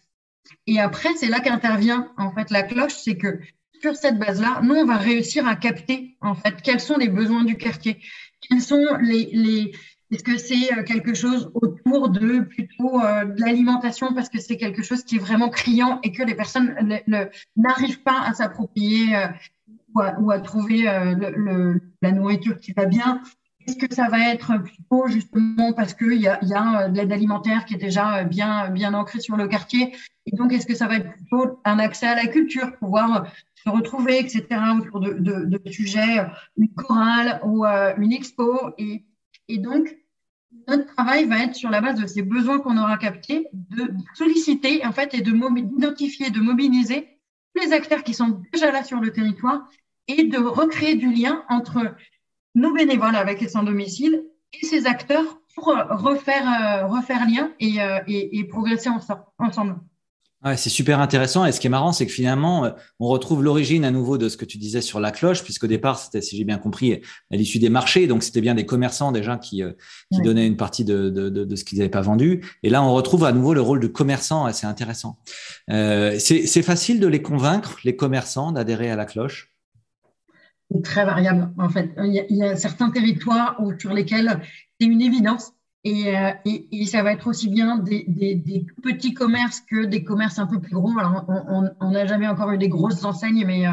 Et 0.65 0.79
après, 0.79 1.09
c'est 1.15 1.27
là 1.27 1.41
qu'intervient 1.41 2.11
en 2.17 2.31
fait 2.31 2.49
la 2.49 2.63
cloche, 2.63 2.95
c'est 2.95 3.17
que 3.17 3.39
sur 3.81 3.95
cette 3.95 4.17
base-là, 4.17 4.61
nous, 4.63 4.73
on 4.73 4.85
va 4.85 4.97
réussir 4.97 5.47
à 5.47 5.55
capter 5.55 6.17
en 6.21 6.33
fait 6.33 6.61
quels 6.63 6.79
sont 6.79 6.97
les 6.97 7.09
besoins 7.09 7.43
du 7.43 7.55
quartier, 7.55 7.99
quels 8.41 8.61
sont 8.61 8.95
les, 9.01 9.73
est-ce 10.11 10.23
que 10.23 10.37
c'est 10.37 10.77
euh, 10.77 10.83
quelque 10.83 11.13
chose 11.13 11.51
autour 11.53 12.09
de 12.09 12.41
plutôt 12.41 12.99
euh, 12.99 13.23
de 13.23 13.39
l'alimentation? 13.41 14.13
Parce 14.13 14.27
que 14.27 14.39
c'est 14.39 14.57
quelque 14.57 14.83
chose 14.83 15.03
qui 15.03 15.15
est 15.15 15.19
vraiment 15.19 15.49
criant 15.49 15.99
et 16.03 16.11
que 16.11 16.21
les 16.21 16.35
personnes 16.35 16.75
n'arrivent 17.55 18.03
pas 18.03 18.21
à 18.25 18.33
s'approprier 18.33 19.15
euh, 19.15 19.27
ou, 20.19 20.31
à 20.31 20.39
trouver 20.39 20.83
la 20.83 22.11
nourriture 22.11 22.59
qui 22.59 22.71
va 22.73 22.85
bien. 22.85 23.21
Est-ce 23.67 23.75
que 23.75 23.93
ça 23.93 24.07
va 24.09 24.31
être 24.31 24.57
plutôt 24.63 25.07
justement 25.07 25.73
parce 25.73 25.93
qu'il 25.93 26.13
y 26.13 26.27
a, 26.27 26.39
y 26.43 26.53
a 26.53 26.87
de 26.89 26.95
l'aide 26.95 27.11
alimentaire 27.11 27.65
qui 27.65 27.75
est 27.75 27.77
déjà 27.77 28.23
bien, 28.23 28.69
bien 28.69 28.93
ancrée 28.93 29.19
sur 29.19 29.35
le 29.35 29.47
quartier? 29.47 29.93
Et 30.25 30.35
donc, 30.35 30.53
est-ce 30.53 30.65
que 30.65 30.75
ça 30.75 30.87
va 30.87 30.95
être 30.95 31.11
plutôt 31.11 31.59
un 31.65 31.77
accès 31.77 32.07
à 32.07 32.15
la 32.15 32.27
culture, 32.27 32.75
pouvoir 32.77 33.27
se 33.55 33.69
retrouver, 33.69 34.19
etc., 34.19 34.47
autour 34.79 35.01
de, 35.01 35.13
de, 35.13 35.45
de 35.45 35.69
sujets, 35.69 36.25
une 36.57 36.73
chorale 36.73 37.41
ou 37.43 37.65
une 37.65 38.13
expo? 38.13 38.71
Et, 38.77 39.03
et 39.49 39.57
donc, 39.57 39.93
notre 40.67 40.85
travail 40.93 41.25
va 41.25 41.43
être 41.43 41.55
sur 41.55 41.69
la 41.69 41.81
base 41.81 41.99
de 41.99 42.07
ces 42.07 42.21
besoins 42.21 42.59
qu'on 42.59 42.77
aura 42.77 42.97
captés, 42.97 43.47
de 43.53 43.91
solliciter 44.13 44.85
en 44.85 44.91
fait 44.91 45.13
et 45.13 45.21
de 45.21 45.31
d'identifier, 45.31 46.29
de 46.29 46.39
mobiliser 46.39 47.19
les 47.61 47.73
acteurs 47.73 48.03
qui 48.03 48.13
sont 48.13 48.41
déjà 48.51 48.71
là 48.71 48.83
sur 48.83 48.99
le 48.99 49.11
territoire 49.11 49.67
et 50.07 50.23
de 50.23 50.37
recréer 50.37 50.95
du 50.95 51.11
lien 51.11 51.43
entre 51.49 51.95
nos 52.55 52.73
bénévoles 52.73 53.15
avec 53.15 53.41
les 53.41 53.49
sans-domicile 53.49 54.23
et 54.53 54.65
ces 54.65 54.87
acteurs 54.87 55.39
pour 55.55 55.65
refaire, 55.65 56.87
euh, 56.87 57.25
lien 57.25 57.51
euh, 57.61 57.99
et 58.07 58.43
progresser 58.45 58.89
ensemble. 59.37 59.79
Ouais, 60.43 60.57
c'est 60.57 60.71
super 60.71 60.99
intéressant. 60.99 61.45
Et 61.45 61.51
ce 61.51 61.59
qui 61.59 61.67
est 61.67 61.69
marrant, 61.69 61.91
c'est 61.91 62.07
que 62.07 62.11
finalement, 62.11 62.65
euh, 62.65 62.71
on 62.99 63.05
retrouve 63.05 63.43
l'origine 63.43 63.85
à 63.85 63.91
nouveau 63.91 64.17
de 64.17 64.27
ce 64.27 64.37
que 64.37 64.45
tu 64.45 64.57
disais 64.57 64.81
sur 64.81 64.99
la 64.99 65.11
cloche, 65.11 65.43
puisqu'au 65.43 65.67
départ, 65.67 65.99
c'était, 65.99 66.19
si 66.19 66.35
j'ai 66.35 66.45
bien 66.45 66.57
compris, 66.57 67.01
à 67.31 67.35
l'issue 67.35 67.59
des 67.59 67.69
marchés. 67.69 68.07
Donc, 68.07 68.23
c'était 68.23 68.41
bien 68.41 68.55
des 68.55 68.65
commerçants 68.65 69.11
déjà 69.11 69.37
qui, 69.37 69.61
euh, 69.61 69.73
qui 70.11 70.19
donnaient 70.21 70.47
une 70.47 70.57
partie 70.57 70.83
de, 70.83 71.11
de, 71.11 71.29
de, 71.29 71.45
de 71.45 71.55
ce 71.55 71.63
qu'ils 71.63 71.77
n'avaient 71.77 71.91
pas 71.91 72.01
vendu. 72.01 72.43
Et 72.63 72.71
là, 72.71 72.81
on 72.81 72.91
retrouve 72.91 73.23
à 73.25 73.33
nouveau 73.33 73.53
le 73.53 73.61
rôle 73.61 73.79
de 73.79 73.87
commerçant. 73.87 74.51
C'est 74.51 74.65
intéressant. 74.65 75.19
Euh, 75.69 76.17
c'est, 76.17 76.47
c'est 76.47 76.63
facile 76.63 76.99
de 76.99 77.05
les 77.07 77.21
convaincre, 77.21 77.77
les 77.83 77.95
commerçants, 77.95 78.51
d'adhérer 78.51 78.89
à 78.89 78.95
la 78.95 79.05
cloche? 79.05 79.53
C'est 80.71 80.81
très 80.81 81.05
variable, 81.05 81.51
en 81.59 81.69
fait. 81.69 81.91
Il 82.03 82.13
y 82.13 82.19
a, 82.19 82.23
il 82.29 82.37
y 82.37 82.43
a 82.43 82.55
certains 82.55 82.89
territoires 82.89 83.57
où, 83.59 83.77
sur 83.77 83.93
lesquels 83.93 84.41
c'est 84.79 84.87
une 84.87 85.01
évidence 85.01 85.51
euh, 85.87 86.31
et, 86.45 86.85
ça 86.85 87.01
va 87.01 87.11
être 87.11 87.27
aussi 87.27 87.49
bien 87.49 87.77
des, 87.77 88.05
petits 88.83 89.13
commerces 89.13 89.61
que 89.61 89.85
des 89.85 90.03
commerces 90.03 90.37
un 90.37 90.45
peu 90.45 90.59
plus 90.59 90.73
gros. 90.73 90.97
Alors, 90.99 91.25
on 91.79 91.91
n'a 91.91 92.05
jamais 92.05 92.27
encore 92.27 92.51
eu 92.51 92.57
des 92.57 92.69
grosses 92.69 93.03
enseignes, 93.03 93.45
mais, 93.45 93.67
euh, 93.67 93.71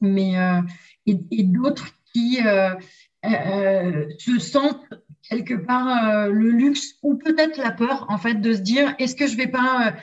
mais 0.00 0.38
euh, 0.38 0.62
et, 1.06 1.42
d'autres 1.42 1.88
qui 2.12 2.38
se 2.38 4.38
sentent 4.38 4.94
quelque 5.28 5.54
part 5.54 6.28
le 6.28 6.50
luxe 6.50 6.94
ou 7.02 7.16
peut-être 7.16 7.58
la 7.58 7.72
peur, 7.72 8.06
en 8.08 8.18
fait, 8.18 8.34
de 8.34 8.52
se 8.52 8.60
dire 8.60 8.94
est-ce 8.98 9.16
que 9.16 9.26
je 9.26 9.36
vais 9.36 9.48
pas 9.48 9.94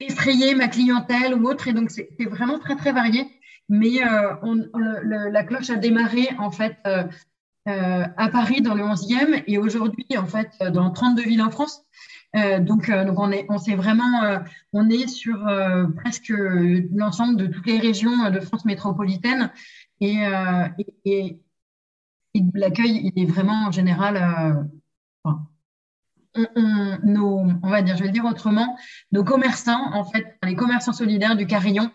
effrayer 0.00 0.54
ma 0.54 0.68
clientèle 0.68 1.34
ou 1.34 1.48
autre? 1.48 1.68
Et 1.68 1.72
donc, 1.72 1.90
c'est 1.90 2.08
vraiment 2.28 2.58
très, 2.58 2.76
très 2.76 2.92
varié. 2.92 3.26
Mais 3.70 4.00
la 4.02 5.44
cloche 5.44 5.70
a 5.70 5.76
démarré, 5.76 6.28
en 6.38 6.50
fait, 6.50 6.76
euh, 7.70 8.04
à 8.16 8.28
Paris 8.28 8.60
dans 8.60 8.74
le 8.74 8.82
11e 8.82 9.44
et 9.46 9.58
aujourd'hui 9.58 10.06
en 10.16 10.26
fait 10.26 10.50
dans 10.72 10.90
32 10.90 11.22
villes 11.22 11.42
en 11.42 11.50
France. 11.50 11.84
Euh, 12.36 12.60
donc, 12.60 12.88
euh, 12.88 13.12
on 13.16 13.32
est, 13.32 13.46
on 13.48 13.58
sait 13.58 13.74
vraiment, 13.74 14.22
euh, 14.22 14.38
on 14.72 14.88
est 14.88 15.08
sur 15.08 15.46
euh, 15.48 15.86
presque 15.88 16.32
l'ensemble 16.92 17.36
de 17.36 17.46
toutes 17.46 17.66
les 17.66 17.78
régions 17.78 18.30
de 18.30 18.40
France 18.40 18.64
métropolitaine 18.64 19.50
et, 20.00 20.20
l'accueil 22.54 23.12
il 23.14 23.22
est 23.22 23.26
vraiment 23.26 23.66
en 23.66 23.70
général. 23.72 24.68
On, 25.24 26.98
nos, 27.02 27.44
on 27.62 27.68
va 27.68 27.82
dire, 27.82 27.96
je 27.96 28.02
vais 28.02 28.06
le 28.06 28.12
dire 28.12 28.24
autrement, 28.24 28.76
nos 29.10 29.24
commerçants, 29.24 29.92
en 29.92 30.04
fait, 30.04 30.38
les 30.44 30.54
commerçants 30.54 30.92
solidaires 30.92 31.34
du 31.34 31.44
Carillon, 31.44 31.90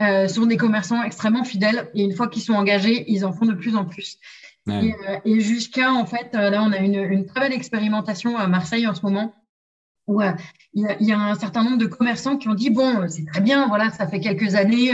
euh, 0.00 0.28
sont 0.28 0.46
des 0.46 0.56
commerçants 0.56 1.02
extrêmement 1.02 1.42
fidèles 1.42 1.90
et 1.92 2.04
une 2.04 2.14
fois 2.14 2.28
qu'ils 2.28 2.42
sont 2.42 2.52
engagés, 2.52 3.04
ils 3.08 3.24
en 3.24 3.32
font 3.32 3.46
de 3.46 3.54
plus 3.54 3.74
en 3.74 3.84
plus. 3.84 4.18
Et, 4.68 4.94
euh, 5.08 5.18
et 5.24 5.40
jusqu'à, 5.40 5.92
en 5.92 6.06
fait, 6.06 6.34
euh, 6.34 6.50
là, 6.50 6.62
on 6.62 6.72
a 6.72 6.78
une, 6.78 7.26
très 7.26 7.40
belle 7.40 7.52
expérimentation 7.52 8.36
à 8.36 8.46
Marseille 8.46 8.86
en 8.86 8.94
ce 8.94 9.02
moment 9.02 9.34
où 10.06 10.22
euh, 10.22 10.32
il, 10.72 10.86
y 11.00 11.12
a, 11.12 11.18
un 11.18 11.34
certain 11.34 11.62
nombre 11.62 11.76
de 11.76 11.86
commerçants 11.86 12.38
qui 12.38 12.48
ont 12.48 12.54
dit 12.54 12.70
bon, 12.70 13.06
c'est 13.08 13.26
très 13.26 13.42
bien, 13.42 13.68
voilà, 13.68 13.90
ça 13.90 14.06
fait 14.06 14.20
quelques 14.20 14.54
années, 14.54 14.92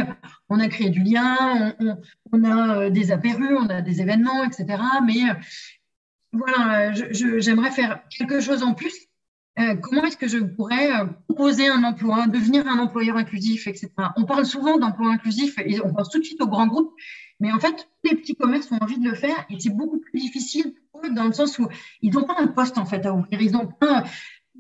on 0.49 0.59
a 0.59 0.67
créé 0.67 0.91
du 0.91 1.05
lien, 1.05 1.73
on, 2.33 2.45
a 2.45 2.91
des 2.91 3.13
apérus, 3.13 3.57
on 3.57 3.69
a 3.69 3.81
des 3.81 4.01
événements, 4.01 4.43
etc. 4.43 4.83
Mais 5.07 5.21
voilà, 6.33 6.93
j'aimerais 6.93 7.71
faire 7.71 8.01
quelque 8.11 8.41
chose 8.41 8.65
en 8.65 8.75
plus. 8.75 9.07
Comment 9.83 10.03
est-ce 10.03 10.17
que 10.17 10.27
je 10.27 10.39
pourrais 10.39 10.91
proposer 11.29 11.69
un 11.69 11.85
emploi, 11.85 12.27
devenir 12.27 12.67
un 12.67 12.81
employeur 12.81 13.17
inclusif, 13.17 13.69
etc. 13.69 13.93
On 14.17 14.25
parle 14.25 14.47
souvent 14.47 14.79
d'emploi 14.79 15.13
inclusif 15.13 15.57
et 15.65 15.81
on 15.81 15.95
pense 15.95 16.11
tout 16.11 16.19
de 16.19 16.25
suite 16.25 16.43
aux 16.43 16.49
grands 16.49 16.67
groupes, 16.67 16.93
mais 17.41 17.53
en 17.53 17.59
fait, 17.59 17.89
les 18.05 18.17
petits 18.17 18.35
commerces 18.35 18.71
ont 18.73 18.79
envie 18.81 18.99
de 18.99 19.09
le 19.09 19.15
faire 19.15 19.45
et 19.51 19.59
c'est 19.59 19.71
beaucoup 19.71 19.99
plus 19.99 20.21
difficile 20.21 20.75
dans 21.11 21.25
le 21.25 21.33
sens 21.33 21.59
où 21.59 21.69
ils 22.03 22.13
n'ont 22.13 22.25
pas 22.25 22.37
un 22.39 22.47
poste 22.47 22.79
en 22.79 22.87
fait 22.87 23.05
à 23.07 23.13
ouvrir. 23.13 23.41
Ils 23.41 23.53
n'ont 23.53 23.67
pas 23.67 24.05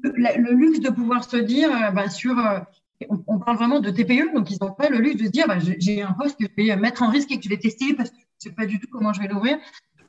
le, 0.03 0.55
luxe 0.55 0.81
de 0.81 0.91
pouvoir 0.91 1.25
se 1.25 1.37
dire, 1.37 1.71
euh, 1.71 1.91
ben, 1.91 2.09
sur, 2.09 2.39
euh, 2.39 2.61
on, 3.09 3.39
parle 3.39 3.57
vraiment 3.57 3.81
de 3.81 3.91
TPE, 3.91 4.35
donc 4.35 4.51
ils 4.51 4.59
n'ont 4.61 4.73
pas 4.73 4.89
le 4.89 4.99
luxe 4.99 5.17
de 5.17 5.27
se 5.27 5.31
dire, 5.31 5.47
ben, 5.47 5.59
j'ai 5.79 6.03
un 6.03 6.13
poste 6.13 6.39
que 6.39 6.47
je 6.47 6.65
vais 6.65 6.77
mettre 6.77 7.03
en 7.03 7.09
risque 7.09 7.31
et 7.33 7.39
que 7.39 7.45
je 7.45 7.49
vais 7.49 7.59
tester 7.59 7.95
parce 7.95 8.11
que 8.11 8.17
je 8.17 8.49
ne 8.49 8.51
sais 8.51 8.57
pas 8.57 8.67
du 8.67 8.79
tout 8.79 8.89
comment 8.91 9.13
je 9.13 9.21
vais 9.21 9.29
l'ouvrir. 9.29 9.59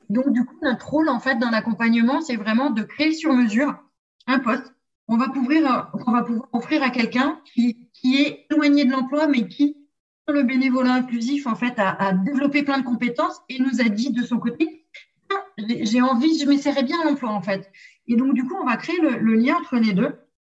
Donc, 0.10 0.32
du 0.32 0.46
coup, 0.46 0.56
notre 0.62 0.88
rôle 0.88 1.10
en 1.10 1.20
fait 1.20 1.38
dans 1.40 1.50
l'accompagnement, 1.50 2.22
c'est 2.22 2.36
vraiment 2.36 2.70
de 2.70 2.84
créer 2.84 3.14
sur 3.14 3.34
mesure 3.34 3.76
un 4.28 4.40
poste. 4.40 4.74
On 5.08 5.18
va 5.18 5.30
pouvoir, 5.30 5.92
on 6.06 6.12
va 6.12 6.24
pouvoir 6.24 6.50
offrir 6.52 6.82
à 6.84 6.90
quelqu'un 6.90 7.40
qui, 7.46 7.90
qui 7.94 8.18
est 8.18 8.48
éloigné 8.50 8.86
de 8.86 8.92
l'emploi, 8.92 9.28
mais 9.28 9.48
qui 9.48 9.78
le 10.28 10.44
bénévolat 10.44 10.94
inclusif, 10.94 11.48
en 11.48 11.56
fait, 11.56 11.74
a, 11.78 12.14
développé 12.14 12.64
plein 12.64 12.80
de 12.80 12.84
compétences 12.84 13.42
et 13.50 13.60
nous 13.60 13.82
a 13.82 13.90
dit 13.90 14.12
de 14.12 14.24
son 14.24 14.40
côté, 14.40 14.86
ah, 15.32 15.44
j'ai 15.58 16.02
envie, 16.02 16.40
je 16.40 16.48
m'essaierai 16.48 16.84
bien 16.84 17.00
à 17.02 17.06
l'emploi, 17.06 17.32
en 17.32 17.42
fait. 17.42 17.72
Et 18.08 18.16
donc, 18.16 18.34
du 18.34 18.44
coup, 18.44 18.56
on 18.60 18.66
va 18.66 18.78
créer 18.78 19.00
le, 19.00 19.36
lien 19.36 19.56
entre 19.56 19.78
les 19.78 19.94
deux. 19.94 20.16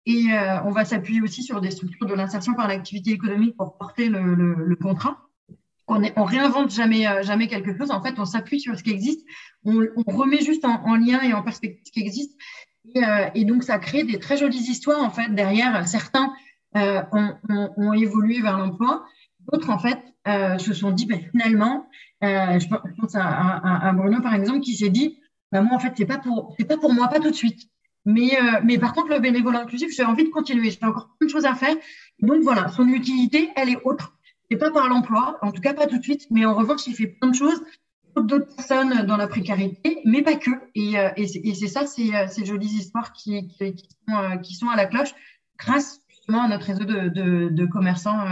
Et 0.09 0.27
euh, 0.33 0.63
on 0.65 0.71
va 0.71 0.85
s'appuyer 0.85 1.21
aussi 1.21 1.43
sur 1.43 1.61
des 1.61 1.73
structures 1.73 2.07
de 2.07 2.15
l'insertion 2.15 2.55
par 2.55 2.69
l'activité 2.69 3.11
économique 3.11 3.57
pour 3.57 3.77
porter 3.77 4.09
le, 4.09 4.77
contrat. 4.81 5.19
On, 5.89 6.03
est, 6.03 6.13
on 6.17 6.25
réinvente 6.25 6.71
jamais, 6.71 7.07
euh, 7.07 7.23
jamais 7.23 7.49
quelque 7.49 7.77
chose. 7.77 7.91
En 7.91 8.03
fait, 8.03 8.15
on 8.19 8.25
s'appuie 8.25 8.61
sur 8.61 8.77
ce 8.79 8.85
qui 8.85 8.91
existe. 8.91 9.27
On, 9.65 9.81
remet 10.07 10.43
juste 10.43 10.65
en, 10.65 10.85
en, 10.85 10.95
lien 10.97 11.23
et 11.23 11.33
en 11.33 11.43
perspective 11.43 11.83
ce 11.85 11.93
qui 11.93 12.01
existe. 12.01 12.37
Et, 12.95 13.05
euh, 13.05 13.29
et, 13.35 13.45
donc, 13.45 13.65
ça 13.65 13.79
crée 13.79 14.05
des 14.05 14.21
très 14.21 14.37
jolies 14.37 14.71
histoires, 14.71 15.03
en 15.03 15.11
fait, 15.11 15.35
derrière. 15.35 15.87
Certains 15.89 16.33
ont, 16.75 17.93
évolué 17.95 18.41
vers 18.41 18.59
l'emploi. 18.59 19.05
D'autres, 19.51 19.71
en 19.71 19.79
fait, 19.79 19.99
euh, 20.27 20.59
se 20.59 20.73
sont 20.73 20.91
dit, 20.91 21.07
ben, 21.07 21.21
finalement, 21.31 21.89
euh, 22.25 22.59
je 22.59 22.67
pense 22.69 23.15
à, 23.15 23.93
Bruno, 23.95 24.21
par 24.21 24.35
exemple, 24.35 24.61
qui 24.61 24.75
s'est 24.75 24.91
dit, 24.91 25.19
ben, 25.53 25.63
moi, 25.63 25.77
en 25.77 25.79
fait, 25.79 25.93
c'est 25.97 26.07
pas 26.07 26.19
pour, 26.19 26.57
pas 26.69 26.77
pour 26.77 26.93
moi, 26.93 27.09
pas 27.09 27.21
tout 27.21 27.31
de 27.31 27.37
suite. 27.37 27.69
Mais, 28.05 28.39
euh, 28.41 28.61
mais 28.65 28.79
par 28.79 28.93
contre, 28.93 29.09
le 29.09 29.19
bénévolat 29.19 29.61
inclusif, 29.61 29.91
j'ai 29.95 30.05
envie 30.05 30.25
de 30.25 30.31
continuer. 30.31 30.71
J'ai 30.71 30.85
encore 30.87 31.17
plein 31.19 31.27
de 31.27 31.33
choses 31.33 31.45
à 31.45 31.55
faire. 31.55 31.75
Donc 32.21 32.43
voilà, 32.43 32.69
son 32.69 32.89
utilité, 32.89 33.51
elle 33.57 33.69
est 33.69 33.83
autre. 33.85 34.17
C'est 34.51 34.57
pas 34.57 34.71
par 34.71 34.89
l'emploi, 34.89 35.39
en 35.43 35.51
tout 35.51 35.61
cas 35.61 35.75
pas 35.75 35.89
tout 35.89 35.99
de 35.99 36.03
suite, 36.05 36.27
mais 36.31 36.47
en 36.47 36.55
revanche, 36.55 36.87
il 36.87 36.95
fait 36.95 37.09
plein 37.09 37.31
de 37.31 37.35
choses 37.35 37.61
d'autres 38.15 38.55
personnes 38.55 39.05
dans 39.07 39.17
la 39.17 39.27
précarité, 39.27 40.01
mais 40.05 40.23
pas 40.23 40.37
que. 40.37 40.51
Et, 40.75 40.95
et 41.17 41.55
c'est 41.55 41.67
ça, 41.67 41.85
ces, 41.87 42.45
jolies 42.45 42.67
histoires 42.67 43.13
qui, 43.13 43.49
qui, 43.49 44.55
sont, 44.55 44.69
à 44.69 44.77
la 44.77 44.87
cloche, 44.87 45.15
grâce 45.59 46.01
justement 46.09 46.43
à 46.43 46.49
notre 46.49 46.65
réseau 46.65 46.85
de, 46.85 47.09
de, 47.49 47.67
commerçants 47.67 48.25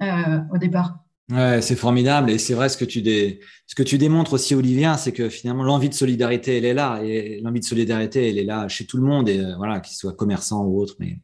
au 0.00 0.58
départ. 0.58 0.98
Ouais, 1.30 1.62
c'est 1.62 1.76
formidable. 1.76 2.30
Et 2.30 2.38
c'est 2.38 2.54
vrai 2.54 2.68
ce 2.68 2.76
que 2.76 2.84
tu 2.84 3.02
dé... 3.02 3.38
ce 3.66 3.76
que 3.76 3.84
tu 3.84 3.98
démontres 3.98 4.32
aussi 4.32 4.54
Olivia, 4.56 4.96
c'est 4.96 5.12
que 5.12 5.28
finalement 5.28 5.62
l'envie 5.62 5.88
de 5.88 5.94
solidarité 5.94 6.58
elle 6.58 6.64
est 6.64 6.74
là. 6.74 7.00
Et 7.04 7.40
l'envie 7.42 7.60
de 7.60 7.64
solidarité 7.64 8.28
elle 8.28 8.38
est 8.38 8.44
là 8.44 8.66
chez 8.66 8.84
tout 8.84 8.96
le 8.96 9.04
monde. 9.04 9.28
Et 9.28 9.38
euh, 9.38 9.54
voilà 9.56 9.78
qu'il 9.78 9.96
soit 9.96 10.12
commerçant 10.12 10.64
ou 10.64 10.80
autre. 10.80 10.96
Mais 10.98 11.18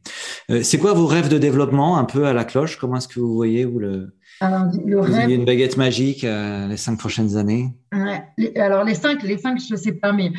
euh, 0.49 0.63
c'est 0.63 0.77
quoi 0.77 0.93
vos 0.93 1.07
rêves 1.07 1.27
de 1.27 1.37
développement 1.37 1.97
un 1.97 2.05
peu 2.05 2.25
à 2.25 2.31
la 2.31 2.45
cloche? 2.45 2.77
Comment 2.77 2.97
est-ce 2.97 3.09
que 3.09 3.19
vous 3.19 3.35
voyez 3.35 3.65
vous 3.65 3.79
le 3.79 4.15
alors, 4.39 4.71
le 4.85 4.95
vous 4.95 5.01
rêve... 5.01 5.29
une 5.29 5.45
baguette 5.45 5.75
magique 5.77 6.23
euh, 6.23 6.67
les 6.67 6.77
cinq 6.77 6.97
prochaines 6.97 7.35
années? 7.35 7.73
Ouais, 7.91 8.23
les, 8.37 8.55
Alors 8.55 8.85
les 8.85 8.95
cinq, 8.95 9.23
les 9.23 9.37
cinq 9.37 9.59
je 9.59 9.75
sais 9.75 9.93
pas, 9.93 10.13
mais 10.13 10.31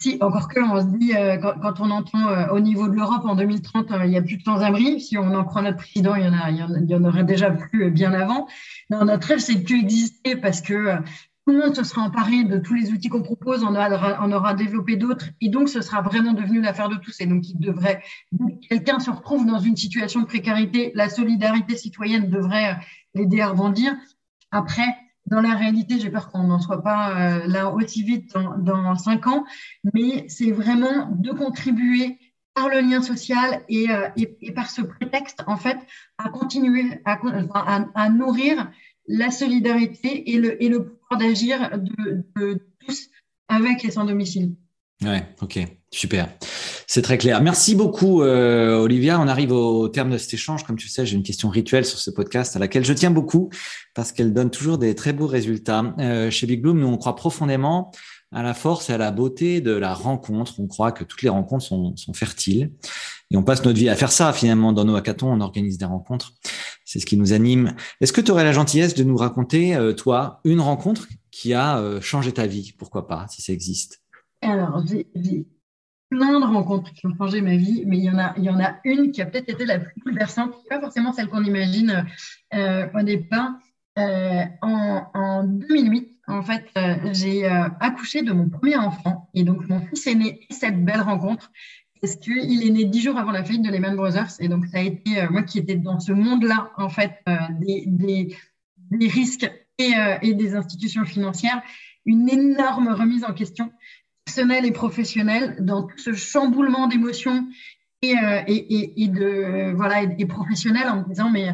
si, 0.00 0.16
encore 0.20 0.48
que, 0.48 0.60
on 0.60 0.80
se 0.80 0.96
dit, 0.96 1.14
euh, 1.14 1.36
quand, 1.36 1.80
on 1.80 1.90
entend 1.90 2.28
euh, 2.28 2.46
au 2.52 2.60
niveau 2.60 2.88
de 2.88 2.94
l'Europe 2.94 3.24
en 3.24 3.36
2030, 3.36 3.90
euh, 3.90 4.04
il 4.04 4.10
n'y 4.10 4.16
a 4.16 4.22
plus 4.22 4.38
de 4.38 4.42
sans-abri. 4.42 5.00
Si 5.00 5.18
on 5.18 5.34
en 5.34 5.44
prend 5.44 5.62
notre 5.62 5.76
président, 5.76 6.14
il 6.14 6.24
y 6.24 6.28
en, 6.28 6.32
a, 6.32 6.50
il 6.50 6.56
y 6.88 6.94
en, 6.94 7.04
aurait 7.04 7.24
déjà 7.24 7.50
plus 7.50 7.90
bien 7.90 8.12
avant. 8.14 8.48
Non, 8.88 9.04
notre 9.04 9.28
rêve, 9.28 9.40
c'est 9.40 9.56
de 9.56 9.62
plus 9.62 9.78
exister 9.78 10.36
parce 10.36 10.62
que 10.62 10.96
tout 11.46 11.52
le 11.52 11.58
monde 11.58 11.76
se 11.76 11.84
sera 11.84 12.02
emparé 12.02 12.44
de 12.44 12.58
tous 12.58 12.74
les 12.74 12.92
outils 12.92 13.08
qu'on 13.08 13.22
propose, 13.22 13.62
on 13.62 13.74
aura, 13.74 14.18
on 14.22 14.32
aura 14.32 14.54
développé 14.54 14.96
d'autres, 14.96 15.26
et 15.40 15.48
donc 15.48 15.68
ce 15.68 15.80
sera 15.82 16.00
vraiment 16.00 16.32
devenu 16.32 16.60
l'affaire 16.60 16.88
de 16.88 16.96
tous. 16.96 17.20
Et 17.20 17.26
donc, 17.26 17.48
il 17.48 17.58
devrait, 17.58 18.02
quelqu'un 18.68 19.00
se 19.00 19.10
retrouve 19.10 19.46
dans 19.46 19.58
une 19.58 19.76
situation 19.76 20.20
de 20.20 20.26
précarité, 20.26 20.92
la 20.94 21.10
solidarité 21.10 21.76
citoyenne 21.76 22.30
devrait 22.30 22.78
l'aider 23.14 23.40
à 23.40 23.48
rebondir. 23.48 23.92
Après, 24.50 24.96
dans 25.30 25.40
la 25.40 25.54
réalité, 25.54 25.98
j'ai 26.00 26.10
peur 26.10 26.30
qu'on 26.30 26.44
n'en 26.44 26.60
soit 26.60 26.82
pas 26.82 27.14
euh, 27.14 27.46
là 27.46 27.70
aussi 27.70 28.02
vite 28.02 28.32
dans, 28.34 28.58
dans 28.58 28.94
cinq 28.96 29.26
ans, 29.26 29.44
mais 29.94 30.26
c'est 30.28 30.50
vraiment 30.50 31.08
de 31.12 31.30
contribuer 31.30 32.18
par 32.54 32.68
le 32.68 32.80
lien 32.80 33.00
social 33.00 33.62
et, 33.68 33.90
euh, 33.90 34.08
et, 34.16 34.36
et, 34.42 34.52
par 34.52 34.68
ce 34.68 34.82
prétexte, 34.82 35.42
en 35.46 35.56
fait, 35.56 35.78
à 36.18 36.28
continuer 36.30 37.00
à, 37.04 37.18
à, 37.94 38.08
nourrir 38.10 38.70
la 39.06 39.30
solidarité 39.30 40.32
et 40.32 40.38
le, 40.38 40.62
et 40.62 40.68
le 40.68 40.84
pouvoir 40.84 41.20
d'agir 41.20 41.70
de, 41.78 42.24
de, 42.36 42.66
tous 42.80 43.08
avec 43.48 43.82
les 43.82 43.92
sans-domicile. 43.92 44.54
Ouais, 45.02 45.24
ok, 45.40 45.60
super. 45.90 46.28
C'est 46.92 47.02
très 47.02 47.18
clair. 47.18 47.40
Merci 47.40 47.76
beaucoup, 47.76 48.20
euh, 48.20 48.80
Olivia. 48.80 49.20
On 49.20 49.28
arrive 49.28 49.52
au 49.52 49.86
terme 49.86 50.10
de 50.10 50.18
cet 50.18 50.34
échange. 50.34 50.64
Comme 50.64 50.74
tu 50.74 50.88
sais, 50.88 51.06
j'ai 51.06 51.14
une 51.14 51.22
question 51.22 51.48
rituelle 51.48 51.84
sur 51.84 52.00
ce 52.00 52.10
podcast 52.10 52.56
à 52.56 52.58
laquelle 52.58 52.84
je 52.84 52.92
tiens 52.92 53.12
beaucoup 53.12 53.48
parce 53.94 54.10
qu'elle 54.10 54.32
donne 54.32 54.50
toujours 54.50 54.76
des 54.76 54.96
très 54.96 55.12
beaux 55.12 55.28
résultats. 55.28 55.94
Euh, 56.00 56.32
chez 56.32 56.48
Big 56.48 56.60
Bloom, 56.60 56.80
nous, 56.80 56.88
on 56.88 56.96
croit 56.96 57.14
profondément 57.14 57.92
à 58.32 58.42
la 58.42 58.54
force 58.54 58.90
et 58.90 58.92
à 58.92 58.98
la 58.98 59.12
beauté 59.12 59.60
de 59.60 59.70
la 59.70 59.94
rencontre. 59.94 60.58
On 60.58 60.66
croit 60.66 60.90
que 60.90 61.04
toutes 61.04 61.22
les 61.22 61.28
rencontres 61.28 61.64
sont, 61.64 61.94
fertiles 62.12 62.72
et 63.30 63.36
on 63.36 63.44
passe 63.44 63.64
notre 63.64 63.78
vie 63.78 63.88
à 63.88 63.94
faire 63.94 64.10
ça 64.10 64.32
finalement 64.32 64.72
dans 64.72 64.84
nos 64.84 64.96
hackathons. 64.96 65.32
On 65.32 65.40
organise 65.40 65.78
des 65.78 65.84
rencontres. 65.84 66.32
C'est 66.84 66.98
ce 66.98 67.06
qui 67.06 67.16
nous 67.16 67.32
anime. 67.32 67.76
Est-ce 68.00 68.12
que 68.12 68.20
tu 68.20 68.32
aurais 68.32 68.42
la 68.42 68.52
gentillesse 68.52 68.96
de 68.96 69.04
nous 69.04 69.16
raconter, 69.16 69.76
euh, 69.76 69.92
toi, 69.92 70.40
une 70.42 70.60
rencontre 70.60 71.06
qui 71.30 71.54
a 71.54 72.00
changé 72.00 72.32
ta 72.32 72.48
vie? 72.48 72.74
Pourquoi 72.76 73.06
pas, 73.06 73.26
si 73.30 73.42
ça 73.42 73.52
existe? 73.52 74.02
Alors, 74.42 74.82
j'ai 74.84 75.06
plein 76.10 76.40
de 76.40 76.44
rencontres 76.44 76.92
qui 76.92 77.06
ont 77.06 77.14
changé 77.16 77.40
ma 77.40 77.56
vie, 77.56 77.84
mais 77.86 77.98
il 77.98 78.04
y 78.04 78.10
en 78.10 78.18
a, 78.18 78.80
une 78.84 79.12
qui 79.12 79.22
a 79.22 79.26
peut-être 79.26 79.48
été 79.48 79.64
la 79.64 79.78
plus 79.78 79.94
bouleversante, 80.04 80.54
pas 80.68 80.80
forcément 80.80 81.12
celle 81.12 81.28
qu'on 81.28 81.44
imagine 81.44 82.04
euh, 82.52 82.86
au 82.92 83.02
départ. 83.02 83.52
Euh, 83.98 84.44
en, 84.62 85.02
en, 85.14 85.44
2008, 85.44 86.20
en 86.28 86.42
fait, 86.42 86.64
euh, 86.76 86.94
j'ai 87.12 87.44
euh, 87.44 87.64
accouché 87.80 88.22
de 88.22 88.32
mon 88.32 88.48
premier 88.48 88.76
enfant. 88.76 89.28
Et 89.34 89.42
donc, 89.42 89.68
mon 89.68 89.80
fils 89.80 90.06
est 90.06 90.14
né 90.14 90.40
cette 90.50 90.84
belle 90.84 91.00
rencontre 91.00 91.50
parce 92.00 92.16
qu'il 92.16 92.66
est 92.66 92.70
né 92.70 92.84
dix 92.84 93.02
jours 93.02 93.18
avant 93.18 93.32
la 93.32 93.44
faillite 93.44 93.62
de 93.62 93.70
Lehman 93.70 93.96
Brothers. 93.96 94.30
Et 94.38 94.48
donc, 94.48 94.66
ça 94.66 94.78
a 94.78 94.82
été 94.82 95.26
moi 95.28 95.42
qui 95.42 95.58
étais 95.58 95.74
dans 95.74 96.00
ce 96.00 96.12
monde-là, 96.12 96.70
en 96.78 96.88
fait, 96.88 97.22
des, 97.60 98.36
risques 99.06 99.50
et, 99.76 100.34
des 100.34 100.54
institutions 100.54 101.04
financières, 101.04 101.60
une 102.06 102.30
énorme 102.30 102.88
remise 102.88 103.22
en 103.24 103.34
question 103.34 103.70
personnelle 104.30 104.64
et 104.64 104.70
professionnelle 104.70 105.56
dans 105.58 105.88
ce 105.96 106.12
chamboulement 106.12 106.86
d'émotions 106.86 107.48
et, 108.00 108.14
et, 108.46 109.02
et, 109.02 109.08
de 109.08 109.72
voilà 109.74 110.02
et, 110.02 110.26
professionnel 110.26 110.88
en 110.88 110.98
me 110.98 111.08
disant 111.08 111.30
mais 111.30 111.48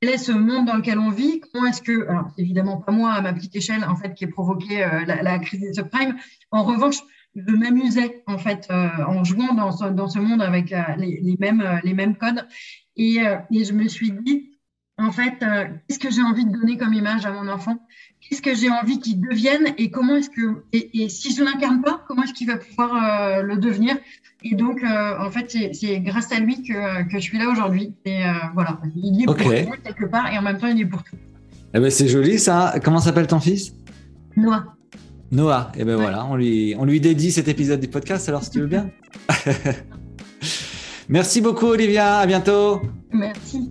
quel 0.00 0.10
est 0.10 0.18
ce 0.18 0.30
monde 0.30 0.66
dans 0.66 0.76
lequel 0.76 1.00
on 1.00 1.10
vit? 1.10 1.40
Comment 1.40 1.66
est-ce 1.66 1.82
que, 1.82 2.08
alors 2.08 2.30
évidemment 2.38 2.76
pas 2.76 2.92
moi 2.92 3.14
à 3.14 3.20
ma 3.20 3.32
petite 3.32 3.56
échelle 3.56 3.84
en 3.84 3.96
fait 3.96 4.14
qui 4.14 4.24
ai 4.24 4.28
provoqué 4.28 4.84
euh, 4.84 5.04
la, 5.04 5.38
crise 5.40 5.60
des 5.60 5.74
subprimes. 5.74 6.16
En 6.52 6.62
revanche, 6.62 6.98
je 7.34 7.52
m'amusais 7.52 8.22
en 8.28 8.38
fait 8.38 8.68
euh, 8.70 8.88
en 9.08 9.24
jouant 9.24 9.52
dans 9.54 9.72
ce, 9.72 9.86
dans 9.86 10.08
ce 10.08 10.20
monde 10.20 10.40
avec 10.40 10.72
euh, 10.72 10.82
les, 10.98 11.36
mêmes 11.40 11.80
les 11.82 11.94
mêmes 11.94 12.14
codes 12.14 12.46
et 12.96 13.18
je 13.50 13.72
me 13.72 13.88
suis 13.88 14.12
dit 14.12 14.49
en 15.00 15.12
fait 15.12 15.34
qu'est-ce 15.88 15.98
que 15.98 16.10
j'ai 16.10 16.22
envie 16.22 16.44
de 16.44 16.52
donner 16.52 16.76
comme 16.76 16.94
image 16.94 17.26
à 17.26 17.32
mon 17.32 17.48
enfant? 17.48 17.76
Qu'est-ce 18.20 18.42
que 18.42 18.54
j'ai 18.54 18.70
envie 18.70 18.98
qu'il 18.98 19.20
devienne 19.20 19.74
et 19.78 19.90
comment 19.90 20.16
est-ce 20.16 20.30
que 20.30 20.64
et, 20.72 21.02
et 21.02 21.08
si 21.08 21.34
je 21.34 21.42
l'incarne 21.42 21.80
pas, 21.82 22.04
comment 22.06 22.22
est-ce 22.22 22.34
qu'il 22.34 22.46
va 22.46 22.56
pouvoir 22.56 23.42
le 23.42 23.56
devenir? 23.56 23.96
Et 24.42 24.54
donc, 24.54 24.82
euh, 24.82 25.18
en 25.18 25.30
fait, 25.30 25.54
c'est 25.72 26.00
grâce 26.00 26.32
à 26.32 26.40
lui 26.40 26.62
que, 26.62 27.04
que 27.08 27.14
je 27.14 27.20
suis 27.20 27.38
là 27.38 27.48
aujourd'hui. 27.50 27.94
Et 28.04 28.24
euh, 28.24 28.32
voilà, 28.54 28.78
il 28.96 29.22
est 29.22 29.26
pour 29.26 29.36
tout 29.36 29.82
quelque 29.84 30.06
part 30.06 30.32
et 30.32 30.38
en 30.38 30.42
même 30.42 30.58
temps, 30.58 30.68
il 30.68 30.80
est 30.80 30.86
pour 30.86 31.02
tout. 31.02 31.16
Eh 31.74 31.78
ben, 31.78 31.90
c'est 31.90 32.08
joli 32.08 32.38
ça. 32.38 32.74
Comment 32.82 33.00
s'appelle 33.00 33.26
ton 33.26 33.40
fils? 33.40 33.74
Noah. 34.36 34.64
Noah. 35.30 35.72
Et 35.74 35.80
eh 35.82 35.84
ben 35.84 35.96
voilà, 35.96 36.24
on 36.24 36.36
lui, 36.36 36.74
on 36.78 36.84
lui 36.84 37.00
dédie 37.00 37.30
cet 37.30 37.46
épisode 37.48 37.80
du 37.80 37.88
podcast 37.88 38.28
alors 38.28 38.42
si 38.42 38.50
tu 38.50 38.60
veux 38.60 38.66
bien. 38.66 38.90
Merci 41.08 41.40
beaucoup 41.40 41.66
Olivia, 41.66 42.18
à 42.18 42.26
bientôt. 42.26 42.82
Merci. 43.12 43.70